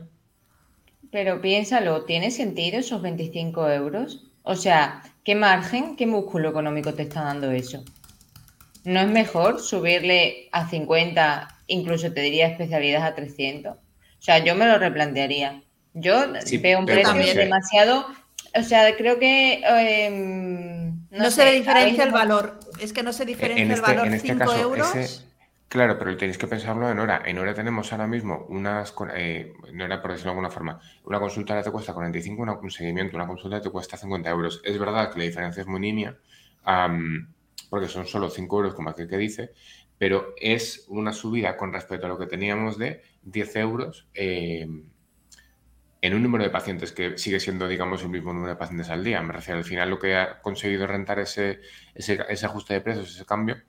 Pero 1.13 1.43
piénsalo, 1.43 2.07
¿tiene 2.07 2.31
sentido 2.31 2.79
esos 2.79 3.03
25 3.03 3.69
euros? 3.69 4.31
O 4.43 4.57
sea, 4.57 5.03
¿qué 5.23 5.35
margen, 5.35 5.97
qué 5.97 6.07
músculo 6.07 6.49
económico 6.49 6.95
te 6.95 7.03
está 7.03 7.25
dando 7.25 7.51
eso? 7.51 7.85
¿No 8.85 9.01
es 9.01 9.09
mejor 9.09 9.61
subirle 9.61 10.49
a 10.53 10.67
50, 10.67 11.59
incluso 11.67 12.11
te 12.11 12.23
diría 12.23 12.47
especialidad 12.47 13.03
a 13.03 13.15
300? 13.15 13.75
O 13.75 13.79
sea, 14.19 14.39
yo 14.39 14.55
me 14.55 14.65
lo 14.67 14.79
replantearía. 14.79 15.61
Yo 15.93 16.25
veo 16.63 16.79
un 16.79 16.87
precio 16.87 17.35
demasiado... 17.35 18.07
O 18.59 18.63
sea, 18.63 18.97
creo 18.97 19.19
que... 19.19 19.61
Em, 19.63 21.07
no, 21.11 21.31
se 21.31 21.51
diferencia 21.51 22.05
el 22.05 22.13
valor. 22.13 22.59
Es 22.81 22.95
que 22.95 23.03
no 23.03 23.13
se 23.13 23.27
diferencia 23.27 23.63
el 23.67 23.73
este, 23.73 23.83
valor 23.83 24.09
5 24.19 24.43
este 24.43 24.61
euros. 24.63 25.27
Claro, 25.71 25.97
pero 25.99 26.17
tenéis 26.17 26.37
que 26.37 26.49
pensarlo 26.49 26.91
en 26.91 26.99
hora. 26.99 27.23
En 27.25 27.39
hora 27.39 27.55
tenemos 27.55 27.93
ahora 27.93 28.09
mismo 28.09 28.45
unas, 28.49 28.93
eh, 29.15 29.53
no 29.73 29.85
era 29.85 30.03
por 30.03 30.11
decirlo 30.11 30.33
de 30.33 30.35
alguna 30.35 30.51
forma, 30.51 30.81
una 31.05 31.21
consulta 31.21 31.63
te 31.63 31.71
cuesta 31.71 31.95
45, 31.95 32.59
un 32.61 32.71
seguimiento, 32.73 33.17
una 33.17 33.29
consulta 33.29 33.61
te 33.61 33.71
cuesta 33.71 33.97
50 33.97 34.29
euros. 34.31 34.61
Es 34.65 34.77
verdad 34.81 35.13
que 35.13 35.21
la 35.21 35.27
diferencia 35.27 35.61
es 35.61 35.69
muy 35.69 35.79
nimia, 35.79 36.19
porque 37.71 37.87
son 37.87 38.05
solo 38.07 38.31
5 38.31 38.57
euros, 38.57 38.75
como 38.75 38.91
aquel 38.91 39.07
que 39.07 39.17
dice, 39.17 39.53
pero 39.97 40.35
es 40.41 40.87
una 40.89 41.13
subida 41.13 41.57
con 41.57 41.73
respecto 41.73 42.07
a 42.07 42.09
lo 42.09 42.19
que 42.19 42.27
teníamos 42.27 42.77
de 42.77 43.03
10 43.23 43.55
euros 43.57 44.09
eh, 44.15 44.67
en 46.03 46.15
un 46.15 46.23
número 46.25 46.43
de 46.43 46.51
pacientes 46.51 46.91
que 46.91 47.17
sigue 47.17 47.39
siendo, 47.39 47.69
digamos, 47.69 48.03
el 48.03 48.09
mismo 48.09 48.33
número 48.33 48.55
de 48.55 48.59
pacientes 48.59 48.91
al 48.91 49.05
día. 49.05 49.23
Me 49.23 49.35
refiero, 49.35 49.59
al 49.59 49.65
final 49.65 49.89
lo 49.89 50.01
que 50.01 50.17
ha 50.17 50.41
conseguido 50.41 50.89
rentar 50.89 51.21
ese, 51.21 51.61
ese, 51.95 52.47
ajuste 52.47 52.75
de 52.75 52.81
precios, 52.81 53.15
ese 53.15 53.25
cambio, 53.25 53.63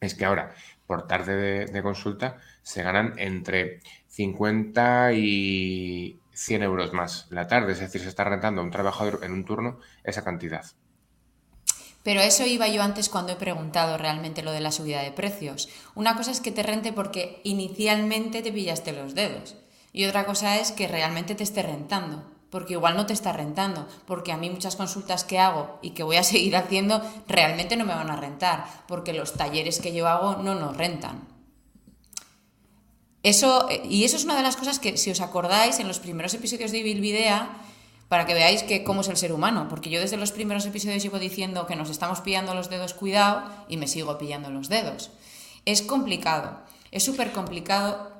es 0.00 0.14
que 0.14 0.24
ahora, 0.24 0.54
por 0.90 1.06
tarde 1.06 1.66
de, 1.66 1.82
consulta, 1.84 2.38
se 2.64 2.82
ganan 2.82 3.14
entre 3.16 3.78
50 4.08 5.12
y 5.12 6.18
100 6.32 6.64
euros 6.64 6.92
más 6.92 7.28
la 7.30 7.46
tarde. 7.46 7.74
Es 7.74 7.78
decir, 7.78 8.00
se 8.00 8.08
está 8.08 8.24
rentando 8.24 8.60
a 8.60 8.64
un 8.64 8.72
trabajador 8.72 9.20
en 9.22 9.30
un 9.30 9.44
turno 9.44 9.78
esa 10.02 10.24
cantidad. 10.24 10.64
Pero 12.02 12.20
eso 12.22 12.44
iba 12.44 12.66
yo 12.66 12.82
antes 12.82 13.08
cuando 13.08 13.30
he 13.30 13.36
preguntado 13.36 13.98
realmente 13.98 14.42
lo 14.42 14.50
de 14.50 14.58
la 14.58 14.72
subida 14.72 15.00
de 15.00 15.12
precios. 15.12 15.68
Una 15.94 16.16
cosa 16.16 16.32
es 16.32 16.40
que 16.40 16.50
te 16.50 16.64
rente 16.64 16.92
porque 16.92 17.40
inicialmente 17.44 18.42
te 18.42 18.50
pillaste 18.50 18.92
los 18.92 19.14
dedos. 19.14 19.54
Y 19.92 20.06
otra 20.06 20.26
cosa 20.26 20.58
es 20.58 20.72
que 20.72 20.88
realmente 20.88 21.36
te 21.36 21.44
esté 21.44 21.62
rentando. 21.62 22.28
Porque 22.50 22.74
igual 22.74 22.96
no 22.96 23.06
te 23.06 23.12
está 23.12 23.32
rentando. 23.32 23.86
Porque 24.06 24.32
a 24.32 24.36
mí 24.36 24.50
muchas 24.50 24.76
consultas 24.76 25.24
que 25.24 25.38
hago 25.38 25.78
y 25.82 25.90
que 25.90 26.02
voy 26.02 26.16
a 26.16 26.22
seguir 26.24 26.56
haciendo 26.56 27.00
realmente 27.26 27.76
no 27.76 27.84
me 27.84 27.94
van 27.94 28.10
a 28.10 28.16
rentar. 28.16 28.66
Porque 28.86 29.12
los 29.12 29.34
talleres 29.34 29.80
que 29.80 29.94
yo 29.94 30.08
hago 30.08 30.42
no 30.42 30.54
nos 30.54 30.76
rentan. 30.76 31.28
Eso, 33.22 33.68
y 33.84 34.04
eso 34.04 34.16
es 34.16 34.24
una 34.24 34.36
de 34.36 34.42
las 34.42 34.56
cosas 34.56 34.78
que, 34.78 34.96
si 34.96 35.10
os 35.10 35.20
acordáis, 35.20 35.78
en 35.78 35.88
los 35.88 36.00
primeros 36.00 36.32
episodios 36.32 36.72
de 36.72 36.82
Bilbidea 36.82 37.50
para 38.10 38.26
que 38.26 38.34
veáis 38.34 38.64
que 38.64 38.82
cómo 38.82 39.02
es 39.02 39.08
el 39.08 39.16
ser 39.16 39.32
humano, 39.32 39.68
porque 39.70 39.88
yo 39.88 40.00
desde 40.00 40.16
los 40.16 40.32
primeros 40.32 40.66
episodios 40.66 41.00
llevo 41.00 41.20
diciendo 41.20 41.68
que 41.68 41.76
nos 41.76 41.90
estamos 41.90 42.20
pillando 42.20 42.54
los 42.54 42.68
dedos, 42.68 42.92
cuidado, 42.92 43.44
y 43.68 43.76
me 43.76 43.86
sigo 43.86 44.18
pillando 44.18 44.50
los 44.50 44.68
dedos. 44.68 45.12
Es 45.64 45.80
complicado, 45.80 46.58
es 46.90 47.04
súper 47.04 47.30
complicado. 47.30 48.10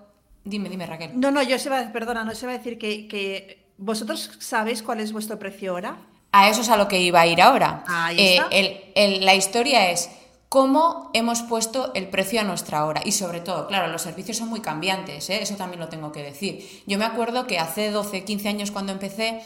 Dime, 0.45 0.69
dime, 0.69 0.87
Raquel. 0.87 1.19
No, 1.19 1.33
no, 1.33 1.43
yo 1.43 1.59
se 1.59 1.71
va, 1.71 1.91
perdona, 1.93 2.23
no 2.25 2.37
se 2.37 2.47
va 2.47 2.53
a 2.53 2.59
decir 2.59 2.79
que, 2.79 3.60
vosotros 3.81 4.31
sabéis 4.39 4.83
cuál 4.83 5.01
es 5.01 5.13
vuestro 5.13 5.39
precio 5.39 5.73
ahora. 5.73 5.99
A 6.33 6.49
eso 6.49 6.61
es 6.61 6.69
a 6.69 6.77
lo 6.77 6.87
que 6.87 7.01
iba 7.01 7.21
a 7.21 7.27
ir 7.27 7.43
ahora. 7.43 7.85
Eh, 8.17 9.19
la 9.21 9.35
historia 9.35 9.91
es 9.91 10.09
cómo 10.49 11.11
hemos 11.13 11.43
puesto 11.43 11.93
el 11.95 12.09
precio 12.09 12.41
a 12.41 12.45
nuestra 12.45 12.85
hora. 12.85 13.03
Y 13.05 13.11
sobre 13.13 13.41
todo, 13.41 13.67
claro, 13.67 13.91
los 13.91 14.03
servicios 14.03 14.37
son 14.37 14.49
muy 14.49 14.61
cambiantes, 14.61 15.29
¿eh? 15.31 15.43
eso 15.43 15.57
también 15.57 15.81
lo 15.81 15.89
tengo 15.89 16.13
que 16.13 16.23
decir. 16.23 16.83
Yo 16.87 16.99
me 16.99 17.05
acuerdo 17.05 17.49
que 17.49 17.59
hace 17.59 17.91
12, 17.91 18.25
15 18.25 18.49
años 18.49 18.71
cuando 18.71 18.93
empecé, 18.93 19.43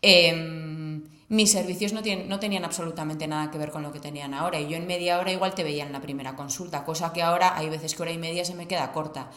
Em, 0.00 1.02
mis 1.28 1.50
servicios 1.52 1.92
no, 1.92 2.02
tienen, 2.02 2.28
no 2.28 2.38
tenían 2.38 2.64
absolutamente 2.64 3.26
nada 3.26 3.50
que 3.50 3.58
ver 3.58 3.70
con 3.70 3.82
lo 3.82 3.92
que 3.92 4.00
tenían 4.00 4.32
ahora. 4.34 4.60
Y 4.60 4.68
yo 4.68 4.76
en 4.76 4.86
media 4.86 5.18
hora 5.18 5.32
igual 5.32 5.54
te 5.54 5.64
veía 5.64 5.84
en 5.84 5.92
la 5.92 6.00
primera 6.00 6.36
consulta, 6.36 6.84
cosa 6.84 7.12
que 7.12 7.22
ahora 7.22 7.56
hay 7.56 7.68
veces 7.68 7.94
que 7.94 8.02
hora 8.02 8.12
y 8.12 8.18
media 8.18 8.44
se 8.44 8.54
me 8.54 8.66
queda 8.66 8.92
corta. 8.92 9.30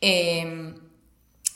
Em, 0.00 0.74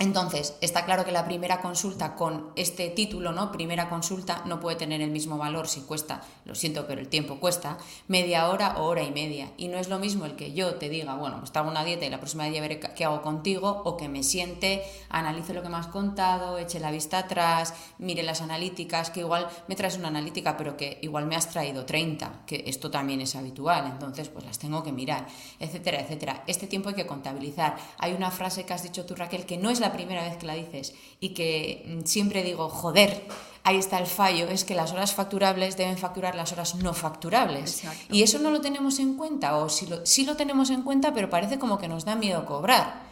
entonces, 0.00 0.54
está 0.60 0.84
claro 0.84 1.04
que 1.04 1.10
la 1.10 1.24
primera 1.24 1.60
consulta 1.60 2.14
con 2.14 2.52
este 2.54 2.88
título, 2.88 3.32
¿no? 3.32 3.50
Primera 3.50 3.88
consulta, 3.88 4.42
no 4.44 4.60
puede 4.60 4.76
tener 4.76 5.00
el 5.00 5.10
mismo 5.10 5.38
valor 5.38 5.66
si 5.66 5.80
cuesta, 5.80 6.22
lo 6.44 6.54
siento, 6.54 6.86
pero 6.86 7.00
el 7.00 7.08
tiempo 7.08 7.40
cuesta, 7.40 7.78
media 8.06 8.48
hora 8.48 8.76
o 8.78 8.84
hora 8.84 9.02
y 9.02 9.10
media. 9.10 9.50
Y 9.56 9.66
no 9.66 9.76
es 9.76 9.88
lo 9.88 9.98
mismo 9.98 10.24
el 10.24 10.36
que 10.36 10.52
yo 10.52 10.76
te 10.76 10.88
diga, 10.88 11.16
bueno, 11.16 11.40
pues 11.40 11.50
hago 11.56 11.68
una 11.68 11.82
dieta 11.82 12.06
y 12.06 12.10
la 12.10 12.18
próxima 12.18 12.44
día 12.44 12.60
veré 12.60 12.78
qué 12.78 13.04
hago 13.04 13.22
contigo, 13.22 13.82
o 13.84 13.96
que 13.96 14.08
me 14.08 14.22
siente, 14.22 14.84
analice 15.08 15.52
lo 15.52 15.64
que 15.64 15.68
me 15.68 15.78
has 15.78 15.88
contado, 15.88 16.58
eche 16.58 16.78
la 16.78 16.92
vista 16.92 17.18
atrás, 17.18 17.74
mire 17.98 18.22
las 18.22 18.40
analíticas, 18.40 19.10
que 19.10 19.18
igual 19.18 19.48
me 19.66 19.74
traes 19.74 19.96
una 19.96 20.06
analítica, 20.06 20.56
pero 20.56 20.76
que 20.76 21.00
igual 21.02 21.26
me 21.26 21.34
has 21.34 21.50
traído 21.50 21.84
30, 21.84 22.44
que 22.46 22.62
esto 22.68 22.88
también 22.88 23.20
es 23.20 23.34
habitual, 23.34 23.86
entonces 23.86 24.28
pues 24.28 24.44
las 24.44 24.60
tengo 24.60 24.84
que 24.84 24.92
mirar, 24.92 25.26
etcétera, 25.58 25.98
etcétera. 26.02 26.44
Este 26.46 26.68
tiempo 26.68 26.88
hay 26.90 26.94
que 26.94 27.06
contabilizar. 27.06 27.76
Hay 27.98 28.12
una 28.12 28.30
frase 28.30 28.64
que 28.64 28.74
has 28.74 28.84
dicho 28.84 29.04
tú, 29.04 29.16
Raquel, 29.16 29.44
que 29.44 29.56
no 29.56 29.70
es 29.70 29.80
la 29.80 29.87
primera 29.92 30.22
vez 30.22 30.36
que 30.36 30.46
la 30.46 30.54
dices 30.54 30.94
y 31.20 31.30
que 31.30 31.84
mm, 31.86 32.06
siempre 32.06 32.42
digo, 32.42 32.68
joder, 32.68 33.26
ahí 33.64 33.76
está 33.76 33.98
el 33.98 34.06
fallo, 34.06 34.48
es 34.48 34.64
que 34.64 34.74
las 34.74 34.92
horas 34.92 35.14
facturables 35.14 35.76
deben 35.76 35.98
facturar 35.98 36.34
las 36.34 36.52
horas 36.52 36.74
no 36.76 36.94
facturables. 36.94 37.82
Y 38.10 38.22
eso 38.22 38.38
no 38.38 38.50
lo 38.50 38.60
tenemos 38.60 38.98
en 38.98 39.16
cuenta, 39.16 39.56
o 39.58 39.68
sí 39.68 39.86
lo, 39.86 40.06
sí 40.06 40.24
lo 40.24 40.36
tenemos 40.36 40.70
en 40.70 40.82
cuenta, 40.82 41.12
pero 41.12 41.28
parece 41.28 41.58
como 41.58 41.78
que 41.78 41.88
nos 41.88 42.04
da 42.04 42.14
miedo 42.16 42.46
cobrar. 42.46 43.08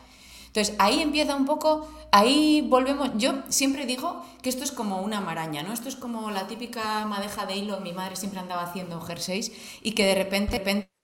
Entonces 0.47 0.75
ahí 0.79 1.03
empieza 1.03 1.37
un 1.37 1.45
poco, 1.45 1.87
ahí 2.11 2.67
volvemos, 2.67 3.11
yo 3.19 3.35
siempre 3.51 3.85
digo 3.85 4.25
que 4.41 4.49
esto 4.49 4.65
es 4.65 4.73
como 4.73 5.03
una 5.03 5.21
maraña, 5.21 5.63
¿no? 5.63 5.75
Esto 5.75 5.91
es 5.91 5.97
como 5.97 6.31
la 6.31 6.47
típica 6.47 7.05
madeja 7.05 7.45
de 7.45 7.57
hilo, 7.57 7.81
mi 7.81 7.93
madre 7.93 8.17
siempre 8.17 8.41
andaba 8.41 8.63
haciendo 8.63 8.99
jerseys 9.03 9.53
y 9.83 9.93
que 9.93 10.07
de 10.07 10.15
repente, 10.15 10.53
de 10.53 10.59
repente 10.61 10.96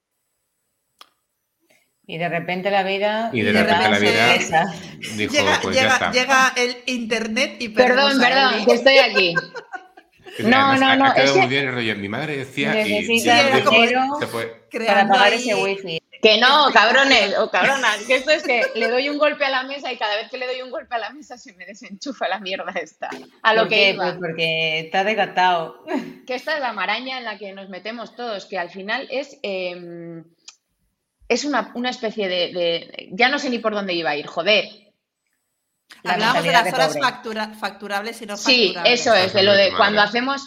y 2.05 2.17
de 2.17 2.29
repente 2.29 2.69
la 2.69 2.83
vida. 2.83 3.29
Y 3.31 3.41
de, 3.41 3.53
repente, 3.53 3.89
la 3.89 3.99
vida. 3.99 4.73
Dijo, 5.15 5.33
llega, 5.33 5.59
pues 5.61 5.75
ya 5.75 5.87
está. 5.87 6.11
llega, 6.11 6.53
el 6.57 6.77
internet 6.85 7.55
y 7.59 7.69
Perdón, 7.69 8.19
perdón, 8.19 8.65
que 8.65 8.73
estoy 8.73 8.97
aquí. 8.97 9.33
no, 10.39 10.75
no, 10.77 10.95
no. 10.95 11.05
Ha 11.05 11.13
quedado 11.13 11.37
muy 11.37 11.47
bien 11.47 11.67
el 11.67 11.73
rollo. 11.73 11.95
Mi 11.95 12.09
madre 12.09 12.37
decía. 12.37 12.73
Necesita 12.73 13.59
dinero 13.59 14.01
para 14.85 15.07
pagar 15.07 15.33
ese 15.33 15.55
wifi. 15.55 15.99
Que 16.21 16.37
no, 16.37 16.71
cabrones 16.71 17.37
o 17.37 17.51
cabronas, 17.51 17.97
que 18.07 18.15
esto 18.15 18.31
es 18.31 18.43
que 18.43 18.63
le 18.75 18.89
doy 18.89 19.09
un 19.09 19.17
golpe 19.17 19.43
a 19.43 19.49
la 19.49 19.63
mesa 19.63 19.91
y 19.91 19.97
cada 19.97 20.15
vez 20.15 20.29
que 20.29 20.37
le 20.37 20.47
doy 20.47 20.61
un 20.61 20.71
golpe 20.71 20.95
a 20.95 20.97
la 20.97 21.09
mesa 21.09 21.37
se 21.37 21.51
me 21.51 21.65
desenchufa 21.65 22.29
la 22.29 22.39
mierda 22.39 22.71
esta. 22.81 23.09
A 23.41 23.53
lo 23.53 23.67
que 23.67 23.93
Pues 23.97 24.13
porque 24.13 24.79
está 24.79 25.03
desgatado. 25.03 25.83
Que 26.25 26.35
esta 26.35 26.55
es 26.55 26.61
la 26.61 26.71
maraña 26.71 27.17
en 27.17 27.25
la 27.25 27.37
que 27.37 27.51
nos 27.51 27.67
metemos 27.67 28.15
todos, 28.15 28.45
que 28.45 28.57
al 28.57 28.69
final 28.69 29.05
es 29.11 29.37
eh, 29.43 30.23
es 31.27 31.45
una, 31.45 31.71
especie 31.89 32.27
de, 32.27 33.09
Ya 33.11 33.29
no 33.29 33.39
sé 33.39 33.49
ni 33.49 33.59
por 33.59 33.73
dónde 33.73 33.93
iba 33.93 34.11
a 34.11 34.15
ir, 34.15 34.27
joder. 34.27 34.69
Hablamos 36.03 36.43
de 36.43 36.51
las 36.51 36.73
horas 36.73 36.97
facturables 37.59 38.21
y 38.21 38.25
no 38.25 38.37
facturables. 38.37 38.43
Sí, 38.43 38.75
eso 38.85 39.13
es, 39.13 39.33
de 39.33 39.43
lo 39.43 39.53
de 39.53 39.73
cuando 39.75 40.01
hacemos... 40.01 40.43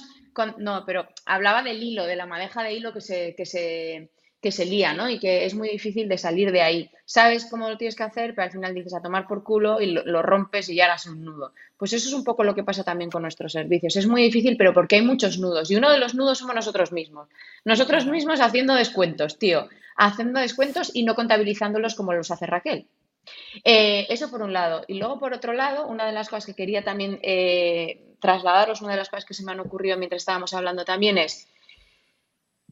no, 0.58 0.84
pero 0.84 1.08
hablaba 1.24 1.62
del 1.62 1.82
hilo, 1.82 2.04
de 2.04 2.16
la 2.16 2.26
madeja 2.26 2.62
de 2.62 2.74
hilo 2.74 2.92
que 2.92 3.00
se, 3.00 3.34
que 3.36 3.46
se, 3.46 4.10
que 4.46 4.52
se 4.52 4.64
lía, 4.64 4.94
¿no? 4.94 5.11
Y 5.11 5.18
que 5.18 5.44
es 5.44 5.54
muy 5.56 5.68
difícil 5.68 6.09
de 6.09 6.18
salir 6.18 6.52
de 6.52 6.62
ahí. 6.62 6.88
Sabes 7.04 7.46
cómo 7.50 7.68
lo 7.68 7.76
tienes 7.76 7.96
que 7.96 8.04
hacer, 8.04 8.32
pero 8.32 8.44
al 8.44 8.52
final 8.52 8.74
dices 8.74 8.94
a 8.94 9.02
tomar 9.02 9.26
por 9.26 9.42
culo 9.42 9.80
y 9.80 9.87
lo, 9.87 10.22
rompes 10.22 10.68
y 10.68 10.76
ya 10.76 10.85
harás 10.85 11.06
un 11.06 11.24
nudo. 11.24 11.52
Pues 11.76 11.92
eso 11.92 12.06
es 12.06 12.14
un 12.14 12.22
poco 12.22 12.44
lo 12.44 12.54
que 12.54 12.62
pasa 12.62 12.85
también 12.85 13.11
con 13.11 13.22
nuestros 13.22 13.52
servicios. 13.52 13.96
Es 13.96 14.06
muy 14.06 14.22
difícil, 14.22 14.56
pero 14.56 14.72
porque 14.72 14.96
hay 14.96 15.02
muchos 15.02 15.38
nudos. 15.38 15.68
Y 15.70 15.74
uno 15.74 15.90
de 15.90 15.98
los 15.98 16.14
nudos 16.14 16.38
somos 16.38 16.54
nosotros 16.54 16.92
mismos. 16.92 17.28
Nosotros 17.64 18.06
mismos 18.06 18.40
haciendo 18.40 18.74
descuentos, 18.74 19.38
tío 19.38 19.68
haciendo 19.96 20.40
descuentos 20.40 20.90
y 20.94 21.04
no 21.04 21.14
contabilizándolos 21.14 21.94
como 21.94 22.12
los 22.12 22.30
hace 22.30 22.46
Raquel. 22.46 22.87
Eh, 23.64 24.06
eso 24.11 24.30
por 24.30 24.42
un 24.42 24.52
lado. 24.52 24.85
Y 24.87 24.98
luego, 24.98 25.18
por 25.18 25.32
otro 25.32 25.52
lado, 25.52 25.87
una 25.87 26.06
de 26.06 26.12
las 26.12 26.28
cosas 26.28 26.46
que 26.46 26.54
quería 26.54 26.85
también 26.85 27.18
eh, 27.22 28.14
trasladaros, 28.20 28.82
una 28.82 28.92
de 28.92 28.98
las 28.98 29.09
cosas 29.09 29.24
que 29.24 29.35
se 29.35 29.44
me 29.44 29.52
han 29.52 29.61
ocurrido 29.61 29.96
mientras 29.96 30.22
estábamos 30.22 30.54
hablando 30.54 30.85
también 30.85 31.18
es, 31.18 31.48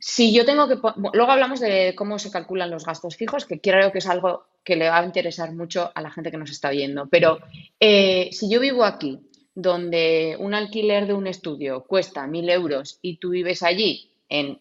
si 0.07 0.35
yo 0.35 0.45
tengo 0.45 0.69
que... 0.69 0.77
Luego 1.15 1.33
hablamos 1.33 1.61
de 1.61 1.95
cómo 1.97 2.19
se 2.19 2.31
calculan 2.31 2.71
los 2.71 2.85
gastos 2.85 3.17
fijos, 3.17 3.47
que 3.47 3.63
creo 3.63 3.91
que 3.91 4.01
es 4.01 4.07
algo 4.07 4.45
que 4.63 4.77
le 4.77 4.91
va 4.91 4.99
a 4.99 5.05
interesar 5.07 5.55
mucho 5.55 5.91
a 5.95 6.03
la 6.03 6.11
gente 6.11 6.31
que 6.31 6.37
nos 6.37 6.51
está 6.51 6.69
viendo. 6.69 7.07
Pero 7.07 7.39
eh, 7.81 8.29
si 8.31 8.51
yo 8.51 8.61
vivo 8.61 8.85
aquí, 8.85 9.19
donde 9.55 10.37
un 10.39 10.53
alquiler 10.53 11.07
de 11.07 11.15
un 11.15 11.27
estudio 11.27 11.85
cuesta 11.85 12.27
mil 12.27 12.51
euros 12.51 12.99
y 13.01 13.17
tú 13.17 13.31
vives 13.31 13.63
allí 13.63 14.11
en 14.29 14.61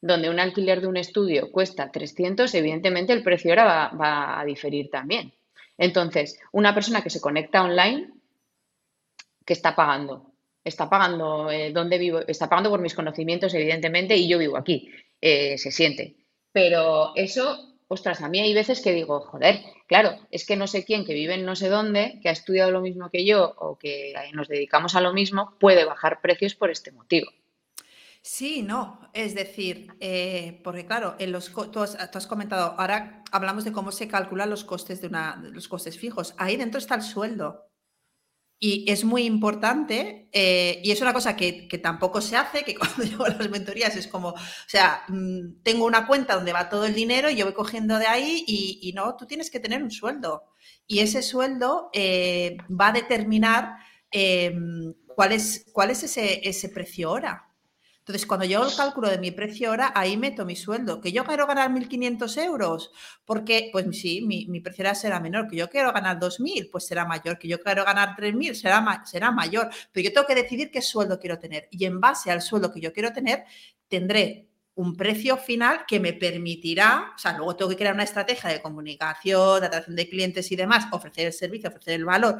donde 0.00 0.28
un 0.28 0.40
alquiler 0.40 0.80
de 0.80 0.88
un 0.88 0.96
estudio 0.96 1.52
cuesta 1.52 1.92
300, 1.92 2.52
evidentemente 2.52 3.12
el 3.12 3.22
precio 3.22 3.52
ahora 3.52 3.92
va, 3.94 4.40
a 4.40 4.44
diferir 4.44 4.90
también. 4.90 5.32
Entonces, 5.78 6.40
una 6.50 6.74
persona 6.74 7.02
que 7.02 7.10
se 7.10 7.20
conecta 7.20 7.62
online, 7.62 8.10
¿qué 9.46 9.52
está 9.52 9.76
pagando? 9.76 10.31
Está 10.64 10.88
pagando 10.88 11.50
eh, 11.50 11.72
vivo, 11.98 12.20
está 12.26 12.48
pagando 12.48 12.70
por 12.70 12.80
mis 12.80 12.94
conocimientos, 12.94 13.54
evidentemente, 13.54 14.16
y 14.16 14.28
yo 14.28 14.38
vivo 14.38 14.56
aquí, 14.56 14.90
eh, 15.20 15.58
se 15.58 15.70
siente. 15.70 16.16
Pero 16.52 17.12
eso, 17.16 17.78
ostras, 17.88 18.20
a 18.22 18.28
mí 18.28 18.40
hay 18.40 18.54
veces 18.54 18.80
que 18.80 18.92
digo, 18.92 19.20
joder, 19.20 19.60
claro, 19.86 20.18
es 20.30 20.46
que 20.46 20.56
no 20.56 20.66
sé 20.66 20.84
quién 20.84 21.04
que 21.04 21.14
vive 21.14 21.34
en 21.34 21.44
no 21.44 21.56
sé 21.56 21.68
dónde, 21.68 22.20
que 22.22 22.28
ha 22.28 22.32
estudiado 22.32 22.70
lo 22.70 22.80
mismo 22.80 23.10
que 23.10 23.24
yo 23.24 23.54
o 23.58 23.78
que 23.78 24.14
nos 24.32 24.48
dedicamos 24.48 24.94
a 24.94 25.00
lo 25.00 25.12
mismo, 25.12 25.56
puede 25.58 25.84
bajar 25.84 26.20
precios 26.20 26.54
por 26.54 26.70
este 26.70 26.92
motivo. 26.92 27.30
Sí, 28.24 28.62
no, 28.62 29.00
es 29.14 29.34
decir, 29.34 29.92
eh, 29.98 30.60
porque 30.62 30.86
claro, 30.86 31.16
en 31.18 31.32
los, 31.32 31.52
tú, 31.72 31.80
has, 31.80 32.26
comentado, 32.28 32.76
ahora 32.78 33.24
hablamos 33.32 33.64
de 33.64 33.72
cómo 33.72 33.90
se 33.90 34.06
calculan 34.06 34.48
los 34.48 34.62
costes 34.62 35.00
de 35.00 35.08
una, 35.08 35.42
los 35.52 35.66
costes 35.66 35.98
fijos. 35.98 36.32
Ahí 36.38 36.56
dentro 36.56 36.78
está 36.78 36.94
el 36.94 37.02
sueldo. 37.02 37.71
Y 38.64 38.88
es 38.88 39.02
muy 39.02 39.24
importante, 39.24 40.28
eh, 40.30 40.80
y 40.84 40.92
es 40.92 41.00
una 41.00 41.12
cosa 41.12 41.34
que, 41.34 41.66
tampoco 41.82 42.20
se 42.20 42.36
hace, 42.36 42.62
que 42.62 42.76
cuando 42.78 43.02
llevo 43.02 43.26
las 43.26 43.50
mentorías 43.50 43.96
es 43.96 44.06
como, 44.06 44.28
o 44.28 44.36
sea, 44.68 45.02
mm, 45.08 45.62
tengo 45.64 45.84
una 45.84 46.06
cuenta 46.06 46.36
donde 46.36 46.52
va 46.52 46.68
todo 46.68 46.86
el 46.86 46.94
dinero 46.94 47.28
y 47.28 47.34
yo 47.34 47.44
voy 47.44 47.54
cogiendo 47.54 47.98
de 47.98 48.06
ahí 48.06 48.44
y, 48.46 48.92
no, 48.94 49.16
tú 49.16 49.26
tienes 49.26 49.50
que 49.50 49.58
tener 49.58 49.82
un 49.82 49.90
sueldo. 49.90 50.44
Y 50.86 51.00
ese 51.00 51.22
sueldo 51.22 51.90
eh, 51.92 52.56
va 52.70 52.88
a 52.88 52.92
determinar 52.92 53.78
cuál 55.16 55.32
es, 55.32 55.66
cuál 55.72 55.90
es 55.90 56.04
ese, 56.04 56.48
ese 56.48 56.68
precio 56.68 57.10
hora. 57.10 57.51
Entonces, 58.02 58.26
cuando 58.26 58.44
yo 58.46 58.58
hago 58.58 58.68
el 58.68 58.76
cálculo 58.76 59.08
de 59.08 59.18
mi 59.18 59.30
precio 59.30 59.70
hora, 59.70 59.92
ahí 59.94 60.16
meto 60.16 60.44
mi 60.44 60.56
sueldo. 60.56 61.00
Que 61.00 61.12
yo 61.12 61.24
quiero 61.24 61.46
ganar 61.46 61.70
1.500 61.70 62.36
euros, 62.44 62.90
porque, 63.24 63.68
pues 63.72 63.86
sí, 63.96 64.22
mi, 64.22 64.60
precio 64.60 64.82
hora 64.82 64.96
será 64.96 65.20
menor. 65.20 65.46
Que 65.46 65.56
yo 65.56 65.70
quiero 65.70 65.92
ganar 65.92 66.18
2.000, 66.18 66.68
pues 66.72 66.84
será 66.84 67.04
mayor. 67.04 67.38
Que 67.38 67.46
yo 67.46 67.60
quiero 67.62 67.84
ganar 67.84 68.16
3.000, 68.16 68.54
será, 68.54 69.02
será 69.04 69.30
mayor. 69.30 69.70
Pero 69.92 70.04
yo 70.04 70.12
tengo 70.12 70.26
que 70.26 70.34
decidir 70.34 70.72
qué 70.72 70.82
sueldo 70.82 71.20
quiero 71.20 71.38
tener. 71.38 71.68
Y 71.70 71.84
en 71.84 72.00
base 72.00 72.32
al 72.32 72.42
sueldo 72.42 72.72
que 72.72 72.80
yo 72.80 72.92
quiero 72.92 73.12
tener, 73.12 73.44
tendré 73.86 74.48
un 74.74 74.96
precio 74.96 75.36
final 75.36 75.84
que 75.86 76.00
me 76.00 76.12
permitirá, 76.12 77.12
o 77.14 77.18
sea, 77.18 77.36
luego 77.36 77.54
tengo 77.56 77.70
que 77.70 77.76
crear 77.76 77.94
una 77.94 78.04
estrategia 78.04 78.50
de 78.50 78.62
comunicación, 78.62 79.60
de 79.60 79.66
atracción 79.66 79.96
de 79.96 80.08
clientes 80.08 80.50
y 80.50 80.56
demás, 80.56 80.86
ofrecer 80.92 81.26
el 81.26 81.32
servicio, 81.32 81.68
ofrecer 81.68 81.94
el 81.94 82.04
valor, 82.04 82.38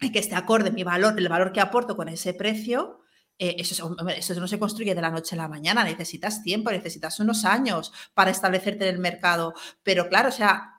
y 0.00 0.10
que 0.12 0.18
esté 0.18 0.34
acorde 0.34 0.70
mi 0.70 0.82
valor, 0.82 1.14
el 1.18 1.28
valor 1.28 1.52
que 1.52 1.60
aporto 1.60 1.96
con 1.96 2.08
ese 2.08 2.34
precio, 2.34 2.99
eh, 3.42 3.56
eso, 3.58 3.96
eso, 4.14 4.34
no 4.38 4.46
se 4.46 4.58
construye 4.58 4.94
de 4.94 5.00
la 5.00 5.10
noche 5.10 5.34
a 5.34 5.38
la 5.38 5.48
mañana, 5.48 5.82
necesitas 5.82 6.42
tiempo, 6.42 6.70
necesitas 6.70 7.18
unos 7.20 7.46
años 7.46 7.90
para 8.12 8.30
establecerte 8.30 8.86
en 8.86 8.94
el 8.94 9.00
mercado. 9.00 9.54
Pero 9.82 10.10
claro, 10.10 10.28
o 10.28 10.32
sea, 10.32 10.74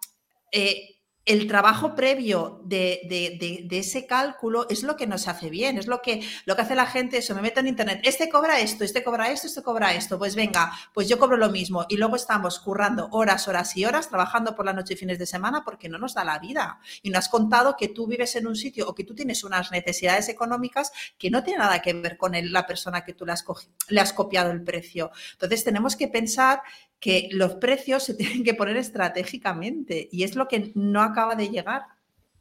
eh, 0.52 1.01
el 1.26 1.48
trabajo 1.48 1.96
previo 1.96 2.62
de, 2.64 3.68
ese 3.72 4.06
cálculo 4.08 4.68
es 4.70 4.84
lo 4.84 4.96
que 4.96 5.08
nos 5.08 5.28
hace 5.28 5.50
bien, 5.50 5.78
es 5.78 5.88
lo 5.88 6.02
que, 6.02 6.28
lo 6.46 6.56
que 6.56 6.64
hace 6.64 6.76
la 6.76 6.88
gente, 6.88 7.18
eso, 7.18 7.36
me 7.36 7.42
meto 7.42 7.60
en 7.60 7.68
internet, 7.68 8.02
este 8.04 8.30
cobra 8.30 8.60
esto, 8.60 8.84
este 8.84 9.04
cobra 9.04 9.30
esto, 9.32 9.48
este 9.48 9.62
cobra 9.62 9.94
esto, 9.94 10.18
pues 10.18 10.36
venga, 10.36 10.72
pues 10.94 11.08
yo 11.08 11.20
cobro 11.20 11.38
lo 11.38 11.50
mismo 11.50 11.86
y 11.90 11.98
luego 11.98 12.16
estamos 12.16 12.60
currando 12.60 13.08
horas, 13.12 13.48
horas 13.48 13.76
y 13.78 13.86
horas, 13.86 14.10
trabajando 14.10 14.56
por 14.56 14.66
la 14.66 14.74
noche 14.74 14.96
y 14.96 14.98
fines 14.98 15.20
de 15.20 15.26
semana 15.26 15.64
porque 15.64 15.90
no 15.90 15.98
nos 15.98 16.14
da 16.14 16.24
la 16.24 16.40
vida. 16.40 16.80
Y 17.02 17.10
no 17.10 17.20
has 17.20 17.30
contado 17.30 17.76
que 17.78 17.90
tú 17.90 18.08
vives 18.08 18.36
en 18.36 18.48
un 18.48 18.56
sitio 18.56 18.88
o 18.88 18.96
que 18.96 19.04
tú 19.04 19.14
tienes 19.14 19.44
unas 19.44 19.72
necesidades 19.72 20.28
económicas 20.30 20.92
que 21.18 21.30
no 21.30 21.44
tiene 21.44 21.60
nada 21.60 21.82
que 21.82 21.94
ver 21.94 22.18
con 22.18 22.32
la 22.52 22.66
persona 22.66 23.04
que 23.04 23.14
tú 23.14 23.26
le 23.26 23.34
has, 23.34 23.46
le 23.90 24.02
has 24.02 24.14
copiado 24.14 24.52
el 24.52 24.64
precio. 24.64 25.12
Entonces 25.34 25.64
tenemos 25.64 25.96
que 25.96 26.08
pensar 26.08 26.62
que 27.02 27.28
los 27.32 27.56
precios 27.56 28.04
se 28.04 28.14
tienen 28.14 28.46
que 28.46 28.54
poner 28.54 28.78
estratégicamente 28.78 30.08
y 30.10 30.24
es 30.24 30.36
lo 30.36 30.48
que 30.48 30.72
no 30.76 31.02
acaba 31.02 31.36
de 31.36 31.50
llegar. 31.50 31.82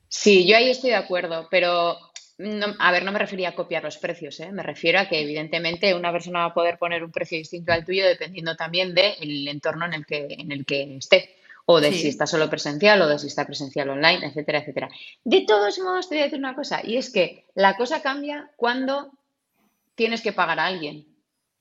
Sí, 0.09 0.47
yo 0.47 0.57
ahí 0.57 0.71
estoy 0.71 0.91
de 0.91 0.97
acuerdo, 0.97 1.49
pero 1.51 1.97
a 2.79 2.93
ver, 2.93 3.05
no 3.05 3.13
me 3.13 3.19
refería 3.19 3.51
a 3.51 3.55
copiar 3.55 3.83
los 3.85 3.99
precios, 3.99 4.41
¿eh? 4.41 4.51
me 4.51 4.63
refiero 4.63 4.99
a 4.99 5.07
que 5.07 5.21
evidentemente 5.21 5.95
una 5.95 6.11
persona 6.11 6.41
va 6.41 6.45
a 6.47 6.55
poder 6.55 6.79
poner 6.79 7.05
un 7.05 7.11
precio 7.11 7.37
distinto 7.37 7.73
al 7.73 7.85
tuyo 7.85 8.07
dependiendo 8.07 8.57
también 8.57 8.95
del 8.95 9.47
entorno 9.47 9.85
en 9.85 9.93
el 9.93 10.07
que, 10.07 10.27
en 10.31 10.51
el 10.51 10.65
que 10.65 10.97
esté, 10.97 11.37
o 11.67 11.81
de 11.81 11.93
si 11.93 12.09
está 12.09 12.27
solo 12.27 12.49
presencial 12.49 13.03
o 13.03 13.09
de 13.09 13.19
si 13.19 13.27
está 13.27 13.47
presencial 13.47 13.91
online, 13.91 14.27
etcétera, 14.27 14.61
etcétera. 14.61 14.89
De 15.23 15.43
todos 15.43 15.79
modos, 15.81 16.09
te 16.09 16.15
voy 16.15 16.23
a 16.23 16.25
decir 16.25 16.39
una 16.39 16.55
cosa, 16.55 16.81
y 16.83 16.97
es 16.97 17.11
que 17.11 17.45
la 17.55 17.77
cosa 17.77 18.01
cambia 18.01 18.51
cuando 18.57 19.13
tienes 19.95 20.23
que 20.23 20.33
pagar 20.33 20.59
a 20.59 20.67
alguien. 20.67 21.10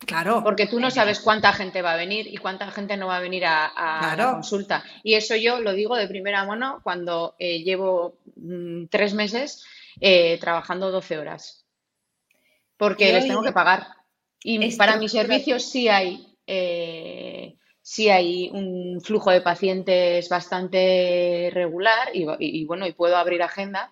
Claro. 0.05 0.41
Porque 0.43 0.67
tú 0.67 0.79
no 0.79 0.91
sabes 0.91 1.19
cuánta 1.19 1.51
gente 1.51 1.81
va 1.81 1.93
a 1.93 1.97
venir 1.97 2.27
y 2.27 2.37
cuánta 2.37 2.71
gente 2.71 2.95
no 2.95 3.07
va 3.07 3.17
a 3.17 3.21
venir 3.21 3.45
a, 3.45 4.15
la 4.17 4.31
consulta. 4.31 4.83
Y 5.03 5.15
eso 5.15 5.35
yo 5.35 5.59
lo 5.59 5.73
digo 5.73 5.95
de 5.97 6.07
primera 6.07 6.45
mano 6.45 6.79
cuando 6.83 7.35
eh, 7.37 7.63
llevo 7.63 8.17
mm, 8.37 8.85
tres 8.85 9.13
meses 9.13 9.65
eh, 9.99 10.37
trabajando 10.39 10.91
12 10.91 11.17
horas. 11.17 11.65
Porque 12.77 13.11
les 13.11 13.27
tengo 13.27 13.43
que 13.43 13.51
pagar. 13.51 13.87
Y 14.41 14.73
para 14.77 14.95
mis 14.95 15.11
servicios 15.11 15.63
sí 15.63 15.89
hay, 15.89 16.33
eh, 16.47 17.57
sí 17.81 18.09
hay 18.09 18.49
un 18.53 19.01
flujo 19.01 19.31
de 19.31 19.41
pacientes 19.41 20.29
bastante 20.29 21.51
regular 21.53 22.09
y 22.13 22.63
bueno, 22.65 22.87
y 22.87 22.93
puedo 22.93 23.17
abrir 23.17 23.43
agenda. 23.43 23.91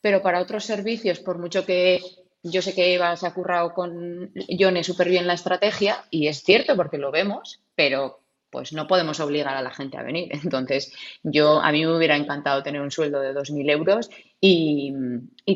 Pero 0.00 0.22
para 0.22 0.40
otros 0.40 0.64
servicios, 0.64 1.18
por 1.18 1.38
mucho 1.38 1.66
que 1.66 2.00
yo 2.42 2.62
sé 2.62 2.74
que 2.74 2.94
Eva 2.94 3.16
se 3.16 3.26
ha 3.26 3.34
currado 3.34 3.72
con 3.74 4.32
Yone 4.48 4.84
súper 4.84 5.08
bien 5.08 5.26
la 5.26 5.34
estrategia 5.34 6.04
y 6.10 6.26
es 6.26 6.42
cierto 6.42 6.76
porque 6.76 6.98
lo 6.98 7.10
vemos, 7.10 7.62
pero 7.74 8.22
pues 8.50 8.72
no 8.74 8.86
podemos 8.86 9.18
obligar 9.18 9.56
a 9.56 9.62
la 9.62 9.70
gente 9.70 9.96
a 9.96 10.02
venir. 10.02 10.28
Entonces, 10.44 10.92
yo 11.22 11.60
a 11.60 11.72
mí 11.72 11.84
me 11.84 11.96
hubiera 11.96 12.16
encantado 12.16 12.62
tener 12.62 12.82
un 12.82 12.90
sueldo 12.90 13.20
de 13.20 13.34
2.000 13.34 13.70
euros 13.70 14.10
y, 14.40 14.92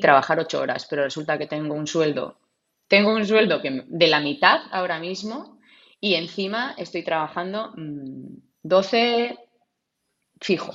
trabajar 0.00 0.38
ocho 0.38 0.60
horas, 0.60 0.86
pero 0.88 1.02
resulta 1.02 1.38
que 1.38 1.46
tengo 1.46 1.74
un 1.74 1.86
sueldo, 1.86 2.38
tengo 2.86 3.12
un 3.14 3.26
sueldo 3.26 3.60
que, 3.60 3.84
de 3.86 4.06
la 4.06 4.20
mitad 4.20 4.60
ahora 4.70 4.98
mismo 5.00 5.58
y 6.00 6.14
encima 6.14 6.74
estoy 6.78 7.02
trabajando 7.02 7.72
12 8.62 9.32
mm, 9.32 9.36
fijo. 10.40 10.74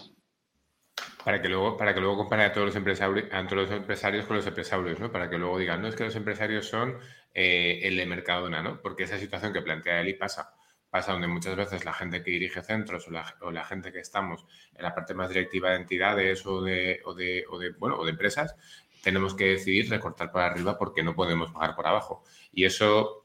Para 1.24 1.42
que 1.42 1.50
luego, 1.50 1.78
para 1.78 1.94
que 1.94 2.00
luego 2.00 2.18
compare 2.18 2.44
a 2.44 2.52
todos 2.52 2.68
los 2.68 2.76
empresarios, 2.76 3.26
a 3.32 3.46
todos 3.46 3.70
los 3.70 3.72
empresarios 3.72 4.26
con 4.26 4.38
los 4.38 4.48
empresarios, 4.48 5.00
¿no? 5.00 5.12
Para 5.12 5.30
que 5.30 5.38
luego 5.38 5.60
digan, 5.60 5.82
no 5.82 5.88
es 5.88 5.96
que 5.96 6.04
los 6.04 6.16
empresarios 6.16 6.68
son 6.68 6.98
eh, 7.34 7.80
el 7.84 7.96
de 7.96 8.06
Mercadona, 8.06 8.62
¿no? 8.62 8.82
Porque 8.82 9.04
esa 9.04 9.18
situación 9.20 9.54
que 9.54 9.62
plantea 9.62 10.02
Eli 10.02 10.16
pasa, 10.16 10.54
pasa 10.90 11.12
donde 11.14 11.28
muchas 11.28 11.56
veces 11.56 11.86
la 11.86 11.94
gente 11.94 12.24
que 12.24 12.32
dirige 12.32 12.64
centros 12.64 13.08
o 13.08 13.52
la, 13.52 13.64
gente 13.66 13.92
que 13.92 14.00
estamos 14.00 14.46
en 14.76 14.84
la 14.84 14.96
parte 14.96 15.14
más 15.14 15.30
directiva 15.30 15.70
de 15.70 15.76
entidades 15.78 16.46
o 16.46 16.62
de, 16.62 17.02
o 17.06 17.14
de, 17.14 17.46
o 17.50 17.60
de, 17.60 17.70
bueno, 17.72 17.98
o 17.98 18.04
de 18.04 18.12
empresas, 18.12 18.56
tenemos 19.04 19.36
que 19.36 19.46
decidir 19.46 19.90
recortar 19.90 20.32
para 20.32 20.48
arriba 20.48 20.78
porque 20.78 21.04
no 21.04 21.16
podemos 21.16 21.52
pagar 21.52 21.76
por 21.76 21.88
abajo. 21.88 22.24
Y 22.52 22.66
eso 22.66 23.21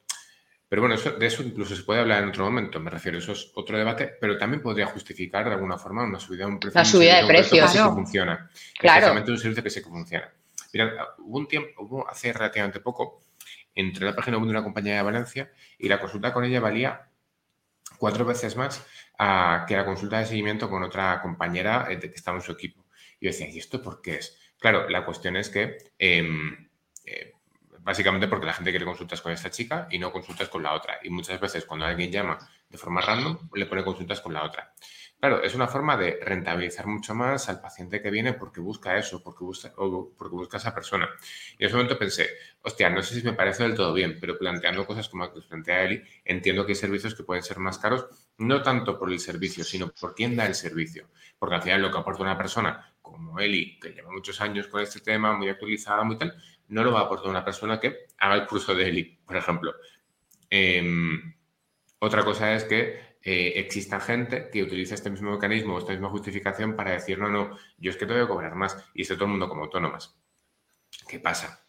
pero 0.68 0.82
bueno, 0.82 0.96
de 0.96 1.26
eso 1.26 1.42
incluso 1.42 1.76
se 1.76 1.82
puede 1.82 2.00
hablar 2.00 2.22
en 2.22 2.30
otro 2.30 2.44
momento, 2.44 2.80
me 2.80 2.90
refiero, 2.90 3.18
eso 3.18 3.32
es 3.32 3.52
otro 3.54 3.78
debate, 3.78 4.16
pero 4.20 4.36
también 4.36 4.62
podría 4.62 4.86
justificar 4.86 5.44
de 5.44 5.54
alguna 5.54 5.78
forma 5.78 6.04
una 6.04 6.18
subida 6.18 6.46
de 6.46 6.52
un 6.52 6.60
precio. 6.60 6.80
La 6.80 6.84
subida 6.84 7.20
de 7.20 7.26
precios. 7.26 7.72
Que 7.72 7.78
funciona. 7.78 8.50
Claro. 8.78 9.12
un 9.12 9.38
servicio 9.38 9.62
que 9.62 9.70
sí 9.70 9.82
que 9.82 9.88
funciona. 9.88 10.32
Mira, 10.72 11.14
hubo 11.18 11.38
un 11.38 11.46
tiempo, 11.46 11.82
hubo 11.82 12.08
hace 12.08 12.32
relativamente 12.32 12.80
poco, 12.80 13.22
entre 13.76 14.06
la 14.06 14.16
página 14.16 14.38
web 14.38 14.46
de 14.46 14.50
una 14.52 14.64
compañía 14.64 14.96
de 14.96 15.02
Valencia 15.02 15.52
y 15.78 15.88
la 15.88 16.00
consulta 16.00 16.32
con 16.32 16.44
ella 16.44 16.60
valía 16.60 17.08
cuatro 17.98 18.24
veces 18.24 18.56
más 18.56 18.84
que 19.66 19.76
la 19.76 19.84
consulta 19.84 20.18
de 20.18 20.26
seguimiento 20.26 20.68
con 20.68 20.82
otra 20.82 21.20
compañera 21.22 21.86
eh, 21.88 21.98
que 21.98 22.06
estaba 22.08 22.38
en 22.38 22.42
su 22.42 22.52
equipo. 22.52 22.84
Y 23.20 23.26
yo 23.26 23.32
decía, 23.32 23.48
¿y 23.48 23.58
esto 23.58 23.80
por 23.82 24.02
qué 24.02 24.16
es? 24.16 24.38
Claro, 24.58 24.88
la 24.88 25.04
cuestión 25.04 25.36
es 25.36 25.48
que 25.48 25.78
em, 25.98 26.68
eh, 27.04 27.32
Básicamente 27.86 28.26
porque 28.26 28.46
la 28.46 28.52
gente 28.52 28.72
quiere 28.72 28.84
consultas 28.84 29.22
con 29.22 29.30
esta 29.30 29.48
chica 29.48 29.86
y 29.92 30.00
no 30.00 30.10
consultas 30.10 30.48
con 30.48 30.60
la 30.60 30.74
otra. 30.74 30.98
Y 31.04 31.08
muchas 31.08 31.38
veces 31.38 31.64
cuando 31.64 31.86
alguien 31.86 32.10
llama 32.10 32.36
de 32.68 32.76
forma 32.76 33.00
random, 33.00 33.48
le 33.54 33.66
pone 33.66 33.84
consultas 33.84 34.20
con 34.20 34.34
la 34.34 34.42
otra. 34.42 34.74
Claro, 35.20 35.40
es 35.40 35.54
una 35.54 35.68
forma 35.68 35.96
de 35.96 36.18
rentabilizar 36.20 36.88
mucho 36.88 37.14
más 37.14 37.48
al 37.48 37.60
paciente 37.60 38.02
que 38.02 38.10
viene 38.10 38.32
porque 38.32 38.60
busca 38.60 38.98
eso, 38.98 39.22
porque 39.22 39.44
busca, 39.44 39.72
o 39.76 40.12
porque 40.18 40.34
busca 40.34 40.56
esa 40.56 40.74
persona. 40.74 41.08
Y 41.56 41.62
en 41.62 41.68
ese 41.68 41.76
momento 41.76 41.96
pensé, 41.96 42.28
hostia, 42.62 42.90
no 42.90 43.00
sé 43.02 43.20
si 43.20 43.24
me 43.24 43.34
parece 43.34 43.62
del 43.62 43.76
todo 43.76 43.94
bien, 43.94 44.18
pero 44.20 44.36
planteando 44.36 44.84
cosas 44.84 45.08
como 45.08 45.24
las 45.24 45.32
que 45.32 45.42
plantea 45.42 45.84
Eli, 45.84 46.02
entiendo 46.24 46.66
que 46.66 46.72
hay 46.72 46.76
servicios 46.76 47.14
que 47.14 47.22
pueden 47.22 47.44
ser 47.44 47.60
más 47.60 47.78
caros, 47.78 48.06
no 48.38 48.62
tanto 48.62 48.98
por 48.98 49.12
el 49.12 49.20
servicio, 49.20 49.62
sino 49.62 49.92
por 49.92 50.12
quién 50.16 50.34
da 50.34 50.44
el 50.44 50.56
servicio. 50.56 51.08
Porque 51.38 51.54
al 51.54 51.62
final 51.62 51.82
lo 51.82 51.92
que 51.92 51.98
aporta 51.98 52.22
una 52.24 52.36
persona 52.36 52.92
como 53.00 53.38
Eli, 53.38 53.78
que 53.78 53.90
lleva 53.90 54.10
muchos 54.10 54.40
años 54.40 54.66
con 54.66 54.82
este 54.82 54.98
tema, 55.00 55.36
muy 55.36 55.48
actualizada, 55.48 56.02
muy 56.02 56.18
tal, 56.18 56.34
no 56.68 56.84
lo 56.84 56.92
va 56.92 57.00
a 57.00 57.02
aportar 57.04 57.30
una 57.30 57.44
persona 57.44 57.80
que 57.80 58.06
haga 58.18 58.34
el 58.34 58.46
curso 58.46 58.74
de 58.74 58.88
Eli, 58.88 59.04
por 59.26 59.36
ejemplo. 59.36 59.74
Em, 60.50 61.34
otra 61.98 62.24
cosa 62.24 62.54
es 62.54 62.64
que 62.64 63.16
eh, 63.22 63.54
exista 63.56 63.98
gente 63.98 64.50
que 64.52 64.62
utilice 64.62 64.94
este 64.94 65.10
mismo 65.10 65.32
mecanismo 65.32 65.78
esta 65.78 65.92
misma 65.92 66.10
justificación 66.10 66.76
para 66.76 66.92
decir, 66.92 67.18
no, 67.18 67.28
no, 67.28 67.56
yo 67.78 67.90
es 67.90 67.96
que 67.96 68.06
tengo 68.06 68.20
que 68.20 68.28
cobrar 68.28 68.54
más 68.54 68.76
y 68.94 69.02
esté 69.02 69.14
todo 69.14 69.24
el 69.24 69.32
mundo 69.32 69.48
como 69.48 69.64
autónomas. 69.64 70.14
¿Qué 71.08 71.18
pasa? 71.18 71.66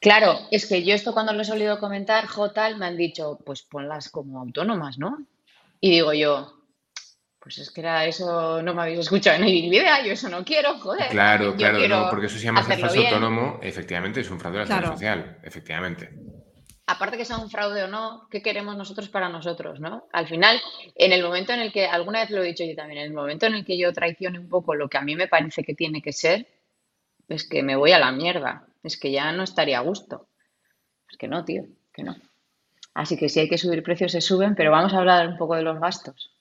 Claro, 0.00 0.38
es 0.50 0.66
que 0.66 0.84
yo 0.84 0.94
esto 0.94 1.12
cuando 1.12 1.32
lo 1.32 1.42
he 1.42 1.44
solido 1.44 1.78
comentar, 1.78 2.26
Jotal, 2.26 2.78
me 2.78 2.86
han 2.86 2.96
dicho, 2.96 3.38
pues 3.44 3.62
ponlas 3.62 4.08
como 4.10 4.40
autónomas, 4.40 4.98
¿no? 4.98 5.24
Y 5.80 5.90
digo 5.90 6.12
yo, 6.12 6.57
pues 7.48 7.56
es 7.56 7.70
que 7.70 7.80
era 7.80 8.04
eso, 8.04 8.60
no 8.60 8.74
me 8.74 8.82
habéis 8.82 8.98
escuchado 8.98 9.38
en 9.38 9.46
mi 9.46 9.70
vida, 9.70 10.04
yo 10.04 10.12
eso 10.12 10.28
no 10.28 10.44
quiero, 10.44 10.78
joder. 10.80 11.08
Claro, 11.08 11.56
claro, 11.56 11.88
no, 11.88 12.10
porque 12.10 12.26
eso 12.26 12.36
se 12.36 12.44
llama 12.44 12.62
ser 12.62 12.78
falso 12.78 13.00
autónomo, 13.00 13.58
efectivamente, 13.62 14.20
es 14.20 14.30
un 14.30 14.38
fraude 14.38 14.58
de 14.58 14.66
la 14.66 14.86
social, 14.88 15.38
efectivamente. 15.42 16.10
Aparte 16.86 17.16
que 17.16 17.24
sea 17.24 17.38
un 17.38 17.48
fraude 17.48 17.84
o 17.84 17.88
no, 17.88 18.28
¿qué 18.30 18.42
queremos 18.42 18.76
nosotros 18.76 19.08
para 19.08 19.30
nosotros, 19.30 19.80
no? 19.80 20.08
Al 20.12 20.28
final, 20.28 20.60
en 20.94 21.12
el 21.12 21.22
momento 21.22 21.54
en 21.54 21.60
el 21.60 21.72
que, 21.72 21.86
alguna 21.86 22.20
vez 22.20 22.28
lo 22.28 22.42
he 22.42 22.48
dicho 22.48 22.64
yo 22.64 22.76
también, 22.76 22.98
en 22.98 23.06
el 23.06 23.14
momento 23.14 23.46
en 23.46 23.54
el 23.54 23.64
que 23.64 23.78
yo 23.78 23.94
traicione 23.94 24.38
un 24.38 24.50
poco 24.50 24.74
lo 24.74 24.90
que 24.90 24.98
a 24.98 25.02
mí 25.02 25.16
me 25.16 25.26
parece 25.26 25.64
que 25.64 25.72
tiene 25.72 26.02
que 26.02 26.12
ser, 26.12 26.46
es 27.28 27.48
que 27.48 27.62
me 27.62 27.76
voy 27.76 27.92
a 27.92 27.98
la 27.98 28.12
mierda, 28.12 28.66
es 28.82 28.98
que 28.98 29.10
ya 29.10 29.32
no 29.32 29.44
estaría 29.44 29.78
a 29.78 29.82
gusto. 29.82 30.28
Es 31.10 31.16
que 31.16 31.28
no, 31.28 31.46
tío, 31.46 31.64
que 31.94 32.02
no. 32.02 32.14
Así 32.92 33.16
que 33.16 33.30
si 33.30 33.40
hay 33.40 33.48
que 33.48 33.56
subir 33.56 33.82
precios, 33.82 34.12
se 34.12 34.20
suben, 34.20 34.54
pero 34.54 34.70
vamos 34.70 34.92
a 34.92 34.98
hablar 34.98 35.28
un 35.28 35.38
poco 35.38 35.56
de 35.56 35.62
los 35.62 35.80
gastos. 35.80 36.34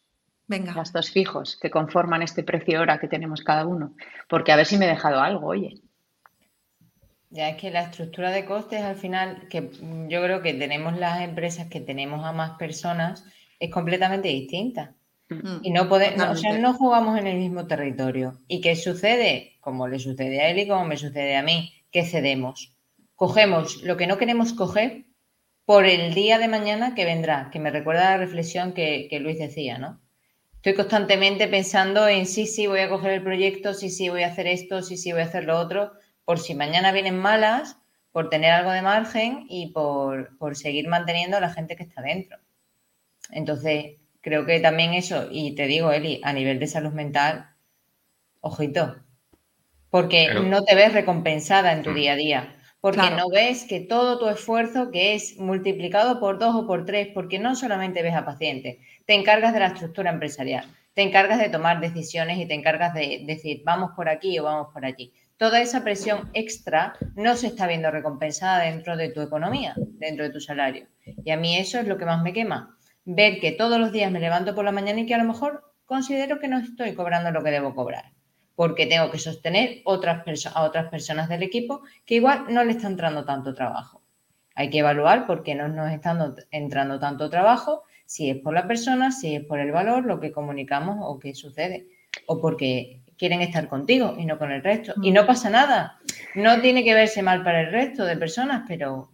Venga. 0.48 0.74
Gastos 0.74 1.12
fijos 1.12 1.58
que 1.62 1.70
conforman 1.70 2.22
este 2.22 2.43
precio 2.43 2.80
hora 2.80 3.00
que 3.00 3.08
tenemos 3.08 3.41
cada 3.41 3.66
uno. 3.66 3.95
Porque 4.30 4.52
a 4.52 4.56
ver 4.56 4.66
si 4.66 4.78
me 4.78 4.86
he 4.86 4.89
dejado 4.89 5.20
algo, 5.20 5.48
oye. 5.48 5.82
Ya 7.30 7.50
es 7.50 7.58
que 7.58 7.70
la 7.70 7.82
estructura 7.82 8.32
de 8.32 8.45
costes 8.45 8.82
al 8.82 8.95
final, 8.95 9.48
que 9.50 9.70
yo 10.08 10.24
creo 10.24 10.41
que 10.41 10.54
tenemos 10.54 10.98
las 10.98 11.22
empresas 11.22 11.68
que 11.68 11.82
tenemos 11.82 12.26
a 12.26 12.32
más 12.32 12.58
personas, 12.58 13.26
es 13.60 13.70
completamente 13.70 14.30
distinta. 14.30 14.95
Mm. 15.30 15.58
Y 15.64 15.72
no 15.72 15.89
podemos, 15.89 16.26
o 16.30 16.36
sea, 16.36 16.58
no 16.58 16.74
jugamos 16.74 17.20
en 17.20 17.28
el 17.28 17.38
mismo 17.38 17.68
territorio. 17.68 18.39
¿Y 18.48 18.62
qué 18.62 18.78
sucede? 18.78 19.58
Como 19.60 19.89
le 19.89 20.00
sucede 20.00 20.39
a 20.39 20.50
él 20.50 20.60
y 20.60 20.68
como 20.70 20.86
me 20.86 20.95
sucede 20.95 21.36
a 21.36 21.43
mí, 21.43 21.74
que 21.91 22.06
cedemos. 22.06 22.74
Cogemos 23.16 23.84
lo 23.84 23.98
que 23.98 24.08
no 24.08 24.18
queremos 24.18 24.54
coger 24.54 25.06
por 25.66 25.86
el 25.86 26.14
día 26.14 26.38
de 26.38 26.48
mañana 26.48 26.95
que 26.95 27.04
vendrá, 27.04 27.50
que 27.52 27.60
me 27.60 27.72
recuerda 27.72 28.12
la 28.12 28.18
reflexión 28.18 28.72
que, 28.72 29.08
que 29.10 29.20
Luis 29.20 29.38
decía, 29.38 29.78
¿no? 29.78 30.00
Estoy 30.58 30.74
constantemente 30.74 31.47
pensando 31.47 32.08
en 32.08 32.26
sí, 32.26 32.47
sí, 32.47 32.68
voy 32.68 32.80
a 32.80 32.89
coger 32.89 33.12
el 33.12 33.24
proyecto, 33.24 33.74
sí, 33.74 33.89
sí, 33.89 34.10
voy 34.10 34.24
a 34.24 34.28
hacer 34.28 34.47
esto, 34.47 34.82
sí, 34.82 34.97
sí, 34.97 35.12
voy 35.12 35.22
a 35.22 35.26
hacer 35.26 35.45
lo 35.45 35.58
otro, 35.58 35.93
por 36.26 36.39
si 36.39 36.55
mañana 36.55 36.91
vienen 36.91 37.18
malas, 37.18 37.78
por 38.12 38.30
tener 38.30 38.51
algo 38.51 38.72
de 38.72 38.82
margen 38.82 39.45
y 39.47 39.68
por, 39.68 40.36
seguir 40.53 40.88
manteniendo 40.88 41.38
a 41.38 41.39
la 41.39 41.51
gente 41.51 41.76
que 41.76 41.84
está 41.84 42.01
dentro. 42.01 42.39
Entonces, 43.30 43.97
creo 44.22 44.45
que 44.45 44.60
también 44.60 44.95
eso, 44.95 45.28
y 45.30 45.53
te 45.53 45.68
digo, 45.68 45.91
Eli, 45.91 46.20
a 46.24 46.34
nivel 46.34 46.58
de 46.58 46.66
salud 46.66 46.91
mental, 46.91 47.51
ojito, 48.41 48.95
porque 49.91 50.34
no 50.34 50.64
te 50.64 50.74
ves 50.74 50.93
recompensada 50.93 51.72
en 51.74 51.84
tu 51.84 51.91
mm. 51.91 51.95
día 51.95 52.14
a 52.14 52.16
día, 52.16 52.55
porque 52.82 53.12
no 53.12 53.30
ves 53.30 53.66
que 53.66 53.82
todo 53.82 54.18
tu 54.18 54.28
esfuerzo, 54.28 54.89
que 54.89 55.14
es 55.14 55.38
multiplicado 55.38 56.20
por 56.20 56.39
dos 56.39 56.55
o 56.55 56.66
por 56.66 56.86
tres, 56.86 57.10
porque 57.14 57.38
no 57.38 57.55
solamente 57.55 58.01
ves 58.01 58.16
a 58.16 58.26
pacientes, 58.26 58.78
te 59.08 59.16
encargas 59.16 59.53
de 59.53 59.60
la 59.60 59.68
estructura 59.68 60.12
empresarial, 60.12 60.66
te 60.93 61.01
encargas 61.01 61.39
de 61.39 61.49
tomar 61.49 61.80
decisiones 61.80 62.38
y 62.38 62.45
te 62.45 62.53
encargas 62.53 62.93
de 62.93 63.24
decir, 63.26 63.62
vamos 63.66 63.91
por 63.95 64.10
aquí 64.10 64.38
o 64.38 64.43
vamos 64.43 64.68
por 64.74 64.86
allí. 64.86 65.14
Toda 65.38 65.62
esa 65.62 65.84
presión 65.84 66.30
extra 66.34 66.93
no 67.16 67.36
se 67.36 67.47
está 67.47 67.68
viendo 67.68 67.89
recompensada 67.89 68.66
dentro 68.66 68.97
de 68.97 69.10
tu 69.10 69.22
economía, 69.22 69.74
dentro 69.78 70.26
de 70.26 70.32
tu 70.32 70.41
salario. 70.41 70.88
Y 71.24 71.32
a 71.32 71.38
mí 71.38 71.58
eso 71.58 71.80
es 71.80 71.88
lo 71.88 71.97
que 71.97 72.05
más 72.05 72.22
me 72.22 72.34
quema. 72.34 72.78
Ver 73.05 73.39
que 73.39 73.53
todos 73.53 73.80
los 73.80 73.91
días 73.91 74.12
me 74.12 74.20
levanto 74.20 74.53
por 74.53 74.66
la 74.66 74.72
mañana 74.72 74.99
y 74.99 75.05
que 75.05 75.16
a 75.16 75.20
lo 75.20 75.24
mejor 75.24 75.64
considero 75.86 76.39
que 76.39 76.49
no 76.49 76.60
estoy 76.60 76.93
cobrando 76.93 77.32
lo 77.32 77.43
que 77.43 77.51
debo 77.51 77.74
cobrar 77.74 78.12
porque 78.58 78.88
tengo 78.88 79.12
que 79.12 79.20
sostener 79.20 79.84
a 79.86 80.64
otras 80.64 80.89
personas 80.89 81.30
del 81.30 81.43
equipo 81.43 81.84
que 82.08 82.16
igual 82.16 82.45
no 82.49 82.64
le 82.64 82.72
está 82.72 82.88
entrando 82.88 83.24
tanto 83.24 83.53
trabajo. 83.53 84.01
Hay 84.55 84.72
que 84.72 84.80
evaluar 84.80 85.28
por 85.28 85.43
qué 85.43 85.53
no 85.53 85.68
nos 85.68 85.91
está 85.91 86.34
entrando 86.49 86.99
tanto 86.99 87.30
trabajo, 87.30 87.84
si 88.08 88.32
es 88.32 88.38
por 88.38 88.55
la 88.55 88.68
persona, 88.68 89.12
si 89.12 89.36
es 89.36 89.45
por 89.45 89.60
el 89.60 89.72
valor, 89.72 90.05
lo 90.05 90.20
que 90.20 90.32
comunicamos 90.32 90.97
o 91.01 91.20
qué 91.20 91.36
sucede, 91.36 91.88
o 92.26 92.41
porque 92.41 93.01
quieren 93.18 93.41
estar 93.41 93.68
contigo 93.68 94.16
y 94.18 94.26
no 94.26 94.39
con 94.39 94.51
el 94.51 94.64
resto. 94.64 94.95
Y 95.03 95.12
no 95.12 95.28
pasa 95.28 95.51
nada, 95.51 95.99
no 96.34 96.60
tiene 96.62 96.84
que 96.84 96.95
verse 96.95 97.22
mal 97.22 97.43
para 97.43 97.62
el 97.62 97.72
resto 97.72 98.05
de 98.05 98.18
personas, 98.18 98.64
pero 98.68 99.12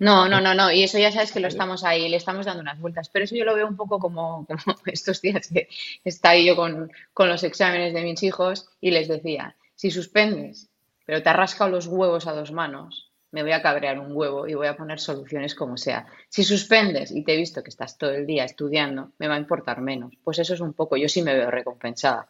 no, 0.00 0.30
no, 0.30 0.40
no, 0.40 0.54
no. 0.54 0.72
Y 0.72 0.82
eso 0.82 0.98
ya 0.98 1.12
sabes 1.12 1.30
que 1.30 1.40
lo 1.40 1.48
estamos 1.48 1.84
ahí, 1.84 2.08
le 2.08 2.16
estamos 2.16 2.46
dando 2.46 2.62
unas 2.62 2.80
vueltas. 2.80 3.10
Pero 3.10 3.26
eso 3.26 3.36
yo 3.36 3.44
lo 3.44 3.54
veo 3.54 3.68
un 3.68 3.76
poco 3.76 3.98
como, 3.98 4.46
estos 4.86 5.20
días 5.20 5.48
que 5.48 5.68
estaba 6.04 6.36
yo 6.36 6.56
con, 6.56 6.90
los 7.18 7.44
exámenes 7.44 7.92
de 7.92 8.02
mis 8.02 8.22
hijos 8.22 8.70
y 8.80 8.92
les 8.92 9.08
decía, 9.08 9.56
si 9.74 9.90
suspendes, 9.90 10.70
pero 11.04 11.22
te 11.22 11.28
has 11.28 11.36
rascado 11.36 11.70
los 11.70 11.86
huevos 11.86 12.26
a 12.26 12.32
dos 12.32 12.50
manos, 12.50 13.09
me 13.32 13.42
voy 13.42 13.52
a 13.52 13.62
cabrear 13.62 13.98
un 13.98 14.14
huevo 14.14 14.46
y 14.48 14.54
voy 14.54 14.66
a 14.66 14.76
poner 14.76 14.98
soluciones 14.98 15.54
como 15.54 15.76
sea. 15.76 16.06
Si 16.28 16.42
suspendes 16.44 17.10
y 17.10 17.22
te 17.22 17.34
he 17.34 17.36
visto 17.36 17.62
que 17.62 17.70
estás 17.70 17.96
todo 17.98 18.10
el 18.12 18.26
día 18.26 18.44
estudiando, 18.44 19.12
me 19.18 19.28
va 19.28 19.34
a 19.34 19.38
importar 19.38 19.80
menos. 19.80 20.14
Pues 20.24 20.38
eso 20.38 20.54
es 20.54 20.60
un 20.60 20.72
poco, 20.72 20.96
yo 20.96 21.08
sí 21.08 21.22
me 21.22 21.34
veo 21.34 21.50
recompensada 21.50 22.28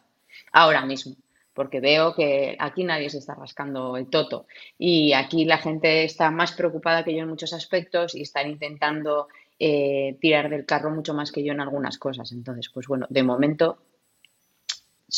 ahora 0.51 0.85
mismo 0.85 1.15
porque 1.53 1.79
veo 1.79 2.13
que 2.13 2.55
aquí 2.59 2.83
nadie 2.83 3.09
se 3.09 3.17
está 3.17 3.35
rascando 3.35 3.97
el 3.97 4.07
toto 4.07 4.47
y 4.77 5.13
aquí 5.13 5.45
la 5.45 5.57
gente 5.57 6.03
está 6.03 6.31
más 6.31 6.53
preocupada 6.53 7.03
que 7.03 7.13
yo 7.13 7.23
en 7.23 7.29
muchos 7.29 7.53
aspectos 7.53 8.15
y 8.15 8.21
están 8.21 8.49
intentando 8.49 9.27
eh, 9.59 10.17
tirar 10.19 10.49
del 10.49 10.65
carro 10.65 10.91
mucho 10.91 11.13
más 11.13 11.31
que 11.31 11.43
yo 11.43 11.51
en 11.51 11.59
algunas 11.59 11.97
cosas. 11.97 12.31
Entonces, 12.31 12.69
pues 12.73 12.87
bueno, 12.87 13.05
de 13.09 13.23
momento 13.23 13.79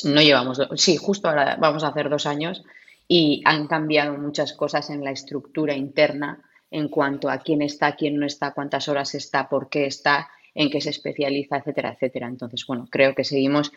no 0.05 0.21
llevamos, 0.21 0.59
sí, 0.75 0.97
justo 0.97 1.29
ahora 1.29 1.55
vamos 1.59 1.83
a 1.83 1.89
hacer 1.89 2.09
dos 2.09 2.25
años 2.25 2.63
y 3.07 3.41
han 3.45 3.67
cambiado 3.67 4.17
muchas 4.17 4.53
cosas 4.53 4.89
en 4.89 5.03
la 5.03 5.11
estructura 5.11 5.75
interna 5.75 6.41
en 6.71 6.87
cuanto 6.87 7.29
a 7.29 7.37
quién 7.37 7.61
está, 7.61 7.95
quién 7.95 8.17
no 8.17 8.25
está, 8.25 8.53
cuántas 8.53 8.87
horas 8.87 9.13
está, 9.15 9.47
por 9.47 9.69
qué 9.69 9.85
está, 9.85 10.29
en 10.55 10.69
qué 10.69 10.81
se 10.81 10.89
especializa, 10.89 11.57
etcétera, 11.57 11.93
etcétera. 11.93 12.27
Entonces, 12.27 12.65
bueno, 12.65 12.87
creo 12.89 13.13
que 13.13 13.23
seguimos 13.23 13.71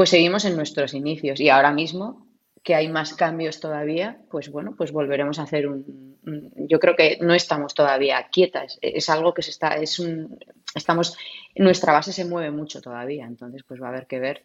pues 0.00 0.08
seguimos 0.08 0.46
en 0.46 0.56
nuestros 0.56 0.94
inicios 0.94 1.40
y 1.40 1.50
ahora 1.50 1.72
mismo 1.72 2.26
que 2.62 2.74
hay 2.74 2.88
más 2.88 3.12
cambios 3.12 3.60
todavía, 3.60 4.18
pues 4.30 4.50
bueno, 4.50 4.74
pues 4.74 4.92
volveremos 4.92 5.38
a 5.38 5.42
hacer 5.42 5.68
un, 5.68 6.16
yo 6.56 6.80
creo 6.80 6.96
que 6.96 7.18
no 7.20 7.34
estamos 7.34 7.74
todavía 7.74 8.28
quietas, 8.30 8.78
es 8.80 9.10
algo 9.10 9.34
que 9.34 9.42
se 9.42 9.50
está, 9.50 9.76
es 9.76 9.98
un, 9.98 10.38
estamos, 10.74 11.18
nuestra 11.54 11.92
base 11.92 12.14
se 12.14 12.24
mueve 12.24 12.50
mucho 12.50 12.80
todavía, 12.80 13.26
entonces 13.26 13.62
pues 13.62 13.78
va 13.78 13.88
a 13.88 13.90
haber 13.90 14.06
que 14.06 14.20
ver 14.20 14.44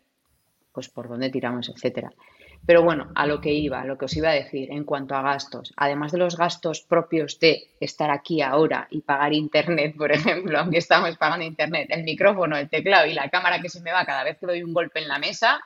pues 0.74 0.90
por 0.90 1.08
dónde 1.08 1.30
tiramos, 1.30 1.70
etcétera. 1.70 2.12
Pero 2.66 2.82
bueno, 2.82 3.12
a 3.14 3.28
lo 3.28 3.42
que 3.42 3.54
iba, 3.54 3.82
a 3.82 3.86
lo 3.86 3.98
que 3.98 4.06
os 4.06 4.18
iba 4.18 4.30
a 4.30 4.34
decir 4.34 4.72
en 4.72 4.84
cuanto 4.86 5.16
a 5.16 5.22
gastos, 5.22 5.72
además 5.78 6.12
de 6.12 6.18
los 6.18 6.36
gastos 6.36 6.82
propios 6.82 7.40
de 7.40 7.70
estar 7.80 8.10
aquí 8.10 8.42
ahora 8.42 8.88
y 8.90 9.02
pagar 9.02 9.34
internet, 9.34 9.96
por 9.96 10.12
ejemplo, 10.12 10.60
aunque 10.60 10.80
estamos 10.80 11.16
pagando 11.18 11.46
internet, 11.46 11.88
el 11.92 12.04
micrófono, 12.04 12.58
el 12.58 12.70
teclado 12.70 13.06
y 13.06 13.14
la 13.14 13.30
cámara 13.30 13.62
que 13.62 13.70
se 13.70 13.82
me 13.82 13.92
va 13.92 14.06
cada 14.06 14.24
vez 14.24 14.38
que 14.40 14.48
doy 14.48 14.64
un 14.64 14.74
golpe 14.74 15.00
en 15.00 15.08
la 15.08 15.20
mesa, 15.20 15.62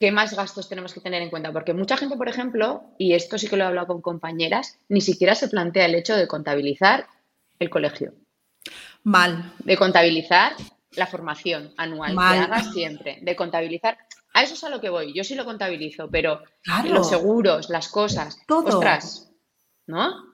¿qué 0.00 0.10
más 0.10 0.34
gastos 0.34 0.68
tenemos 0.68 0.92
que 0.92 1.00
tener 1.00 1.22
en 1.22 1.30
cuenta? 1.30 1.52
Porque 1.52 1.72
mucha 1.72 1.96
gente, 1.96 2.16
por 2.16 2.28
ejemplo, 2.28 2.82
y 2.98 3.14
esto 3.14 3.38
sí 3.38 3.48
que 3.48 3.56
lo 3.56 3.62
he 3.62 3.66
hablado 3.68 3.86
con 3.86 4.02
compañeras, 4.02 4.78
ni 4.88 5.00
siquiera 5.00 5.36
se 5.36 5.48
plantea 5.48 5.86
el 5.86 5.94
hecho 5.94 6.16
de 6.16 6.26
contabilizar 6.26 7.06
el 7.60 7.70
colegio. 7.70 8.12
Mal. 9.04 9.52
De 9.60 9.76
contabilizar 9.76 10.54
la 10.92 11.06
formación 11.06 11.72
anual 11.76 12.12
que 12.12 12.38
hagas 12.38 12.72
siempre, 12.72 13.18
de 13.22 13.36
contabilizar 13.36 13.98
a 14.34 14.42
eso 14.42 14.54
es 14.54 14.64
a 14.64 14.70
lo 14.70 14.80
que 14.80 14.90
voy. 14.90 15.12
Yo 15.14 15.24
sí 15.24 15.34
lo 15.34 15.44
contabilizo, 15.44 16.08
pero 16.10 16.42
los 16.84 17.08
seguros, 17.08 17.68
las 17.68 17.88
cosas. 17.88 18.38
Todo. 18.46 18.78
Ostras, 18.78 19.32
¿no? 19.86 20.32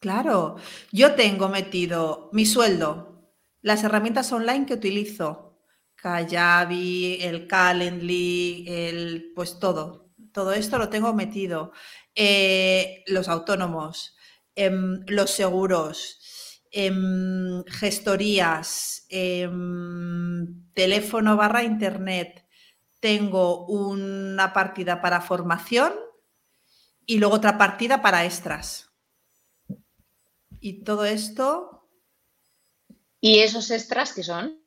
Claro. 0.00 0.56
Yo 0.92 1.14
tengo 1.14 1.48
metido 1.48 2.30
mi 2.32 2.46
sueldo, 2.46 3.32
las 3.62 3.82
herramientas 3.84 4.32
online 4.32 4.66
que 4.66 4.74
utilizo, 4.74 5.60
Kayabi, 5.96 7.18
el 7.20 7.46
Calendly, 7.46 8.64
el 8.68 9.32
pues 9.34 9.58
todo. 9.58 10.10
Todo 10.32 10.52
esto 10.52 10.78
lo 10.78 10.88
tengo 10.88 11.12
metido. 11.14 11.72
Eh, 12.14 13.02
los 13.06 13.28
autónomos, 13.28 14.16
em, 14.54 15.04
los 15.06 15.30
seguros, 15.30 16.18
em, 16.70 17.64
gestorías, 17.66 19.06
em, 19.08 20.72
teléfono 20.74 21.36
barra 21.36 21.62
internet, 21.64 22.47
tengo 23.00 23.66
una 23.66 24.52
partida 24.52 25.00
para 25.00 25.20
formación 25.20 25.92
y 27.06 27.18
luego 27.18 27.36
otra 27.36 27.56
partida 27.56 28.02
para 28.02 28.24
extras. 28.24 28.90
Y 30.60 30.84
todo 30.84 31.04
esto. 31.04 31.88
¿Y 33.20 33.40
esos 33.40 33.70
extras 33.70 34.12
qué 34.12 34.22
son? 34.22 34.60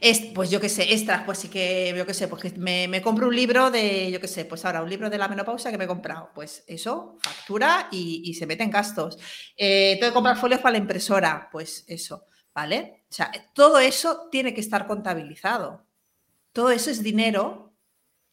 Es, 0.00 0.20
pues 0.34 0.50
yo 0.50 0.60
qué 0.60 0.68
sé, 0.68 0.92
extras, 0.92 1.22
pues 1.24 1.38
sí 1.38 1.48
que, 1.48 1.94
yo 1.96 2.06
qué 2.06 2.14
sé, 2.14 2.26
porque 2.26 2.50
me, 2.56 2.88
me, 2.88 3.02
compro 3.02 3.28
un 3.28 3.36
libro 3.36 3.70
de, 3.70 4.10
yo 4.10 4.20
qué 4.20 4.26
sé, 4.26 4.44
pues 4.44 4.64
ahora 4.64 4.82
un 4.82 4.88
libro 4.88 5.10
de 5.10 5.18
la 5.18 5.28
menopausa 5.28 5.70
que 5.70 5.78
me 5.78 5.84
he 5.84 5.88
comprado. 5.88 6.30
Pues 6.34 6.64
eso, 6.66 7.18
factura 7.20 7.88
y, 7.92 8.34
se 8.34 8.46
mete 8.46 8.64
en 8.64 8.70
gastos. 8.70 9.18
Eh, 9.56 9.96
tengo 10.00 10.10
que 10.10 10.14
comprar 10.14 10.36
folios 10.36 10.60
para 10.60 10.72
la 10.72 10.78
impresora, 10.78 11.48
pues 11.52 11.84
eso, 11.86 12.26
¿vale? 12.54 13.04
O 13.10 13.14
sea, 13.14 13.30
todo 13.54 13.78
eso 13.78 14.28
tiene 14.30 14.54
que 14.54 14.60
estar 14.60 14.86
contabilizado. 14.86 15.86
Todo 16.52 16.70
eso 16.70 16.90
es 16.90 17.02
dinero 17.02 17.74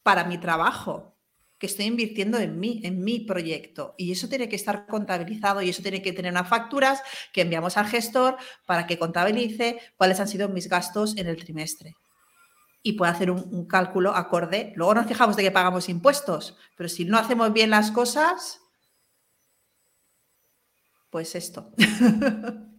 para 0.04 0.26
mi 0.26 0.38
trabajo 0.38 1.16
que 1.60 1.68
estoy 1.68 1.86
invirtiendo 1.86 2.40
en 2.40 2.58
mí, 2.60 2.80
en 2.84 3.04
mi 3.04 3.20
proyecto. 3.20 3.94
Y 3.98 4.14
eso 4.14 4.30
tiene 4.30 4.48
que 4.48 4.56
estar 4.56 4.88
contabilizado 4.88 5.62
y 5.62 5.70
eso 5.70 5.82
tiene 5.82 6.02
que 6.02 6.14
tener 6.14 6.32
unas 6.32 6.48
facturas 6.48 7.04
que 7.34 7.42
enviamos 7.42 7.76
al 7.76 7.86
gestor 7.86 8.38
para 8.66 8.88
que 8.88 8.98
contabilice 8.98 9.78
cuáles 9.98 10.22
han 10.22 10.30
sido 10.30 10.48
mis 10.48 10.70
gastos 10.70 11.18
en 11.18 11.28
el 11.28 11.36
trimestre. 11.36 11.96
Y 12.82 12.94
pueda 12.94 13.12
hacer 13.12 13.30
un, 13.30 13.68
cálculo 13.68 14.16
acorde. 14.16 14.72
Luego 14.78 14.96
nos 14.96 15.06
fijamos 15.06 15.36
de 15.36 15.44
que 15.44 15.52
pagamos 15.52 15.90
impuestos, 15.90 16.58
pero 16.78 16.88
si 16.88 17.04
no 17.04 17.18
hacemos 17.18 17.52
bien 17.52 17.70
las 17.70 17.92
cosas, 17.92 18.62
pues 21.10 21.36
esto. 21.36 21.72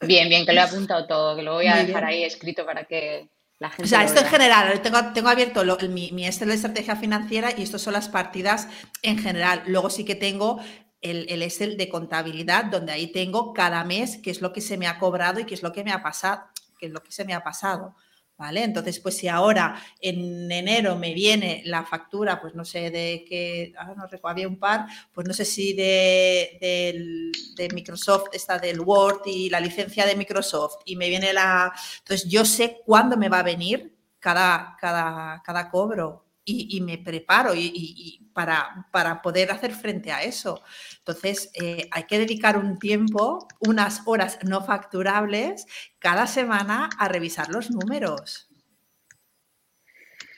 Bien, 0.00 0.28
bien, 0.28 0.44
que 0.44 0.52
lo 0.52 0.60
he 0.60 0.64
apuntado 0.64 1.06
todo, 1.06 1.36
que 1.36 1.42
lo 1.42 1.54
voy 1.54 1.68
a 1.68 1.76
dejar 1.76 2.04
ahí 2.04 2.24
escrito 2.24 2.66
para 2.66 2.84
que 2.84 3.30
o 3.60 3.86
sea, 3.86 4.04
esto 4.04 4.20
en 4.20 4.26
general, 4.26 4.80
tengo, 4.80 5.12
tengo 5.12 5.28
abierto 5.28 5.62
mi, 5.88 6.10
mi 6.12 6.26
Excel 6.26 6.48
de 6.48 6.54
estrategia 6.54 6.96
financiera 6.96 7.50
y 7.56 7.62
estas 7.62 7.82
son 7.82 7.92
las 7.92 8.08
partidas 8.08 8.68
en 9.02 9.18
general. 9.18 9.62
Luego 9.66 9.90
sí 9.90 10.04
que 10.04 10.14
tengo 10.14 10.60
el, 11.02 11.26
el, 11.28 11.42
Excel 11.42 11.76
de 11.76 11.90
contabilidad, 11.90 12.64
donde 12.64 12.92
ahí 12.92 13.08
tengo 13.08 13.52
cada 13.52 13.84
mes 13.84 14.18
qué 14.22 14.30
es 14.30 14.40
lo 14.40 14.54
que 14.54 14.62
se 14.62 14.78
me 14.78 14.86
ha 14.86 14.98
cobrado 14.98 15.40
y 15.40 15.44
qué 15.44 15.54
es 15.54 15.62
lo 15.62 15.72
que 15.72 15.84
me 15.84 15.92
ha 15.92 16.02
pasado, 16.02 16.44
qué 16.78 16.86
es 16.86 16.92
lo 16.92 17.02
que 17.02 17.12
se 17.12 17.26
me 17.26 17.34
ha 17.34 17.42
pasado. 17.42 17.94
¿Vale? 18.40 18.64
Entonces, 18.64 18.98
pues 19.00 19.18
si 19.18 19.28
ahora 19.28 19.78
en 20.00 20.50
enero 20.50 20.96
me 20.96 21.12
viene 21.12 21.60
la 21.66 21.84
factura, 21.84 22.40
pues 22.40 22.54
no 22.54 22.64
sé 22.64 22.90
de 22.90 23.22
qué, 23.28 23.74
ahora 23.78 23.94
no 23.94 24.06
recuerdo, 24.06 24.30
había 24.30 24.48
un 24.48 24.58
par, 24.58 24.86
pues 25.12 25.28
no 25.28 25.34
sé 25.34 25.44
si 25.44 25.74
de, 25.74 27.30
de, 27.54 27.68
Microsoft, 27.74 28.28
está 28.32 28.58
del 28.58 28.80
Word 28.80 29.26
y 29.26 29.50
la 29.50 29.60
licencia 29.60 30.06
de 30.06 30.16
Microsoft, 30.16 30.76
y 30.86 30.96
me 30.96 31.10
viene 31.10 31.34
la... 31.34 31.70
Entonces, 31.98 32.30
yo 32.30 32.46
sé 32.46 32.80
cuándo 32.86 33.18
me 33.18 33.28
va 33.28 33.40
a 33.40 33.42
venir 33.42 33.94
cada, 34.18 34.74
cada, 34.80 35.42
cada 35.44 35.68
cobro. 35.68 36.29
Y, 36.44 36.80
me 36.80 36.98
preparo 36.98 37.54
y, 37.54 38.28
para, 38.32 38.88
para, 38.92 39.22
poder 39.22 39.50
hacer 39.52 39.74
frente 39.74 40.12
a 40.12 40.22
eso. 40.22 40.62
Entonces, 40.98 41.50
eh, 41.54 41.88
hay 41.90 42.04
que 42.04 42.18
dedicar 42.18 42.56
un 42.58 42.78
tiempo, 42.78 43.46
unas 43.60 44.02
horas 44.06 44.38
no 44.44 44.64
facturables 44.64 45.66
cada 45.98 46.26
semana 46.26 46.88
a 46.98 47.08
revisar 47.08 47.48
los 47.50 47.70
números. 47.70 48.48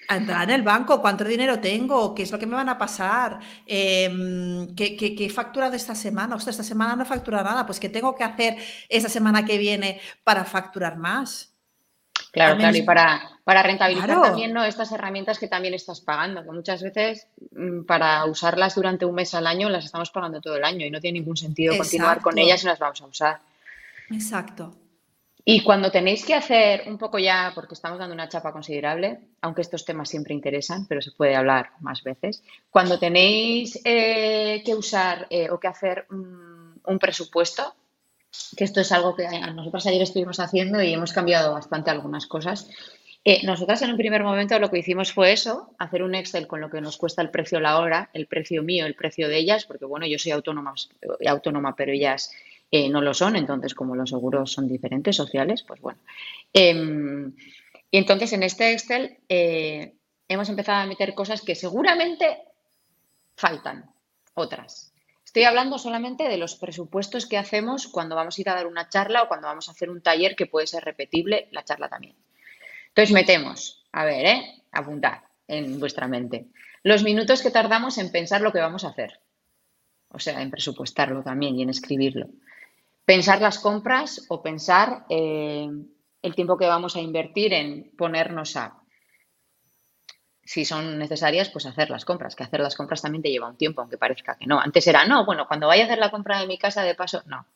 A 0.09 0.17
entrar 0.17 0.43
en 0.43 0.51
el 0.51 0.63
banco, 0.63 1.01
cuánto 1.01 1.25
dinero 1.25 1.61
tengo, 1.61 2.15
qué 2.15 2.25
es 2.25 2.33
lo 2.33 2.39
que 2.39 2.47
me 2.47 2.57
van 2.57 2.69
a 2.69 2.77
pasar, 2.77 3.39
em, 3.65 4.75
¿qué, 4.75 4.97
qué, 4.97 5.17
he 5.19 5.31
facturado 5.31 5.75
esta 5.75 5.95
semana. 5.95 6.37
Ostras, 6.37 6.57
esta 6.57 6.65
semana 6.65 6.97
no 6.97 7.05
he 7.05 7.07
facturado 7.07 7.45
nada, 7.45 7.65
pues 7.65 7.81
¿qué 7.81 7.89
tengo 7.89 8.15
que 8.15 8.25
hacer 8.25 8.57
esta 8.89 9.09
semana 9.09 9.45
que 9.45 9.57
viene 9.59 10.01
para 10.25 10.45
facturar 10.45 10.99
más? 10.99 11.52
Claro, 12.33 12.57
claro, 12.57 12.77
y 12.77 12.83
para, 12.83 13.31
para 13.45 13.63
rentabilizar 13.63 14.23
también 14.23 14.55
¿no? 14.55 14.65
estas 14.65 14.91
herramientas 14.91 15.39
que 15.39 15.49
también 15.49 15.75
estás 15.75 16.01
pagando, 16.01 16.43
que 16.43 16.51
muchas 16.51 16.83
veces 16.83 17.29
mm, 17.55 17.83
para 17.83 18.25
usarlas 18.25 18.75
durante 18.75 19.05
un 19.05 19.15
mes 19.15 19.35
al 19.35 19.47
año 19.47 19.69
las 19.69 19.85
estamos 19.85 20.11
pagando 20.11 20.41
todo 20.41 20.57
el 20.57 20.65
año 20.65 20.87
y 20.87 20.91
no 20.91 20.99
tiene 20.99 21.19
ningún 21.19 21.37
sentido 21.37 21.77
continuar 21.77 22.23
con 22.23 22.39
ellas 22.39 22.63
y 22.63 22.67
las 22.67 22.79
vamos 22.79 23.03
a 23.03 23.07
usar. 23.07 23.41
Exacto. 24.11 24.75
Y 25.45 25.63
cuando 25.63 25.91
tenéis 25.91 26.25
que 26.25 26.35
hacer 26.35 26.85
un 26.87 26.97
poco 26.97 27.19
ya, 27.19 27.53
porque 27.55 27.75
estamos 27.75 27.99
dando 27.99 28.15
una 28.15 28.29
chapa 28.29 28.53
considerable, 28.53 29.19
aunque 29.43 29.61
estos 29.61 29.85
temas 29.85 30.09
siempre 30.09 30.33
interesan, 30.33 30.87
pero 30.87 31.03
se 31.03 31.11
puede 31.11 31.37
hablar 31.37 31.73
más 31.81 32.03
veces, 32.03 32.43
cuando 32.71 32.99
tenéis 32.99 33.79
eh, 33.85 34.63
que 34.65 34.75
usar 34.75 35.27
eh, 35.29 35.51
o 35.51 35.61
que 35.61 35.69
hacer 35.69 36.07
un 36.11 36.99
presupuesto, 36.99 37.75
que 38.57 38.65
esto 38.65 38.81
es 38.81 38.93
algo 38.93 39.15
que 39.15 39.27
nosotros 39.55 39.87
ayer 39.87 40.03
estuvimos 40.03 40.41
haciendo 40.41 40.83
y 40.83 40.93
hemos 40.93 41.13
cambiado 41.13 41.53
bastante 41.53 41.91
algunas 41.91 42.27
cosas. 42.27 42.69
Eh, 43.25 43.47
nosotras 43.47 43.81
en 43.83 43.91
un 43.91 43.97
primer 43.97 44.25
momento 44.25 44.59
lo 44.59 44.71
que 44.71 44.81
hicimos 44.81 45.13
fue 45.13 45.33
eso, 45.33 45.75
hacer 45.79 46.03
un 46.03 46.15
Excel 46.15 46.49
con 46.49 46.61
lo 46.61 46.71
que 46.71 46.81
nos 46.81 46.97
cuesta 46.97 47.23
el 47.23 47.31
precio 47.31 47.61
la 47.61 47.79
hora, 47.79 48.11
el 48.15 48.27
precio 48.27 48.65
mío, 48.65 48.85
el 48.85 48.97
precio 48.97 49.29
de 49.29 49.39
ellas, 49.39 49.65
porque 49.65 49.85
bueno, 49.85 50.07
yo 50.07 50.19
soy 50.19 50.33
autónoma, 50.33 50.75
autónoma 51.27 51.77
pero 51.77 51.93
ellas 51.93 52.33
eh, 52.71 52.89
no 52.89 53.01
lo 53.01 53.15
son, 53.15 53.37
entonces 53.37 53.75
como 53.75 53.95
los 53.95 54.11
seguros 54.11 54.51
son 54.51 54.67
diferentes, 54.67 55.15
sociales, 55.15 55.63
pues 55.63 55.81
bueno. 55.81 56.01
Em, 56.53 57.33
y 57.91 57.99
entonces 57.99 58.33
en 58.33 58.43
este 58.43 58.73
Excel 58.73 59.19
eh, 59.29 59.95
hemos 60.27 60.49
empezado 60.49 60.81
a 60.81 60.87
meter 60.87 61.15
cosas 61.15 61.43
que 61.43 61.55
seguramente 61.55 62.39
faltan, 63.37 63.89
otras. 64.35 64.92
Estoy 65.33 65.45
hablando 65.45 65.79
solamente 65.79 66.29
de 66.29 66.37
los 66.37 66.57
presupuestos 66.57 67.25
que 67.25 67.39
hacemos 67.39 67.89
cuando 67.89 68.15
vamos 68.15 68.37
a 68.37 68.41
ir 68.43 68.51
a 68.51 68.55
dar 68.55 68.67
una 68.67 68.91
charla 68.91 69.23
o 69.23 69.29
cuando 69.29 69.47
vamos 69.47 69.67
a 69.67 69.73
hacer 69.73 69.89
un 69.89 70.03
taller 70.03 70.37
que 70.37 70.45
puede 70.45 70.67
ser 70.67 70.85
repetible, 70.85 71.49
la 71.53 71.65
charla 71.65 71.89
también. 71.89 72.17
Entonces 72.89 73.15
metemos, 73.15 73.83
a 73.93 74.05
ver, 74.05 74.27
¿eh? 74.27 74.63
apuntar 74.73 75.23
en 75.49 75.81
vuestra 75.81 76.07
mente, 76.07 76.49
los 76.83 77.03
minutos 77.03 77.41
que 77.41 77.51
tardamos 77.51 77.97
en 77.97 78.13
pensar 78.13 78.43
lo 78.43 78.53
que 78.53 78.59
vamos 78.59 78.85
a 78.85 78.89
hacer. 78.89 79.21
O 80.11 80.19
sea, 80.19 80.43
en 80.43 80.51
presupuestarlo 80.51 81.23
también 81.23 81.59
y 81.59 81.63
en 81.63 81.71
escribirlo. 81.71 82.27
Pensar 83.07 83.41
las 83.41 83.59
compras 83.59 84.27
o 84.29 84.43
pensar 84.43 85.07
eh, 85.09 85.67
el 86.21 86.35
tiempo 86.35 86.59
que 86.59 86.67
vamos 86.67 86.95
a 86.95 87.01
invertir 87.01 87.55
en 87.55 87.91
ponernos 87.97 88.55
a 88.57 88.82
si 90.53 90.67
son 90.67 90.99
necesarias, 90.99 91.49
pues 91.49 91.65
hacer 91.65 91.89
las 91.89 92.05
compras, 92.05 92.37
que 92.37 92.45
hacer 92.45 92.61
las 92.61 92.77
compras 92.77 93.01
también 93.01 93.23
te 93.23 93.31
lleva 93.31 93.49
un 93.49 93.57
tiempo, 93.57 93.81
aunque 93.81 93.97
parezca 93.97 94.37
que 94.37 94.45
no. 94.45 94.61
Antes 94.61 94.87
era, 94.87 95.07
no, 95.07 95.25
bueno, 95.25 95.49
cuando 95.49 95.67
vaya 95.67 95.85
a 95.85 95.87
hacer 95.87 95.99
la 95.99 96.11
compra 96.11 96.41
de 96.41 96.47
mi 96.47 96.59
casa 96.59 96.83
de 96.83 96.95
paso, 96.95 97.23
no. 97.25 97.47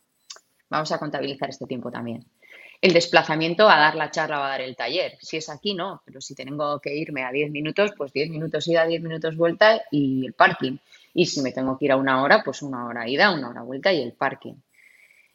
Vamos 0.70 0.90
a 0.92 0.98
contabilizar 0.98 1.50
este 1.50 1.66
tiempo 1.66 1.90
también. 1.90 2.24
El 2.80 2.94
desplazamiento 2.94 3.68
a 3.68 3.76
dar 3.76 3.96
la 3.96 4.10
charla 4.10 4.40
o 4.40 4.44
a 4.44 4.48
dar 4.48 4.62
el 4.62 4.76
taller. 4.76 5.18
Si 5.20 5.36
es 5.36 5.50
aquí, 5.50 5.74
no, 5.74 6.00
pero 6.06 6.22
si 6.22 6.34
tengo 6.34 6.80
que 6.80 6.96
irme 6.96 7.22
a 7.22 7.30
10 7.30 7.50
minutos, 7.50 7.92
pues 7.94 8.14
10 8.14 8.30
minutos 8.30 8.66
ida, 8.66 8.86
10 8.86 9.02
minutos 9.02 9.36
vuelta 9.36 9.82
y 9.90 10.24
el 10.24 10.32
parking. 10.32 10.78
Y 11.12 11.26
si 11.26 11.42
me 11.42 11.52
tengo 11.52 11.76
que 11.76 11.84
ir 11.84 11.92
a 11.92 11.96
una 11.96 12.22
hora, 12.22 12.42
pues 12.42 12.62
una 12.62 12.86
hora 12.86 13.06
ida, 13.06 13.30
una 13.30 13.50
hora 13.50 13.60
vuelta 13.60 13.92
y 13.92 14.00
el 14.00 14.14
parking. 14.14 14.54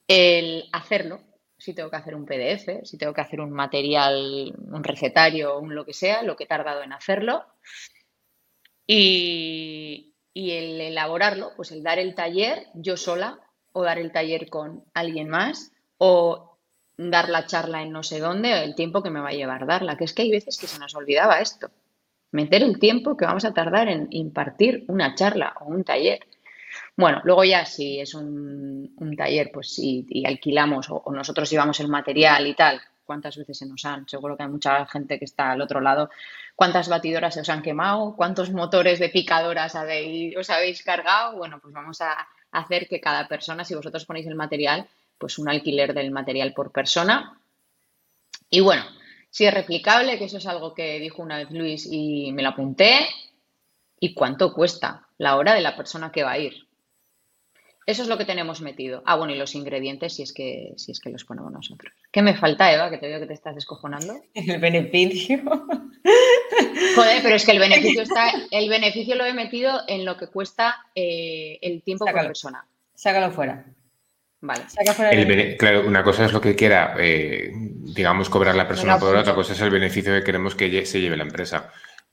El 0.07 0.63
hacerlo, 0.71 1.21
si 1.61 1.75
tengo 1.75 1.91
que 1.91 1.97
hacer 1.97 2.15
un 2.15 2.25
PDF, 2.25 2.83
si 2.83 2.97
tengo 2.97 3.13
que 3.13 3.21
hacer 3.21 3.39
un 3.39 3.51
material, 3.51 4.51
un 4.57 4.83
recetario, 4.83 5.59
un 5.59 5.75
lo 5.75 5.85
que 5.85 5.93
sea, 5.93 6.23
lo 6.23 6.35
que 6.35 6.45
he 6.45 6.47
tardado 6.47 6.81
en 6.81 6.91
hacerlo. 6.91 7.45
Y, 8.87 10.15
el 10.33 10.81
elaborarlo, 10.81 11.51
pues 11.55 11.71
el 11.71 11.83
dar 11.83 11.99
el 11.99 12.15
taller 12.15 12.65
yo 12.73 12.97
sola 12.97 13.39
o 13.73 13.83
dar 13.83 13.99
el 13.99 14.11
taller 14.11 14.49
con 14.49 14.85
alguien 14.95 15.29
más 15.29 15.71
o 15.99 16.57
dar 16.97 17.29
la 17.29 17.45
charla 17.45 17.83
en 17.83 17.91
no 17.91 18.01
sé 18.01 18.19
dónde, 18.19 18.63
el 18.63 18.73
tiempo 18.73 19.03
que 19.03 19.11
me 19.11 19.19
va 19.19 19.29
a 19.29 19.33
llevar 19.33 19.67
darla, 19.67 19.97
que 19.97 20.05
es 20.05 20.13
que 20.13 20.23
hay 20.23 20.31
veces 20.31 20.57
que 20.57 20.65
se 20.65 20.79
nos 20.79 20.95
olvidaba 20.95 21.41
esto, 21.41 21.69
meter 22.31 22.63
el 22.63 22.79
tiempo 22.79 23.15
que 23.15 23.25
vamos 23.25 23.45
a 23.45 23.53
tardar 23.53 23.87
en 23.87 24.07
impartir 24.09 24.83
una 24.87 25.13
charla 25.13 25.53
o 25.59 25.65
un 25.65 25.83
taller. 25.83 26.25
Bueno, 26.95 27.21
luego 27.23 27.43
ya 27.43 27.65
si 27.65 27.99
es 27.99 28.13
un, 28.13 28.95
taller, 29.17 29.51
pues 29.53 29.77
y 29.79 30.23
alquilamos 30.25 30.87
o, 30.89 31.03
nosotros 31.11 31.49
llevamos 31.49 31.79
el 31.79 31.87
material 31.87 32.47
y 32.47 32.53
tal, 32.53 32.81
cuántas 33.11 33.35
veces 33.35 33.57
se 33.57 33.65
nos 33.65 33.83
han, 33.83 34.07
seguro 34.07 34.37
que 34.37 34.43
hay 34.43 34.49
mucha 34.49 34.85
gente 34.85 35.19
que 35.19 35.25
está 35.25 35.51
al 35.51 35.61
otro 35.61 35.81
lado, 35.81 36.09
cuántas 36.55 36.87
batidoras 36.87 37.33
se 37.33 37.41
os 37.41 37.49
han 37.49 37.61
quemado, 37.61 38.15
cuántos 38.15 38.51
motores 38.51 38.99
de 38.99 39.09
picadoras 39.09 39.75
habéis, 39.75 40.37
os 40.37 40.49
habéis 40.49 40.81
cargado, 40.81 41.35
bueno, 41.35 41.59
pues 41.61 41.73
vamos 41.73 41.99
a 41.99 42.27
hacer 42.51 42.87
que 42.87 43.01
cada 43.01 43.27
persona, 43.27 43.65
si 43.65 43.75
vosotros 43.75 44.05
ponéis 44.05 44.27
el 44.27 44.35
material, 44.35 44.87
pues 45.17 45.37
un 45.39 45.49
alquiler 45.49 45.93
del 45.93 46.11
material 46.11 46.53
por 46.53 46.71
persona. 46.71 47.37
Y 48.49 48.61
bueno, 48.61 48.83
si 49.29 49.45
es 49.45 49.53
replicable, 49.53 50.17
que 50.17 50.25
eso 50.25 50.37
es 50.37 50.47
algo 50.47 50.73
que 50.73 50.99
dijo 50.99 51.21
una 51.21 51.37
vez 51.37 51.51
Luis 51.51 51.87
y 51.91 52.31
me 52.31 52.43
lo 52.43 52.49
apunté, 52.49 53.09
¿y 53.99 54.13
cuánto 54.13 54.53
cuesta 54.53 55.07
la 55.21 55.37
hora 55.37 55.53
de 55.53 55.61
la 55.61 55.75
persona 55.75 56.11
que 56.11 56.23
va 56.23 56.31
a 56.31 56.39
ir? 56.39 56.67
Eso 57.85 58.01
es 58.01 58.07
lo 58.07 58.17
que 58.17 58.25
tenemos 58.25 58.61
metido. 58.61 59.03
Ah, 59.05 59.15
bueno, 59.17 59.33
y 59.33 59.37
los 59.37 59.53
ingredientes 59.53 60.15
si 60.15 60.23
es 60.23 60.33
que, 60.33 60.73
si 60.77 60.91
es 60.91 60.99
que 60.99 61.11
los 61.11 61.25
ponemos 61.25 61.51
nosotros. 61.51 61.93
¿Qué 62.11 62.23
me 62.23 62.35
falta, 62.35 62.73
Eva? 62.73 62.89
Que 62.89 62.97
te 62.97 63.07
veo 63.07 63.19
que 63.19 63.27
te 63.27 63.33
estás 63.33 63.53
descojonando. 63.53 64.15
El 64.33 64.59
beneficio. 64.59 65.41
Joder, 66.95 67.21
pero 67.21 67.35
es 67.35 67.45
que 67.45 67.51
el 67.51 67.59
beneficio 67.67 68.01
está, 68.01 68.31
el 68.49 68.67
beneficio 68.67 69.15
lo 69.15 69.25
he 69.25 69.33
metido 69.33 69.81
en 69.87 70.05
lo 70.05 70.17
que 70.17 70.27
cuesta 70.27 70.87
eh, 70.95 71.59
el 71.61 71.83
tiempo 71.83 72.05
por 72.05 72.13
persona. 72.13 72.65
Sácalo 72.95 73.31
fuera. 73.31 73.65
Vale. 74.41 74.63
claro, 75.57 75.87
una 75.87 76.03
cosa 76.03 76.25
es 76.25 76.33
lo 76.33 76.41
que 76.41 76.55
quiera, 76.55 76.95
eh, 76.97 77.51
digamos, 77.53 78.27
cobrar 78.27 78.55
la 78.55 78.67
persona 78.67 78.97
por 78.97 79.15
otra 79.15 79.35
cosa 79.35 79.53
es 79.53 79.61
el 79.61 79.69
beneficio 79.69 80.13
que 80.13 80.23
queremos 80.23 80.55
que 80.55 80.83
se 80.87 80.99
lleve 80.99 81.15
la 81.15 81.23
empresa 81.23 81.71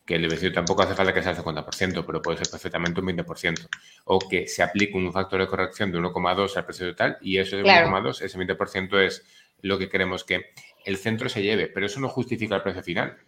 que 0.09 0.15
el 0.15 0.23
beneficio 0.23 0.51
tampoco 0.51 0.81
hace 0.83 0.95
falta 0.95 1.13
que 1.13 1.23
sea 1.23 1.33
el 1.33 1.37
50%, 1.37 2.03
pero 2.07 2.23
puede 2.23 2.39
ser 2.39 2.49
perfectamente 2.51 2.99
un 2.99 3.09
20%. 3.09 3.69
O 4.07 4.19
que 4.19 4.49
se 4.49 4.63
aplique 4.63 4.97
un 4.97 5.13
factor 5.13 5.39
de 5.39 5.47
corrección 5.47 5.93
de 5.93 5.99
1,2 5.99 6.57
al 6.57 6.65
precio 6.65 6.87
total 6.89 7.19
y 7.21 7.37
eso 7.37 7.59
de 7.59 7.63
1,2, 7.63 8.23
ese 8.23 8.39
20% 8.39 9.01
es 9.05 9.23
lo 9.61 9.79
que 9.79 9.91
queremos 9.91 10.25
que 10.25 10.47
el 10.87 10.97
centro 10.97 11.29
se 11.29 11.43
lleve, 11.43 11.67
pero 11.67 11.85
eso 11.85 12.01
no 12.01 12.09
justifica 12.09 12.57
el 12.57 12.63
precio 12.63 12.83
final. 12.83 13.19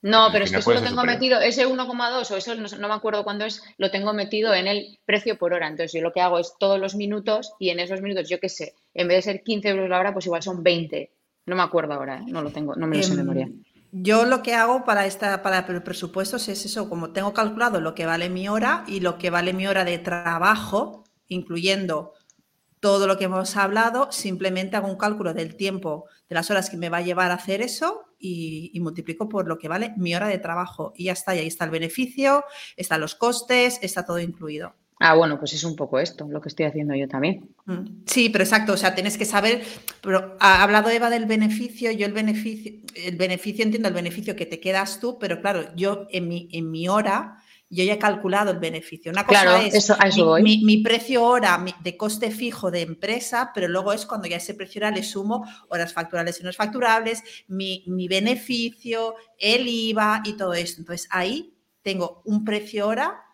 No, 0.00 0.30
pero 0.32 0.46
es 0.46 0.50
que 0.50 0.56
eso 0.56 0.72
lo 0.72 0.82
tengo 0.82 1.04
metido, 1.04 1.38
ese 1.38 1.66
1,2 1.66 2.30
o 2.30 2.36
eso 2.38 2.54
no, 2.54 2.88
me 2.88 2.94
acuerdo 2.94 3.24
cuándo 3.24 3.44
es, 3.44 3.62
lo 3.76 3.90
tengo 3.90 4.14
metido 4.14 4.54
en 4.54 4.68
el 4.68 4.98
precio 5.04 5.36
por 5.36 5.52
hora. 5.52 5.68
Entonces 5.68 5.92
yo 5.92 6.00
lo 6.00 6.14
que 6.14 6.22
hago 6.22 6.38
es 6.38 6.54
todos 6.58 6.80
los 6.80 6.94
minutos 6.94 7.52
y 7.58 7.68
en 7.68 7.78
esos 7.78 8.00
minutos, 8.00 8.30
yo 8.30 8.40
qué 8.40 8.48
sé, 8.48 8.74
en 8.94 9.06
vez 9.06 9.18
de 9.18 9.32
ser 9.32 9.42
15 9.42 9.68
euros 9.68 9.90
la 9.90 10.00
hora, 10.00 10.14
pues 10.14 10.24
igual 10.24 10.42
son 10.42 10.62
20. 10.62 11.10
No 11.44 11.56
me 11.56 11.62
acuerdo 11.62 11.92
ahora, 11.92 12.20
¿eh? 12.20 12.24
no 12.26 12.40
lo 12.40 12.50
tengo, 12.50 12.74
no 12.74 12.86
me 12.86 12.96
lo 12.96 13.02
sé 13.02 13.16
de 13.16 13.20
em, 13.20 13.26
memoria. 13.26 13.48
Yo 13.94 14.24
lo 14.24 14.42
que 14.42 14.54
hago 14.54 14.84
para, 14.84 15.04
esta, 15.04 15.42
para 15.42 15.58
el 15.58 15.82
presupuesto 15.82 16.36
es 16.36 16.48
eso, 16.48 16.88
como 16.88 17.12
tengo 17.12 17.34
calculado 17.34 17.78
lo 17.78 17.94
que 17.94 18.06
vale 18.06 18.30
mi 18.30 18.48
hora 18.48 18.84
y 18.86 19.00
lo 19.00 19.18
que 19.18 19.28
vale 19.28 19.52
mi 19.52 19.66
hora 19.66 19.84
de 19.84 19.98
trabajo, 19.98 21.04
incluyendo 21.28 22.14
todo 22.80 23.06
lo 23.06 23.18
que 23.18 23.24
hemos 23.24 23.54
hablado, 23.54 24.10
simplemente 24.10 24.76
hago 24.76 24.88
un 24.88 24.96
cálculo 24.96 25.34
del 25.34 25.56
tiempo, 25.56 26.06
de 26.26 26.34
las 26.34 26.50
horas 26.50 26.70
que 26.70 26.78
me 26.78 26.88
va 26.88 26.98
a 26.98 27.02
llevar 27.02 27.30
a 27.30 27.34
hacer 27.34 27.60
eso 27.60 28.06
y, 28.18 28.70
y, 28.72 28.80
multiplico 28.80 29.28
por 29.28 29.46
lo 29.46 29.58
que 29.58 29.68
vale 29.68 29.92
mi 29.98 30.14
hora 30.14 30.28
de 30.28 30.38
trabajo. 30.38 30.94
Y 30.96 31.04
ya 31.04 31.12
está, 31.12 31.36
y 31.36 31.40
ahí 31.40 31.46
está 31.46 31.66
el 31.66 31.70
beneficio, 31.70 32.44
están 32.76 33.02
los 33.02 33.14
costes, 33.14 33.78
está 33.82 34.06
todo 34.06 34.20
incluido. 34.20 34.74
Ah, 35.04 35.14
bueno, 35.14 35.36
pues 35.36 35.52
es 35.52 35.64
un 35.64 35.74
poco 35.74 35.98
esto, 35.98 36.28
lo 36.30 36.40
que 36.40 36.48
estoy 36.48 36.64
haciendo 36.64 36.94
yo 36.94 37.08
también. 37.08 37.50
Mm. 37.64 38.04
Sí, 38.06 38.28
pero 38.28 38.44
exacto, 38.44 38.72
o 38.72 38.76
sea, 38.76 38.94
tienes 38.94 39.18
que 39.18 39.24
saber, 39.24 39.60
pero 40.00 40.36
ha 40.38 40.62
hablado 40.62 40.90
Eva 40.90 41.10
del 41.10 41.26
beneficio, 41.26 41.90
yo 41.90 42.06
el 42.06 42.12
beneficio, 42.12 42.72
el 42.94 43.16
beneficio 43.16 43.64
entiendo 43.64 43.88
el 43.88 43.94
beneficio 43.94 44.36
que 44.36 44.46
te 44.46 44.60
quedas 44.60 45.00
tú, 45.00 45.18
pero 45.18 45.40
claro, 45.40 45.74
yo 45.74 46.06
en 46.10 46.28
mi, 46.28 46.48
en 46.52 46.70
mi 46.70 46.86
hora, 46.88 47.42
yo 47.68 47.82
ya 47.82 47.94
he 47.94 47.98
calculado 47.98 48.52
el 48.52 48.60
beneficio. 48.60 49.10
Una 49.10 49.26
cosa 49.26 49.60
es 49.64 49.92
mi, 50.40 50.82
precio 50.84 51.24
hora 51.24 51.64
de 51.82 51.96
coste 51.96 52.30
fijo 52.30 52.70
de 52.70 52.82
empresa, 52.82 53.50
pero 53.52 53.66
luego 53.66 53.92
es 53.92 54.06
cuando 54.06 54.28
ya 54.28 54.36
ese 54.36 54.54
precio 54.54 54.82
hora 54.82 54.92
le 54.92 55.02
sumo 55.02 55.44
horas 55.68 55.92
facturables 55.92 56.38
y 56.38 56.44
no 56.44 56.52
facturables, 56.52 57.24
mi, 57.48 57.82
mi 57.88 58.06
beneficio, 58.06 59.16
el 59.36 59.66
IVA 59.66 60.22
y 60.24 60.36
todo 60.36 60.54
esto. 60.54 60.80
Entonces 60.80 61.08
ahí 61.10 61.56
tengo 61.82 62.22
un 62.24 62.44
precio 62.44 62.86
hora 62.86 63.24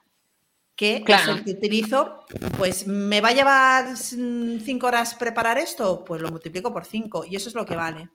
que 0.79 1.03
es 1.05 1.29
el 1.29 1.43
que 1.43 1.51
utilizo, 1.51 2.21
pues 2.57 2.87
me 2.87 3.21
va 3.21 3.31
a 3.31 3.35
llevar 3.35 3.97
cinco 3.97 4.87
horas 4.87 5.15
preparar 5.15 5.59
esto, 5.59 6.05
pues 6.05 6.23
lo 6.23 6.31
multiplico 6.31 6.73
por 6.73 6.85
cinco 6.85 7.25
y 7.29 7.35
eso 7.35 7.49
es 7.49 7.57
lo 7.57 7.67
que 7.67 7.75
vale. 7.75 8.09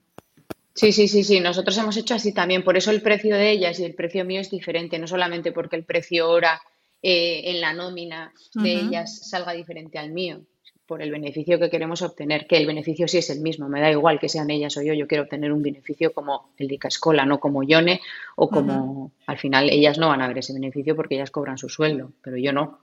Sí, 0.72 0.90
sí, 0.90 1.06
sí, 1.06 1.22
sí. 1.22 1.40
Nosotros 1.40 1.76
hemos 1.76 1.96
hecho 1.98 2.14
así 2.14 2.32
también. 2.32 2.64
Por 2.64 2.78
eso 2.78 2.90
el 2.90 3.02
precio 3.02 3.36
de 3.36 3.50
ellas 3.50 3.78
y 3.78 3.84
el 3.84 3.94
precio 3.94 4.24
mío 4.24 4.40
es 4.40 4.50
diferente. 4.50 4.98
No 4.98 5.06
solamente 5.06 5.52
porque 5.52 5.76
el 5.76 5.84
precio 5.84 6.24
ahora 6.24 6.60
eh, 7.02 7.50
en 7.50 7.60
la 7.60 7.74
nómina 7.74 8.32
de 8.54 8.72
ellas 8.72 9.28
salga 9.28 9.52
diferente 9.52 9.98
al 9.98 10.10
mío, 10.10 10.40
por 10.86 11.02
el 11.02 11.10
beneficio 11.10 11.58
que 11.58 11.70
queremos 11.70 12.02
obtener, 12.02 12.46
que 12.46 12.56
el 12.56 12.66
beneficio 12.66 13.08
sí 13.08 13.18
es 13.18 13.30
el 13.30 13.40
mismo, 13.40 13.68
me 13.68 13.80
da 13.80 13.90
igual 13.90 14.18
que 14.18 14.28
sean 14.28 14.50
ellas 14.50 14.76
o 14.76 14.82
yo, 14.82 14.92
yo 14.92 15.06
quiero 15.06 15.24
obtener 15.24 15.52
un 15.52 15.62
beneficio 15.62 16.12
como 16.12 16.50
el 16.58 16.68
de 16.68 16.78
Cascola, 16.78 17.24
no 17.24 17.40
como 17.40 17.62
Yone 17.62 18.00
o 18.36 18.48
como 18.48 19.12
al 19.26 19.38
final 19.38 19.70
ellas 19.70 19.98
no 19.98 20.08
van 20.08 20.20
a 20.20 20.28
ver 20.28 20.38
ese 20.38 20.52
beneficio 20.52 20.94
porque 20.94 21.14
ellas 21.14 21.30
cobran 21.30 21.58
su 21.58 21.68
sueldo, 21.68 22.12
pero 22.22 22.36
yo 22.36 22.52
no. 22.52 22.80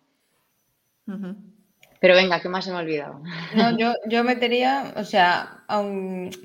Pero 2.00 2.16
venga, 2.16 2.42
¿qué 2.42 2.50
más 2.50 2.66
se 2.66 2.72
me 2.72 2.78
ha 2.78 2.80
olvidado? 2.80 3.22
No, 3.56 3.78
yo, 3.78 3.94
yo 4.08 4.24
metería, 4.24 4.94
o 4.98 5.04
sea, 5.04 5.64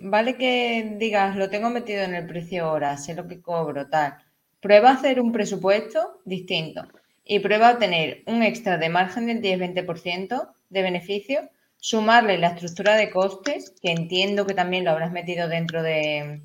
vale 0.03 0.37
que 0.37 0.97
digas, 0.99 1.37
lo 1.37 1.49
tengo 1.49 1.71
metido 1.71 2.03
en 2.03 2.15
el 2.15 2.27
precio 2.27 2.71
hora, 2.71 2.99
sé 2.99 3.15
lo 3.15 3.27
que 3.27 3.41
cobro, 3.41 3.89
tal. 3.89 4.19
Prueba 4.61 4.91
a 4.91 4.95
hacer 4.95 5.21
un 5.21 5.33
presupuesto 5.33 6.21
distinto 6.27 6.87
y 7.25 7.39
prueba 7.39 7.71
a 7.71 7.79
tener 7.79 8.23
un 8.27 8.43
extra 8.43 8.77
de 8.77 8.89
margen 8.91 9.27
del 9.27 9.41
10-20% 9.41 10.56
de 10.77 10.83
beneficio, 10.83 11.51
sumarle 11.79 12.37
la 12.37 12.49
estructura 12.49 12.97
de 12.97 13.11
costes, 13.11 13.73
que 13.81 13.91
entiendo 13.91 14.47
que 14.47 14.53
también 14.53 14.85
lo 14.85 14.91
habrás 14.91 15.11
metido 15.11 15.49
dentro 15.49 15.83
de, 15.83 16.43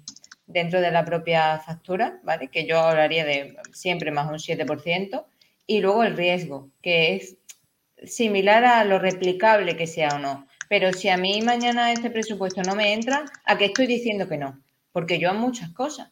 dentro 0.48 0.80
de 0.80 0.90
la 0.90 1.04
propia 1.04 1.60
factura, 1.60 2.20
¿vale? 2.24 2.48
Que 2.48 2.66
yo 2.66 2.80
hablaría 2.80 3.26
de 3.26 3.58
siempre 3.74 4.12
más 4.12 4.30
un 4.32 4.38
7%, 4.38 5.26
y 5.68 5.82
luego 5.82 6.04
el 6.04 6.16
riesgo, 6.16 6.70
que 6.82 7.16
es 7.16 7.38
similar 8.04 8.64
a 8.64 8.84
lo 8.86 9.00
replicable 9.00 9.76
que 9.76 9.86
sea 9.86 10.16
o 10.16 10.20
no. 10.20 10.48
Pero 10.70 10.94
si 10.94 11.10
a 11.10 11.18
mí 11.18 11.42
mañana 11.42 11.92
este 11.92 12.10
presupuesto 12.10 12.62
no 12.64 12.74
me 12.74 12.94
entra, 12.94 13.26
¿a 13.46 13.58
qué 13.58 13.66
estoy 13.66 13.88
diciendo 13.88 14.30
que 14.30 14.38
no? 14.38 14.62
Porque 14.94 15.20
yo 15.20 15.30
a 15.30 15.34
muchas 15.34 15.72
cosas. 15.72 16.10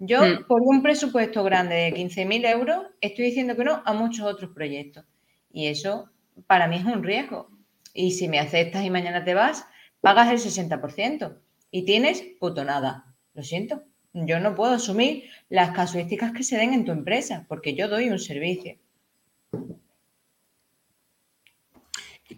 Yo, 0.00 0.22
hmm. 0.22 0.46
por 0.48 0.60
un 0.62 0.82
presupuesto 0.82 1.44
grande 1.44 1.76
de 1.76 1.94
15.000 1.94 2.50
euros, 2.50 2.86
estoy 3.00 3.26
diciendo 3.26 3.54
que 3.56 3.64
no 3.64 3.80
a 3.84 3.92
muchos 3.92 4.26
otros 4.26 4.50
proyectos. 4.52 5.04
Y 5.52 5.68
eso 5.68 6.10
para 6.46 6.68
mí 6.68 6.76
es 6.76 6.84
un 6.84 7.02
riesgo. 7.02 7.50
Y 7.92 8.12
si 8.12 8.28
me 8.28 8.38
aceptas 8.38 8.84
y 8.84 8.90
mañana 8.90 9.24
te 9.24 9.34
vas, 9.34 9.66
pagas 10.00 10.30
el 10.30 10.38
60% 10.38 11.38
y 11.70 11.84
tienes 11.84 12.22
puto 12.40 12.64
nada. 12.64 13.14
Lo 13.34 13.42
siento. 13.42 13.82
Yo 14.12 14.38
no 14.38 14.54
puedo 14.54 14.74
asumir 14.74 15.24
las 15.48 15.70
casuísticas 15.70 16.32
que 16.32 16.44
se 16.44 16.56
den 16.56 16.72
en 16.72 16.84
tu 16.84 16.92
empresa 16.92 17.46
porque 17.48 17.74
yo 17.74 17.88
doy 17.88 18.10
un 18.10 18.18
servicio. 18.18 18.76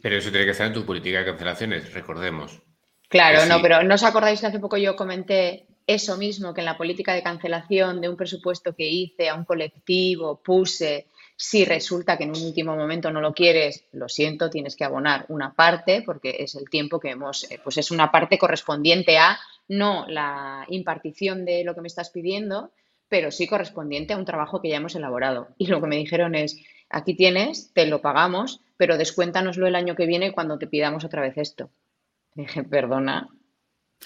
Pero 0.03 0.17
eso 0.17 0.31
tiene 0.31 0.47
que 0.47 0.53
estar 0.53 0.67
en 0.67 0.73
tu 0.73 0.85
política 0.85 1.19
de 1.19 1.27
cancelaciones, 1.27 1.93
recordemos. 1.93 2.63
Claro, 3.09 3.47
no, 3.47 3.63
pero 3.63 3.83
¿no 3.83 3.95
os 3.95 4.03
acordáis 4.03 4.41
que 4.41 4.47
hace 4.47 4.59
poco 4.59 4.77
yo 4.77 4.97
comenté 4.97 5.67
eso 5.87 6.17
mismo, 6.17 6.53
que 6.53 6.61
en 6.61 6.67
la 6.67 6.77
política 6.77 7.15
de 7.15 7.23
cancelación 7.23 8.01
de 8.01 8.09
un 8.09 8.17
presupuesto 8.17 8.75
que 8.75 8.89
hice 8.89 9.29
a 9.29 9.35
un 9.35 9.45
colectivo 9.45 10.43
puse 10.43 11.07
si 11.37 11.65
resulta 11.67 12.17
que 12.17 12.25
en 12.25 12.31
un 12.31 12.43
último 12.43 12.75
momento 12.75 13.11
no 13.11 13.21
lo 13.21 13.35
quieres, 13.35 13.85
lo 13.93 14.09
siento, 14.09 14.49
tienes 14.49 14.75
que 14.75 14.85
abonar 14.85 15.27
una 15.29 15.53
parte 15.55 16.03
porque 16.03 16.37
es 16.39 16.55
el 16.55 16.69
tiempo 16.71 16.99
que 16.99 17.11
hemos, 17.11 17.51
eh, 17.51 17.61
pues 17.63 17.77
es 17.77 17.91
una 17.91 18.11
parte 18.11 18.39
correspondiente 18.39 19.19
a 19.19 19.39
no 19.69 20.07
la 20.09 20.65
impartición 20.69 21.45
de 21.45 21.63
lo 21.65 21.75
que 21.75 21.83
me 21.83 21.89
estás 21.89 22.11
pidiendo, 22.11 22.73
pero 23.09 23.31
sí 23.31 23.47
correspondiente 23.47 24.15
a 24.15 24.17
un 24.17 24.25
trabajo 24.25 24.63
que 24.63 24.71
ya 24.71 24.77
hemos 24.77 24.95
elaborado. 24.95 25.49
Y 25.59 25.67
lo 25.67 25.81
que 25.81 25.87
me 25.87 25.97
dijeron 25.97 26.35
es, 26.35 26.59
aquí 26.89 27.15
tienes, 27.15 27.73
te 27.75 27.87
lo 27.87 28.01
pagamos, 28.01 28.61
pero 28.77 28.97
descuéntanoslo 28.97 29.67
el 29.67 29.77
año 29.77 29.95
que 29.95 30.07
viene 30.07 30.33
cuando 30.33 30.59
te 30.59 30.67
pidamos 30.67 31.05
otra 31.05 31.23
vez 31.23 31.37
esto. 31.37 31.71
dije, 32.35 32.63
perdona, 32.65 33.29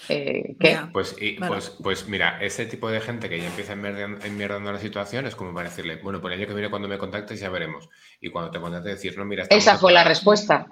eh, 0.09 0.55
¿Qué? 0.59 0.79
Pues, 0.91 1.15
pues, 1.47 1.69
pues, 1.81 2.07
mira, 2.07 2.41
ese 2.41 2.65
tipo 2.65 2.89
de 2.89 3.01
gente 3.01 3.29
que 3.29 3.39
ya 3.39 3.47
empieza 3.47 3.73
enmierdando 3.73 4.71
la 4.71 4.79
situación 4.79 5.27
es 5.27 5.35
como 5.35 5.53
para 5.53 5.69
decirle, 5.69 5.97
bueno, 5.97 6.21
por 6.21 6.31
el 6.31 6.39
año 6.39 6.47
que 6.47 6.53
viene 6.53 6.69
cuando 6.69 6.87
me 6.87 6.97
contactes 6.97 7.39
ya 7.39 7.49
veremos. 7.49 7.89
Y 8.19 8.29
cuando 8.29 8.51
te 8.51 8.59
contacte 8.59 8.89
decir, 8.89 9.17
no, 9.17 9.25
mira... 9.25 9.45
Esa 9.49 9.77
fue 9.77 9.91
la 9.91 10.03
respuesta. 10.03 10.67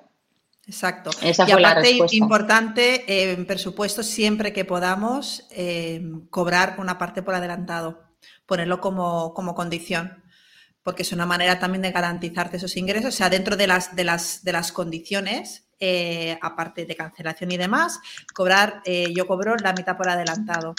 Exacto. 0.66 1.10
Esa 1.22 1.48
y 1.48 1.52
aparte, 1.52 1.98
importante, 2.12 3.06
eh, 3.08 3.34
en 3.34 3.46
presupuesto, 3.46 4.04
siempre 4.04 4.54
que 4.54 4.66
podamos, 4.66 5.48
eh, 5.52 6.02
cobrar 6.30 6.76
una 6.80 6.98
parte 6.98 7.24
por 7.24 7.36
adelantado, 7.36 8.04
ponerlo 8.46 8.80
como, 8.80 9.34
como 9.34 9.56
condición 9.56 10.24
porque 10.82 11.04
es 11.04 11.12
una 11.12 11.28
manera 11.28 11.60
también 11.60 11.84
de 11.84 11.92
garantizarte 11.92 12.58
esos 12.58 12.76
ingresos, 12.76 13.14
o 13.14 13.18
sea, 13.18 13.30
dentro 13.30 13.56
de 13.56 13.68
las, 13.68 13.96
de 13.96 14.04
las, 14.04 14.44
de 14.44 14.54
las 14.54 14.72
condiciones 14.72 15.69
eh, 15.80 16.38
aparte 16.42 16.86
de 16.86 16.96
cancelación 16.96 17.52
y 17.52 17.58
demás, 17.58 18.02
cobrar, 18.34 18.82
eh, 18.84 19.14
yo 19.16 19.26
cobro 19.26 19.56
la 19.56 19.74
mitad 19.74 19.96
por 19.96 20.10
adelantado. 20.10 20.76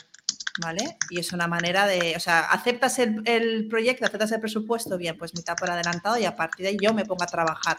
¿Vale? 0.61 0.98
Y 1.09 1.20
es 1.20 1.32
una 1.32 1.46
manera 1.46 1.86
de, 1.86 2.14
o 2.16 2.20
sea, 2.20 2.40
aceptas 2.40 2.98
el, 2.98 3.66
proyecto, 3.70 4.05
aceptas 4.05 4.32
el 4.32 4.40
presupuesto, 4.40 4.98
bien, 4.98 5.16
pues 5.16 5.32
mitad 5.34 5.57
por 5.57 5.70
adelantado 5.70 6.18
y 6.18 6.24
a 6.24 6.36
partir 6.36 6.64
de 6.64 6.70
ahí 6.70 6.76
yo 6.78 6.92
me 6.92 7.07
pongo 7.07 7.22
a 7.22 7.26
trabajar. 7.26 7.76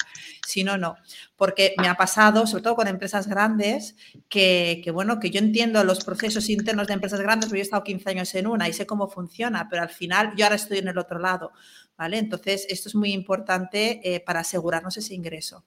Si 0.47 0.63
no, 0.63 0.77
no. 0.77 0.95
Porque 1.35 1.75
me 1.77 1.89
ha 1.89 1.95
pasado, 1.95 2.47
sobre 2.47 2.63
todo 2.63 2.75
con 2.75 2.87
empresas 2.87 3.27
grandes, 3.27 3.95
que, 4.29 4.81
que, 4.83 4.89
bueno, 4.89 5.19
que 5.19 5.29
yo 5.29 5.39
entiendo 5.39 5.83
los 5.83 6.03
procesos 6.03 6.49
internos 6.49 6.87
de 6.87 6.93
empresas 6.93 7.19
grandes, 7.19 7.49
porque 7.49 7.59
yo 7.59 7.63
he 7.63 7.65
estado 7.65 7.83
15 7.83 8.09
años 8.09 8.33
en 8.35 8.47
una 8.47 8.67
y 8.69 8.73
sé 8.73 8.87
cómo 8.87 9.09
funciona, 9.09 9.67
pero 9.69 9.83
al 9.83 9.89
final 9.89 10.33
yo 10.35 10.45
ahora 10.45 10.55
estoy 10.55 10.79
en 10.79 10.87
el 10.87 10.97
otro 10.97 11.19
lado, 11.19 11.51
¿vale? 11.97 12.17
Entonces, 12.17 12.65
esto 12.69 12.89
es 12.89 12.95
muy 12.95 13.11
importante 13.11 13.99
eh, 14.03 14.21
para 14.21 14.39
asegurarnos 14.39 14.97
ese 14.97 15.13
ingreso. 15.13 15.65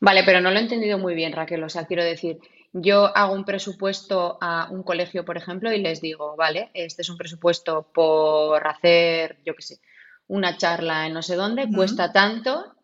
Vale, 0.00 0.22
pero 0.24 0.40
no 0.40 0.50
lo 0.50 0.58
he 0.58 0.62
entendido 0.62 0.98
muy 0.98 1.14
bien, 1.14 1.32
Raquel. 1.32 1.62
O 1.64 1.68
sea, 1.68 1.86
quiero 1.86 2.04
decir, 2.04 2.38
yo 2.72 3.16
hago 3.16 3.34
un 3.34 3.44
presupuesto 3.44 4.38
a 4.40 4.68
un 4.70 4.82
colegio, 4.82 5.24
por 5.24 5.36
ejemplo, 5.36 5.72
y 5.72 5.80
les 5.80 6.00
digo, 6.00 6.36
vale, 6.36 6.70
este 6.74 7.02
es 7.02 7.08
un 7.08 7.16
presupuesto 7.16 7.90
por 7.92 8.66
hacer, 8.66 9.38
yo 9.44 9.54
qué 9.54 9.62
sé, 9.62 9.80
una 10.26 10.56
charla 10.56 11.06
en 11.06 11.12
no 11.12 11.22
sé 11.22 11.36
dónde, 11.36 11.68
cuesta 11.74 12.12
tanto, 12.12 12.74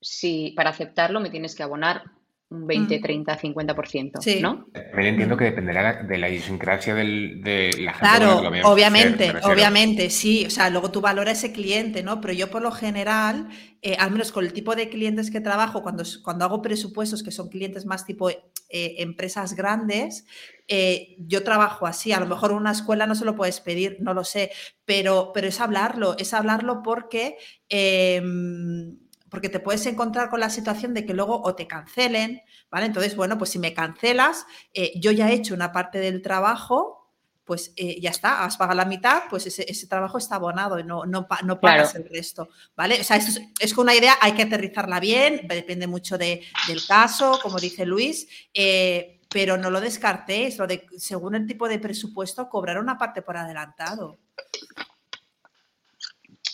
si 0.00 0.52
para 0.56 0.70
aceptarlo 0.70 1.20
me 1.20 1.30
tienes 1.30 1.54
que 1.54 1.62
abonar 1.62 2.04
un 2.50 2.66
20, 2.66 2.98
30, 2.98 3.38
50%, 3.38 4.20
sí. 4.20 4.40
¿no? 4.40 4.66
También 4.72 5.08
entiendo 5.08 5.36
que 5.36 5.44
dependerá 5.44 6.02
de 6.02 6.16
la 6.16 6.30
idiosincrasia 6.30 6.94
del, 6.94 7.42
de 7.42 7.70
la 7.78 7.92
gente. 7.92 7.98
Claro, 7.98 8.38
obviamente, 8.64 9.32
obviamente, 9.42 10.08
sí. 10.08 10.46
O 10.46 10.50
sea, 10.50 10.70
luego 10.70 10.90
tú 10.90 11.02
valoras 11.02 11.38
ese 11.38 11.52
cliente, 11.52 12.02
¿no? 12.02 12.22
Pero 12.22 12.32
yo 12.32 12.50
por 12.50 12.62
lo 12.62 12.70
general, 12.70 13.48
eh, 13.82 13.96
al 13.98 14.12
menos 14.12 14.32
con 14.32 14.46
el 14.46 14.54
tipo 14.54 14.74
de 14.74 14.88
clientes 14.88 15.30
que 15.30 15.42
trabajo, 15.42 15.82
cuando, 15.82 16.04
cuando 16.22 16.46
hago 16.46 16.62
presupuestos 16.62 17.22
que 17.22 17.32
son 17.32 17.50
clientes 17.50 17.84
más 17.84 18.06
tipo 18.06 18.30
eh, 18.30 18.38
empresas 18.70 19.54
grandes, 19.54 20.24
eh, 20.68 21.16
yo 21.18 21.44
trabajo 21.44 21.86
así. 21.86 22.12
A 22.12 22.20
lo 22.20 22.26
mejor 22.26 22.52
una 22.52 22.72
escuela 22.72 23.06
no 23.06 23.14
se 23.14 23.26
lo 23.26 23.36
puedes 23.36 23.60
pedir, 23.60 23.98
no 24.00 24.14
lo 24.14 24.24
sé, 24.24 24.52
pero, 24.86 25.32
pero 25.34 25.48
es 25.48 25.60
hablarlo, 25.60 26.16
es 26.16 26.32
hablarlo 26.32 26.82
porque 26.82 27.36
em, 27.68 28.96
porque 29.30 29.48
te 29.48 29.60
puedes 29.60 29.84
encontrar 29.86 30.30
con 30.30 30.40
la 30.40 30.50
situación 30.50 30.94
de 30.94 31.04
que 31.04 31.14
luego 31.14 31.42
o 31.42 31.54
te 31.54 31.66
cancelen, 31.66 32.42
¿vale? 32.70 32.86
Entonces, 32.86 33.16
bueno, 33.16 33.38
pues 33.38 33.50
si 33.50 33.58
me 33.58 33.74
cancelas, 33.74 34.46
eh, 34.72 34.92
yo 34.96 35.10
ya 35.10 35.30
he 35.30 35.34
hecho 35.34 35.54
una 35.54 35.72
parte 35.72 35.98
del 35.98 36.22
trabajo, 36.22 36.98
pues 37.48 37.72
eh, 37.76 37.98
ya 37.98 38.10
está, 38.10 38.44
has 38.44 38.58
pagado 38.58 38.76
la 38.76 38.84
mitad, 38.84 39.22
pues 39.30 39.46
ese, 39.46 39.86
trabajo 39.86 40.18
está 40.18 40.34
abonado 40.34 40.78
y 40.78 40.84
no, 40.84 41.06
no, 41.06 41.26
no 41.44 41.60
pagas 41.60 41.94
el 41.94 42.06
resto, 42.06 42.50
¿vale? 42.76 43.00
O 43.00 43.04
sea, 43.04 43.16
es, 43.16 43.40
es 43.58 43.78
una 43.78 43.94
idea, 43.94 44.18
hay 44.20 44.32
que 44.32 44.42
aterrizarla 44.42 45.00
bien, 45.00 45.48
depende 45.48 45.86
mucho 45.86 46.18
de, 46.18 46.42
del 46.66 46.86
caso, 46.86 47.38
como 47.42 47.58
dice 47.58 47.86
Luis, 47.86 48.28
eh, 48.52 49.20
pero 49.30 49.56
no 49.56 49.70
lo 49.70 49.80
descartéis, 49.80 50.58
lo 50.58 50.66
de, 50.66 50.86
según 50.98 51.36
el 51.36 51.46
tipo 51.46 51.68
de 51.68 51.78
presupuesto, 51.78 52.50
cobrar 52.50 52.78
una 52.78 52.98
parte 52.98 53.22
por 53.22 53.38
adelantado. 53.38 54.18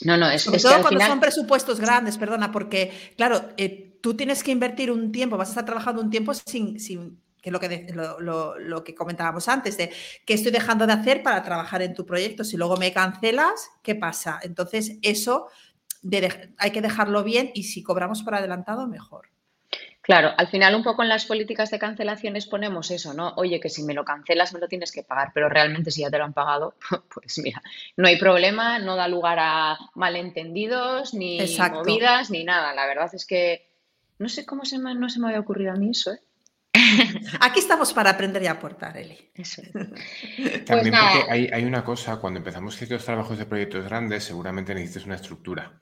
No, 0.04 0.16
no, 0.16 0.30
es, 0.30 0.42
Sobre 0.42 0.60
todo 0.60 0.82
cuando 0.82 1.00
son 1.00 1.20
presupuestos 1.20 1.80
grandes, 1.80 2.18
perdona, 2.18 2.52
porque, 2.52 2.92
claro, 3.16 3.48
eh, 3.56 3.98
tú 4.00 4.14
tienes 4.14 4.42
que 4.42 4.50
invertir 4.50 4.90
un 4.90 5.12
tiempo, 5.12 5.36
vas 5.36 5.48
a 5.48 5.52
estar 5.52 5.64
trabajando 5.64 6.02
un 6.02 6.10
tiempo 6.10 6.34
sin, 6.34 6.78
sin 6.78 7.20
que 7.40 7.50
lo 7.50 7.60
que, 7.60 7.86
lo, 8.20 8.84
que 8.84 8.94
comentábamos 8.94 9.48
antes, 9.48 9.76
de 9.76 9.90
qué 10.24 10.32
estoy 10.32 10.50
dejando 10.50 10.86
de 10.86 10.94
hacer 10.94 11.22
para 11.22 11.42
trabajar 11.42 11.82
en 11.82 11.94
tu 11.94 12.06
proyecto. 12.06 12.42
Si 12.42 12.56
luego 12.56 12.78
me 12.78 12.92
cancelas, 12.92 13.70
¿qué 13.82 13.94
pasa? 13.94 14.40
Entonces, 14.42 14.98
eso 15.02 15.48
hay 16.58 16.70
que 16.70 16.80
dejarlo 16.80 17.22
bien 17.22 17.50
y 17.54 17.64
si 17.64 17.82
cobramos 17.82 18.22
por 18.22 18.34
adelantado, 18.34 18.86
mejor. 18.86 19.33
Claro, 20.04 20.32
al 20.36 20.48
final 20.48 20.74
un 20.74 20.82
poco 20.82 21.02
en 21.02 21.08
las 21.08 21.24
políticas 21.24 21.70
de 21.70 21.78
cancelaciones 21.78 22.44
ponemos 22.44 22.90
eso, 22.90 23.14
¿no? 23.14 23.32
Oye, 23.36 23.58
que 23.58 23.70
si 23.70 23.82
me 23.84 23.94
lo 23.94 24.04
cancelas 24.04 24.52
me 24.52 24.60
lo 24.60 24.68
tienes 24.68 24.92
que 24.92 25.02
pagar, 25.02 25.30
pero 25.32 25.48
realmente 25.48 25.90
si 25.90 26.02
ya 26.02 26.10
te 26.10 26.18
lo 26.18 26.24
han 26.24 26.34
pagado, 26.34 26.74
pues 27.14 27.38
mira, 27.38 27.62
no 27.96 28.06
hay 28.06 28.18
problema, 28.18 28.78
no 28.78 28.96
da 28.96 29.08
lugar 29.08 29.38
a 29.40 29.78
malentendidos, 29.94 31.14
ni 31.14 31.38
movidas, 31.72 32.30
ni 32.30 32.44
nada. 32.44 32.74
La 32.74 32.86
verdad 32.86 33.08
es 33.14 33.24
que 33.24 33.66
no 34.18 34.28
sé 34.28 34.44
cómo 34.44 34.66
se 34.66 34.78
me, 34.78 34.94
no 34.94 35.08
se 35.08 35.20
me 35.20 35.28
había 35.28 35.40
ocurrido 35.40 35.72
a 35.72 35.76
mí 35.76 35.92
eso, 35.92 36.12
¿eh? 36.12 36.20
Aquí 37.40 37.60
estamos 37.60 37.94
para 37.94 38.10
aprender 38.10 38.42
y 38.42 38.46
aportar, 38.46 38.98
Eli. 38.98 39.30
Eso. 39.34 39.62
También 39.72 40.66
pues 40.66 41.14
porque 41.14 41.30
hay, 41.30 41.48
hay, 41.50 41.64
una 41.64 41.82
cosa, 41.82 42.16
cuando 42.18 42.40
empezamos 42.40 42.76
ciertos 42.76 43.06
trabajos 43.06 43.38
de 43.38 43.46
proyectos 43.46 43.84
grandes, 43.84 44.24
seguramente 44.24 44.74
necesitas 44.74 45.06
una 45.06 45.14
estructura 45.14 45.80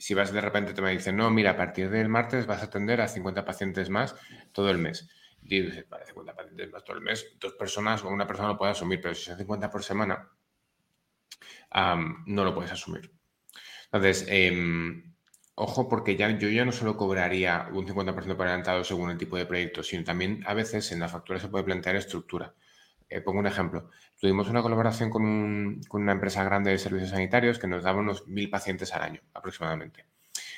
si 0.00 0.14
vas 0.14 0.32
de 0.32 0.40
repente 0.40 0.72
te 0.72 0.82
me 0.82 0.90
dicen, 0.90 1.16
no, 1.16 1.30
mira, 1.30 1.52
a 1.52 1.56
partir 1.56 1.90
del 1.90 2.08
martes 2.08 2.46
vas 2.46 2.62
a 2.62 2.66
atender 2.66 3.00
a 3.00 3.08
50 3.08 3.44
pacientes 3.44 3.90
más 3.90 4.16
todo 4.52 4.70
el 4.70 4.78
mes. 4.78 5.08
dices, 5.42 5.84
para 5.84 6.04
50 6.06 6.34
pacientes 6.34 6.72
más 6.72 6.84
todo 6.84 6.96
el 6.96 7.02
mes, 7.02 7.36
dos 7.38 7.52
personas 7.54 8.02
o 8.04 8.08
una 8.08 8.26
persona 8.26 8.48
lo 8.48 8.58
puede 8.58 8.72
asumir, 8.72 9.00
pero 9.00 9.14
si 9.14 9.24
son 9.24 9.36
50 9.36 9.70
por 9.70 9.84
semana, 9.84 10.30
no 12.26 12.44
lo 12.44 12.54
puedes 12.54 12.72
asumir. 12.72 13.12
Entonces, 13.86 14.24
em, 14.28 15.14
ojo, 15.54 15.88
porque 15.88 16.16
ya, 16.16 16.30
yo 16.38 16.48
ya 16.48 16.64
no 16.64 16.72
solo 16.72 16.96
cobraría 16.96 17.68
un 17.72 17.86
50% 17.86 18.36
por 18.36 18.46
adelantado 18.46 18.84
según 18.84 19.10
el 19.10 19.18
tipo 19.18 19.36
de 19.36 19.46
proyecto, 19.46 19.82
sino 19.82 20.04
también 20.04 20.42
a 20.46 20.54
veces 20.54 20.92
en 20.92 21.00
la 21.00 21.08
factura 21.08 21.40
se 21.40 21.48
puede 21.48 21.64
plantear 21.64 21.96
estructura. 21.96 22.54
Eh, 23.10 23.20
pongo 23.20 23.40
un 23.40 23.46
ejemplo. 23.48 23.90
Tuvimos 24.18 24.48
una 24.48 24.62
colaboración 24.62 25.10
con, 25.10 25.80
con, 25.88 26.02
una 26.02 26.12
empresa 26.12 26.44
grande 26.44 26.70
de 26.70 26.78
servicios 26.78 27.10
sanitarios 27.10 27.58
que 27.58 27.66
nos 27.66 27.82
daba 27.82 27.98
unos 27.98 28.26
mil 28.28 28.48
pacientes 28.48 28.92
al 28.94 29.02
año 29.02 29.20
aproximadamente. 29.34 30.06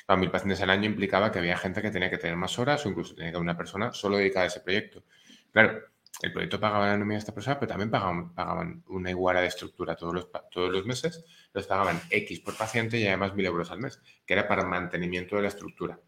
Claro, 0.05 0.21
mil 0.21 0.29
pacientes 0.29 0.61
al 0.61 0.69
año 0.69 0.85
implicaba 0.85 1.31
que 1.31 1.39
había 1.39 1.57
gente 1.57 1.81
que 1.81 1.89
tenía 1.89 2.09
que 2.09 2.17
tener 2.19 2.37
más 2.37 2.59
horas 2.59 2.85
o 2.85 2.89
incluso 2.89 3.15
tenía 3.15 3.31
que 3.31 3.37
haber 3.37 3.45
una 3.45 3.57
persona 3.57 3.91
solo 3.91 4.17
dedicada 4.17 4.45
a 4.45 4.47
ese 4.47 4.59
proyecto. 4.59 5.03
Claro, 5.51 5.81
el 6.21 6.31
proyecto 6.31 6.59
pagaba 6.59 6.87
la 6.87 6.97
nómina 6.97 7.15
de 7.15 7.19
esta 7.19 7.33
persona, 7.33 7.59
pero 7.59 7.69
también 7.69 7.89
pagaban, 7.89 8.83
una 8.87 9.09
iguala 9.09 9.41
de 9.41 9.47
estructura 9.47 9.95
todos 9.95 10.13
los, 10.13 10.29
todos 10.51 10.71
los 10.71 10.85
meses, 10.85 11.25
los 11.53 11.65
pagaban 11.65 11.99
X 12.09 12.39
por 12.41 12.55
paciente 12.55 12.99
y 12.99 13.07
además 13.07 13.33
mil 13.33 13.45
euros 13.45 13.71
al 13.71 13.79
mes, 13.79 13.99
que 14.25 14.33
era 14.33 14.47
para 14.47 14.63
mantenimiento 14.63 15.35
de 15.37 15.41
la 15.41 15.47
estructura. 15.47 15.99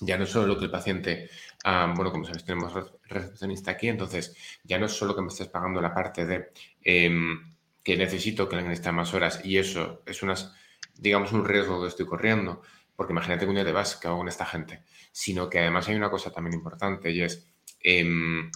Ya 0.00 0.16
no 0.16 0.24
es 0.24 0.30
solo 0.30 0.46
lo 0.46 0.58
que 0.58 0.66
el 0.66 0.70
paciente, 0.70 1.30
bueno, 1.64 2.10
como 2.10 2.24
sabes, 2.24 2.44
tenemos 2.44 2.72
recepcionista 3.04 3.72
aquí, 3.72 3.88
entonces 3.88 4.36
ya 4.62 4.78
no 4.78 4.86
es 4.86 4.92
solo 4.92 5.14
que 5.14 5.22
me 5.22 5.28
estés 5.28 5.48
pagando 5.48 5.80
la 5.80 5.92
parte 5.92 6.24
de 6.24 6.50
em, 6.82 7.56
que 7.82 7.96
necesito 7.96 8.48
que 8.48 8.56
alguien 8.56 8.72
esté 8.72 8.92
más 8.92 9.12
horas 9.14 9.40
y 9.44 9.58
eso 9.58 10.02
es 10.06 10.22
unas, 10.22 10.52
digamos, 10.94 11.32
un 11.32 11.44
riesgo 11.44 11.80
que 11.80 11.88
estoy 11.88 12.06
corriendo, 12.06 12.62
porque 12.94 13.12
imagínate 13.12 13.44
que 13.44 13.48
un 13.48 13.54
día 13.54 13.64
te 13.64 13.72
vas, 13.72 13.96
que 13.96 14.08
hago 14.08 14.18
con 14.18 14.28
esta 14.28 14.44
gente? 14.44 14.82
Sino 15.10 15.48
que 15.48 15.58
además 15.58 15.88
hay 15.88 15.96
una 15.96 16.10
cosa 16.10 16.30
también 16.30 16.54
importante 16.54 17.10
y 17.10 17.22
es, 17.22 17.48
em, 17.80 18.50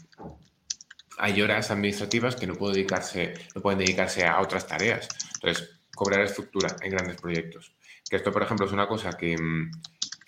hay 1.18 1.40
horas 1.40 1.70
administrativas 1.70 2.36
que 2.36 2.46
no, 2.46 2.54
puedo 2.54 2.72
dedicarse, 2.72 3.34
no 3.54 3.62
pueden 3.62 3.78
dedicarse 3.78 4.26
a 4.26 4.40
otras 4.40 4.66
tareas. 4.66 5.08
Entonces, 5.34 5.80
cobrar 5.94 6.20
estructura 6.22 6.74
en 6.80 6.90
grandes 6.90 7.20
proyectos. 7.20 7.74
Que 8.08 8.16
esto, 8.16 8.32
por 8.32 8.42
ejemplo, 8.42 8.66
es 8.66 8.72
una 8.72 8.88
cosa 8.88 9.12
que, 9.16 9.32
em, 9.34 9.70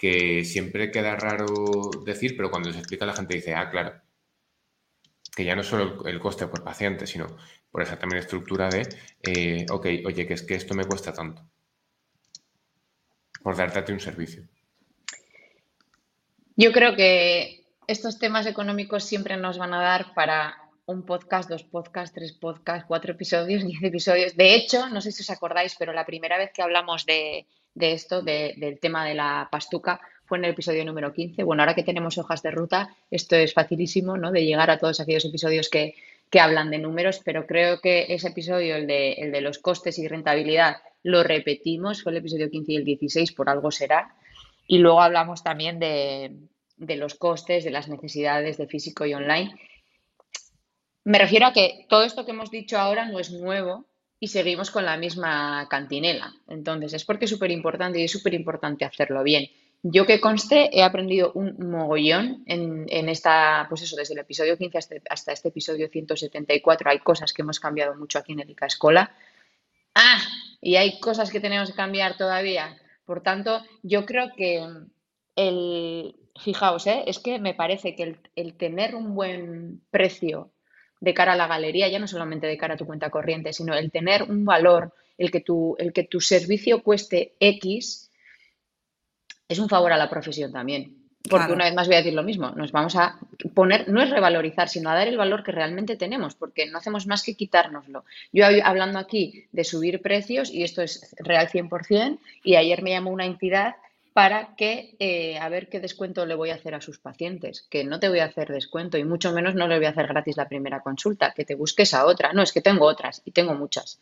que 0.04 0.44
siempre 0.44 0.90
queda 0.90 1.16
raro 1.16 1.46
decir, 2.04 2.36
pero 2.36 2.50
cuando 2.50 2.70
se 2.70 2.78
explica 2.78 3.06
la 3.06 3.14
gente 3.14 3.36
dice, 3.36 3.54
ah, 3.54 3.70
claro, 3.70 4.02
que 5.34 5.46
ya 5.46 5.56
no 5.56 5.62
solo 5.62 6.04
el 6.04 6.20
coste 6.20 6.46
por 6.46 6.62
paciente, 6.62 7.06
sino 7.06 7.26
por 7.70 7.80
esa 7.80 7.98
también 7.98 8.20
estructura 8.20 8.68
de, 8.68 8.86
eh, 9.22 9.64
ok, 9.70 9.86
oye, 10.04 10.26
que 10.26 10.34
es 10.34 10.42
que 10.42 10.56
esto 10.56 10.74
me 10.74 10.84
cuesta 10.84 11.14
tanto 11.14 11.42
por 13.42 13.56
darte 13.56 13.94
un 13.94 14.00
servicio? 14.00 14.46
Yo 16.54 16.70
creo 16.72 16.94
que 16.96 17.64
estos 17.86 18.18
temas 18.18 18.44
económicos 18.44 19.04
siempre 19.04 19.38
nos 19.38 19.56
van 19.56 19.72
a 19.72 19.80
dar 19.80 20.12
para 20.12 20.54
un 20.84 21.06
podcast, 21.06 21.48
dos 21.48 21.64
podcasts, 21.64 22.14
tres 22.14 22.32
podcasts, 22.32 22.84
cuatro 22.86 23.12
episodios, 23.12 23.64
diez 23.66 23.82
episodios. 23.82 24.36
De 24.36 24.54
hecho, 24.54 24.90
no 24.90 25.00
sé 25.00 25.12
si 25.12 25.22
os 25.22 25.30
acordáis, 25.30 25.74
pero 25.78 25.94
la 25.94 26.04
primera 26.04 26.36
vez 26.36 26.50
que 26.52 26.60
hablamos 26.60 27.06
de, 27.06 27.46
esto, 27.76 28.22
del 28.22 28.78
tema 28.80 29.04
de 29.04 29.14
la 29.14 29.48
pastuca, 29.50 30.00
fue 30.24 30.38
en 30.38 30.44
el 30.44 30.52
episodio 30.52 30.84
número 30.84 31.12
15. 31.12 31.42
Bueno, 31.42 31.62
ahora 31.62 31.74
que 31.74 31.82
tenemos 31.82 32.18
hojas 32.18 32.42
de 32.42 32.50
ruta, 32.50 32.96
esto 33.10 33.36
es 33.36 33.52
facilísimo, 33.52 34.16
¿no? 34.16 34.32
De 34.32 34.44
llegar 34.44 34.70
a 34.70 34.78
todos 34.78 35.00
aquellos 35.00 35.24
episodios 35.24 35.68
que, 35.68 35.94
que 36.30 36.40
hablan 36.40 36.70
de 36.70 36.78
números, 36.78 37.20
pero 37.24 37.46
creo 37.46 37.80
que 37.80 38.06
ese 38.08 38.28
episodio, 38.28 38.76
el 38.76 38.86
de, 38.86 39.12
el 39.12 39.32
de 39.32 39.40
los 39.40 39.58
costes 39.58 39.98
y 39.98 40.08
rentabilidad, 40.08 40.78
lo 41.04 41.22
repetimos, 41.22 42.02
fue 42.02 42.12
el 42.12 42.18
episodio 42.18 42.50
15 42.50 42.72
y 42.72 42.76
el 42.76 42.84
16, 42.84 43.32
por 43.32 43.48
algo 43.48 43.70
será. 43.70 44.16
Y 44.66 44.78
luego 44.78 45.02
hablamos 45.02 45.42
también 45.42 45.78
de, 45.78 46.48
los 46.96 47.14
costes, 47.14 47.62
de 47.62 47.70
las 47.70 47.88
necesidades 47.88 48.56
de 48.56 48.66
físico 48.66 49.04
y 49.04 49.14
online. 49.14 49.54
Me 51.04 51.18
refiero 51.18 51.46
a 51.46 51.52
que 51.52 51.84
todo 51.88 52.02
esto 52.02 52.24
que 52.24 52.30
hemos 52.30 52.50
dicho 52.50 52.78
ahora 52.78 53.04
no 53.06 53.20
es 53.20 53.30
nuevo 53.30 53.84
y 54.24 54.28
seguimos 54.28 54.70
con 54.70 54.86
la 54.86 54.96
misma 54.96 55.68
cantinela. 55.68 56.32
Entonces, 56.48 56.94
es 56.94 57.04
porque 57.04 57.26
es 57.26 57.30
súper 57.30 57.50
importante 57.50 58.00
y 58.00 58.04
es 58.04 58.10
súper 58.10 58.32
importante 58.32 58.86
hacerlo 58.86 59.22
bien. 59.22 59.50
Yo 59.82 60.06
que 60.06 60.18
conste, 60.18 60.70
he 60.72 60.82
aprendido 60.82 61.30
un 61.34 61.56
mogollón 61.58 62.42
en, 62.46 63.08
esta, 63.10 63.66
pues 63.68 63.82
eso, 63.82 63.96
desde 63.96 64.14
el 64.14 64.20
episodio 64.20 64.56
15 64.56 64.78
hasta, 65.10 65.32
este 65.32 65.48
episodio 65.50 65.90
174. 65.90 66.90
Hay 66.90 67.00
cosas 67.00 67.34
que 67.34 67.42
hemos 67.42 67.60
cambiado 67.60 67.94
mucho 67.96 68.18
aquí 68.18 68.32
en 68.32 68.40
el 68.40 68.48
ICA 68.48 68.64
Escola. 68.64 69.14
Ah, 69.94 70.22
y 70.62 70.76
hay 70.76 70.98
cosas 71.00 71.30
que 71.30 71.40
tenemos 71.40 71.70
que 71.70 71.76
cambiar 71.76 72.16
todavía. 72.16 72.78
Por 73.04 73.22
tanto, 73.22 73.60
yo 73.82 74.06
creo 74.06 74.30
que 74.34 74.66
el, 75.36 76.16
fijaos, 76.40 76.86
¿eh? 76.86 77.04
es 77.06 77.18
que 77.18 77.38
me 77.38 77.52
parece 77.52 77.94
que 77.94 78.16
el, 78.36 78.54
tener 78.54 78.94
un 78.94 79.14
buen 79.14 79.82
precio 79.90 80.50
de 81.00 81.14
cara 81.14 81.32
a 81.32 81.36
la 81.36 81.46
galería, 81.46 81.88
ya 81.88 81.98
no 81.98 82.08
solamente 82.08 82.46
de 82.46 82.56
cara 82.56 82.74
a 82.74 82.76
tu 82.76 82.86
cuenta 82.86 83.10
corriente, 83.10 83.52
sino 83.52 83.74
el 83.74 83.90
tener 83.90 84.22
un 84.22 84.44
valor, 84.44 84.92
el 85.18 85.30
que 85.30 85.40
tu, 85.40 85.76
el 85.78 85.92
que 85.92 86.04
tu 86.04 86.20
servicio 86.20 86.82
cueste 86.82 87.34
X, 87.40 88.10
es 89.48 89.58
un 89.58 89.68
favor 89.68 89.92
a 89.92 89.96
la 89.96 90.10
profesión 90.10 90.52
también. 90.52 91.04
Porque 91.28 91.52
una 91.54 91.64
vez 91.64 91.74
más 91.74 91.86
voy 91.86 91.94
a 91.94 91.98
decir 91.98 92.12
lo 92.12 92.22
mismo, 92.22 92.50
nos 92.50 92.70
vamos 92.70 92.96
a 92.96 93.18
poner, 93.54 93.88
no 93.88 94.02
es 94.02 94.10
revalorizar, 94.10 94.68
sino 94.68 94.90
a 94.90 94.94
dar 94.94 95.08
el 95.08 95.16
valor 95.16 95.42
que 95.42 95.52
realmente 95.52 95.96
tenemos, 95.96 96.34
porque 96.34 96.66
no 96.66 96.76
hacemos 96.76 97.06
más 97.06 97.22
que 97.22 97.34
quitárnoslo. 97.34 98.04
Yo 98.30 98.44
hablando 98.62 98.98
aquí 98.98 99.46
de 99.50 99.64
subir 99.64 100.02
precios, 100.02 100.50
y 100.50 100.64
esto 100.64 100.82
es 100.82 101.14
real 101.18 101.48
100%, 101.48 102.18
y 102.42 102.56
ayer 102.56 102.82
me 102.82 102.90
llamó 102.90 103.10
una 103.10 103.24
entidad 103.24 103.76
para 104.14 104.54
que, 104.56 104.96
eh, 105.00 105.38
a 105.38 105.48
ver 105.50 105.68
qué 105.68 105.80
descuento 105.80 106.24
le 106.26 106.34
voy 106.36 106.50
a 106.50 106.54
hacer 106.54 106.74
a 106.74 106.80
sus 106.80 106.98
pacientes, 107.00 107.66
que 107.70 107.84
no 107.84 108.00
te 108.00 108.08
voy 108.08 108.20
a 108.20 108.26
hacer 108.26 108.48
descuento 108.48 108.96
y 108.96 109.04
mucho 109.04 109.32
menos 109.32 109.54
no 109.56 109.68
le 109.68 109.76
voy 109.76 109.86
a 109.86 109.90
hacer 109.90 110.06
gratis 110.06 110.36
la 110.38 110.48
primera 110.48 110.80
consulta, 110.80 111.34
que 111.36 111.44
te 111.44 111.56
busques 111.56 111.94
a 111.94 112.06
otra. 112.06 112.32
No, 112.32 112.42
es 112.42 112.52
que 112.52 112.62
tengo 112.62 112.86
otras 112.86 113.22
y 113.26 113.32
tengo 113.32 113.54
muchas 113.54 114.00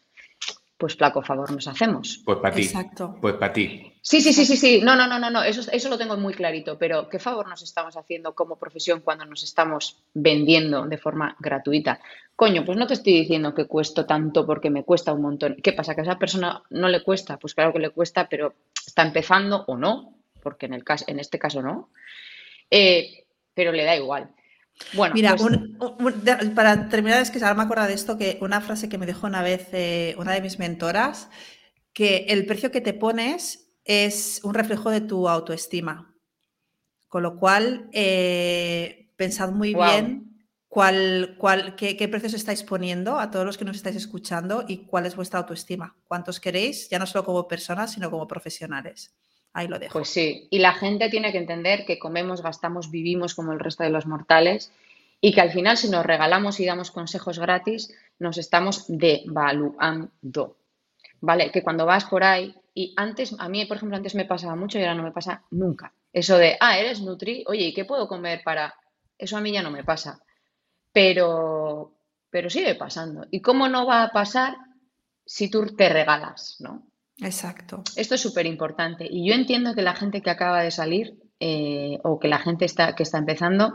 pues 0.82 0.96
flaco 0.96 1.22
favor 1.22 1.48
nos 1.52 1.68
hacemos. 1.68 2.20
Pues 2.24 2.38
para 2.38 2.56
ti. 2.56 2.62
Exacto. 2.62 3.16
Pues 3.20 3.34
para 3.34 3.52
ti. 3.52 3.92
Sí, 4.00 4.20
sí, 4.20 4.32
sí, 4.32 4.44
sí, 4.44 4.56
sí. 4.56 4.80
No, 4.82 4.96
no, 4.96 5.06
no, 5.06 5.20
no, 5.20 5.30
no. 5.30 5.44
Eso, 5.44 5.70
eso 5.70 5.88
lo 5.88 5.96
tengo 5.96 6.16
muy 6.16 6.34
clarito. 6.34 6.76
Pero 6.76 7.08
¿qué 7.08 7.20
favor 7.20 7.48
nos 7.48 7.62
estamos 7.62 7.96
haciendo 7.96 8.34
como 8.34 8.56
profesión 8.56 9.00
cuando 9.00 9.24
nos 9.24 9.44
estamos 9.44 10.02
vendiendo 10.12 10.84
de 10.88 10.98
forma 10.98 11.36
gratuita? 11.38 12.00
Coño, 12.34 12.64
pues 12.64 12.76
no 12.76 12.88
te 12.88 12.94
estoy 12.94 13.12
diciendo 13.12 13.54
que 13.54 13.66
cuesto 13.66 14.06
tanto 14.06 14.44
porque 14.44 14.70
me 14.70 14.82
cuesta 14.82 15.12
un 15.12 15.22
montón. 15.22 15.54
¿Qué 15.62 15.72
pasa? 15.72 15.94
¿Que 15.94 16.00
a 16.00 16.02
esa 16.02 16.18
persona 16.18 16.64
no 16.70 16.88
le 16.88 17.04
cuesta? 17.04 17.36
Pues 17.36 17.54
claro 17.54 17.72
que 17.72 17.78
le 17.78 17.90
cuesta, 17.90 18.26
pero 18.28 18.54
está 18.84 19.02
empezando 19.02 19.62
o 19.68 19.76
no, 19.76 20.16
porque 20.42 20.66
en, 20.66 20.74
el 20.74 20.82
caso, 20.82 21.04
en 21.06 21.20
este 21.20 21.38
caso 21.38 21.62
no. 21.62 21.90
Eh, 22.72 23.24
pero 23.54 23.70
le 23.70 23.84
da 23.84 23.94
igual. 23.94 24.34
Bueno, 24.94 25.14
Mira, 25.14 25.36
pues 25.36 26.50
para 26.54 26.88
terminar, 26.88 27.22
es 27.22 27.30
que 27.30 27.38
ahora 27.38 27.54
me 27.54 27.62
acuerdo 27.62 27.86
de 27.86 27.94
esto, 27.94 28.18
que 28.18 28.38
una 28.40 28.60
frase 28.60 28.88
que 28.88 28.98
me 28.98 29.06
dijo 29.06 29.26
una 29.26 29.42
vez 29.42 29.68
eh, 29.72 30.14
una 30.18 30.32
de 30.32 30.40
mis 30.40 30.58
mentoras, 30.58 31.28
que 31.92 32.26
el 32.28 32.46
precio 32.46 32.70
que 32.70 32.80
te 32.80 32.92
pones 32.92 33.70
es 33.84 34.40
un 34.44 34.54
reflejo 34.54 34.90
de 34.90 35.00
tu 35.00 35.28
autoestima. 35.28 36.14
Con 37.08 37.22
lo 37.22 37.36
cual, 37.36 37.88
eh, 37.92 39.12
pensad 39.16 39.50
muy 39.50 39.74
bien 39.74 40.46
cuál, 40.68 41.36
cuál, 41.38 41.76
qué, 41.76 41.96
qué, 41.96 42.08
precios 42.08 42.32
estáis 42.32 42.62
poniendo 42.62 43.18
a 43.18 43.30
todos 43.30 43.44
los 43.44 43.58
que 43.58 43.66
nos 43.66 43.76
estáis 43.76 43.96
escuchando 43.96 44.64
y 44.66 44.86
cuál 44.86 45.04
es 45.04 45.14
vuestra 45.14 45.40
autoestima. 45.40 45.96
¿Cuántos 46.08 46.40
queréis? 46.40 46.88
Ya 46.88 46.98
no 46.98 47.06
solo 47.06 47.24
como 47.24 47.46
personas, 47.46 47.92
sino 47.92 48.10
como 48.10 48.26
profesionales. 48.26 49.14
Ahí 49.54 49.68
lo 49.68 49.78
dejo. 49.78 49.92
Pues 49.92 50.08
sí, 50.08 50.48
y 50.50 50.58
la 50.58 50.72
gente 50.72 51.10
tiene 51.10 51.30
que 51.32 51.38
entender 51.38 51.84
que 51.84 51.98
comemos, 51.98 52.42
gastamos, 52.42 52.90
vivimos 52.90 53.34
como 53.34 53.52
el 53.52 53.60
resto 53.60 53.84
de 53.84 53.90
los 53.90 54.06
mortales 54.06 54.72
y 55.20 55.32
que 55.32 55.40
al 55.40 55.52
final 55.52 55.76
si 55.76 55.88
nos 55.90 56.06
regalamos 56.06 56.58
y 56.58 56.66
damos 56.66 56.90
consejos 56.90 57.38
gratis, 57.38 57.94
nos 58.18 58.38
estamos 58.38 58.84
devaluando. 58.88 60.56
¿Vale? 61.20 61.52
Que 61.52 61.62
cuando 61.62 61.86
vas 61.86 62.04
por 62.06 62.24
ahí 62.24 62.54
y 62.74 62.94
antes, 62.96 63.36
a 63.38 63.48
mí 63.48 63.64
por 63.66 63.76
ejemplo 63.76 63.96
antes 63.96 64.14
me 64.14 64.24
pasaba 64.24 64.56
mucho 64.56 64.78
y 64.78 64.82
ahora 64.82 64.94
no 64.94 65.02
me 65.02 65.12
pasa 65.12 65.42
nunca. 65.50 65.92
Eso 66.12 66.36
de, 66.36 66.56
ah, 66.60 66.78
eres 66.78 67.00
Nutri, 67.00 67.44
oye, 67.46 67.66
¿y 67.66 67.74
qué 67.74 67.84
puedo 67.84 68.08
comer 68.08 68.42
para...? 68.44 68.74
Eso 69.16 69.36
a 69.36 69.40
mí 69.40 69.52
ya 69.52 69.62
no 69.62 69.70
me 69.70 69.84
pasa. 69.84 70.20
Pero, 70.92 71.94
pero 72.28 72.50
sigue 72.50 72.74
pasando. 72.74 73.26
¿Y 73.30 73.40
cómo 73.40 73.68
no 73.68 73.86
va 73.86 74.02
a 74.02 74.10
pasar 74.10 74.56
si 75.24 75.48
tú 75.50 75.64
te 75.76 75.88
regalas, 75.88 76.56
¿no? 76.60 76.86
Exacto. 77.22 77.82
Esto 77.96 78.14
es 78.14 78.20
súper 78.20 78.46
importante. 78.46 79.06
Y 79.08 79.28
yo 79.28 79.34
entiendo 79.34 79.74
que 79.74 79.82
la 79.82 79.94
gente 79.94 80.22
que 80.22 80.30
acaba 80.30 80.62
de 80.62 80.70
salir 80.70 81.14
eh, 81.40 81.98
o 82.02 82.18
que 82.18 82.28
la 82.28 82.38
gente 82.38 82.64
está, 82.64 82.94
que 82.94 83.02
está 83.02 83.18
empezando 83.18 83.74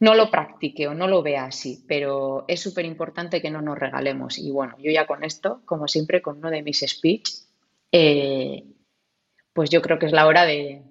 no 0.00 0.14
lo 0.14 0.30
practique 0.30 0.88
o 0.88 0.94
no 0.94 1.06
lo 1.06 1.22
vea 1.22 1.44
así, 1.44 1.84
pero 1.86 2.46
es 2.48 2.60
súper 2.60 2.86
importante 2.86 3.42
que 3.42 3.50
no 3.50 3.60
nos 3.60 3.78
regalemos. 3.78 4.38
Y 4.38 4.50
bueno, 4.50 4.74
yo 4.78 4.90
ya 4.90 5.06
con 5.06 5.24
esto, 5.24 5.60
como 5.66 5.86
siempre, 5.88 6.22
con 6.22 6.38
uno 6.38 6.50
de 6.50 6.62
mis 6.62 6.80
speech, 6.80 7.30
eh, 7.92 8.64
pues 9.52 9.68
yo 9.68 9.82
creo 9.82 9.98
que 9.98 10.06
es 10.06 10.12
la 10.12 10.26
hora 10.26 10.46
de, 10.46 10.82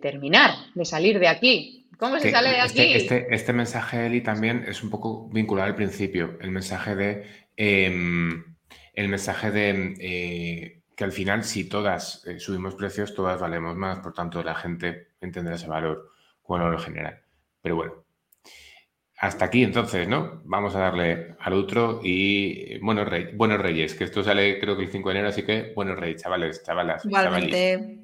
terminar, 0.00 0.50
de 0.74 0.84
salir 0.84 1.18
de 1.18 1.28
aquí. 1.28 1.88
¿Cómo 1.98 2.18
se 2.20 2.30
sale 2.30 2.50
de 2.50 2.58
este, 2.58 2.82
aquí? 2.82 2.94
Este, 2.94 3.34
este, 3.34 3.52
mensaje, 3.54 4.06
Eli, 4.06 4.20
también 4.20 4.64
es 4.68 4.82
un 4.82 4.90
poco 4.90 5.28
vinculado 5.30 5.68
al 5.68 5.76
principio, 5.76 6.36
el 6.40 6.50
mensaje 6.50 6.94
de... 6.94 7.26
Em, 7.56 8.53
el 8.94 9.08
mensaje 9.08 9.50
de 9.50 9.94
eh, 10.00 10.82
que 10.96 11.04
al 11.04 11.12
final 11.12 11.44
si 11.44 11.68
todas 11.68 12.24
eh, 12.26 12.38
subimos 12.38 12.74
precios, 12.74 13.14
todas 13.14 13.40
valemos 13.40 13.76
más, 13.76 14.00
por 14.00 14.12
tanto 14.12 14.42
la 14.42 14.54
gente 14.54 15.08
entenderá 15.20 15.56
ese 15.56 15.68
valor 15.68 16.10
como 16.42 16.68
lo 16.68 16.78
general. 16.78 17.20
Pero 17.60 17.76
bueno, 17.76 18.04
hasta 19.18 19.46
aquí 19.46 19.62
entonces, 19.62 20.06
¿no? 20.06 20.42
Vamos 20.44 20.76
a 20.76 20.80
darle 20.80 21.34
al 21.40 21.54
otro 21.54 22.00
y 22.02 22.78
buenos, 22.78 23.08
reyes, 23.08 23.36
buenos 23.36 23.58
reyes, 23.58 23.94
que 23.94 24.04
esto 24.04 24.22
sale 24.22 24.58
creo 24.60 24.76
que 24.76 24.84
el 24.84 24.90
5 24.90 25.08
de 25.08 25.14
enero, 25.14 25.28
así 25.28 25.42
que 25.42 25.72
buenos 25.74 25.98
reyes, 25.98 26.22
chavales, 26.22 26.62
chavalas. 26.62 27.04
Igualmente. 27.04 28.00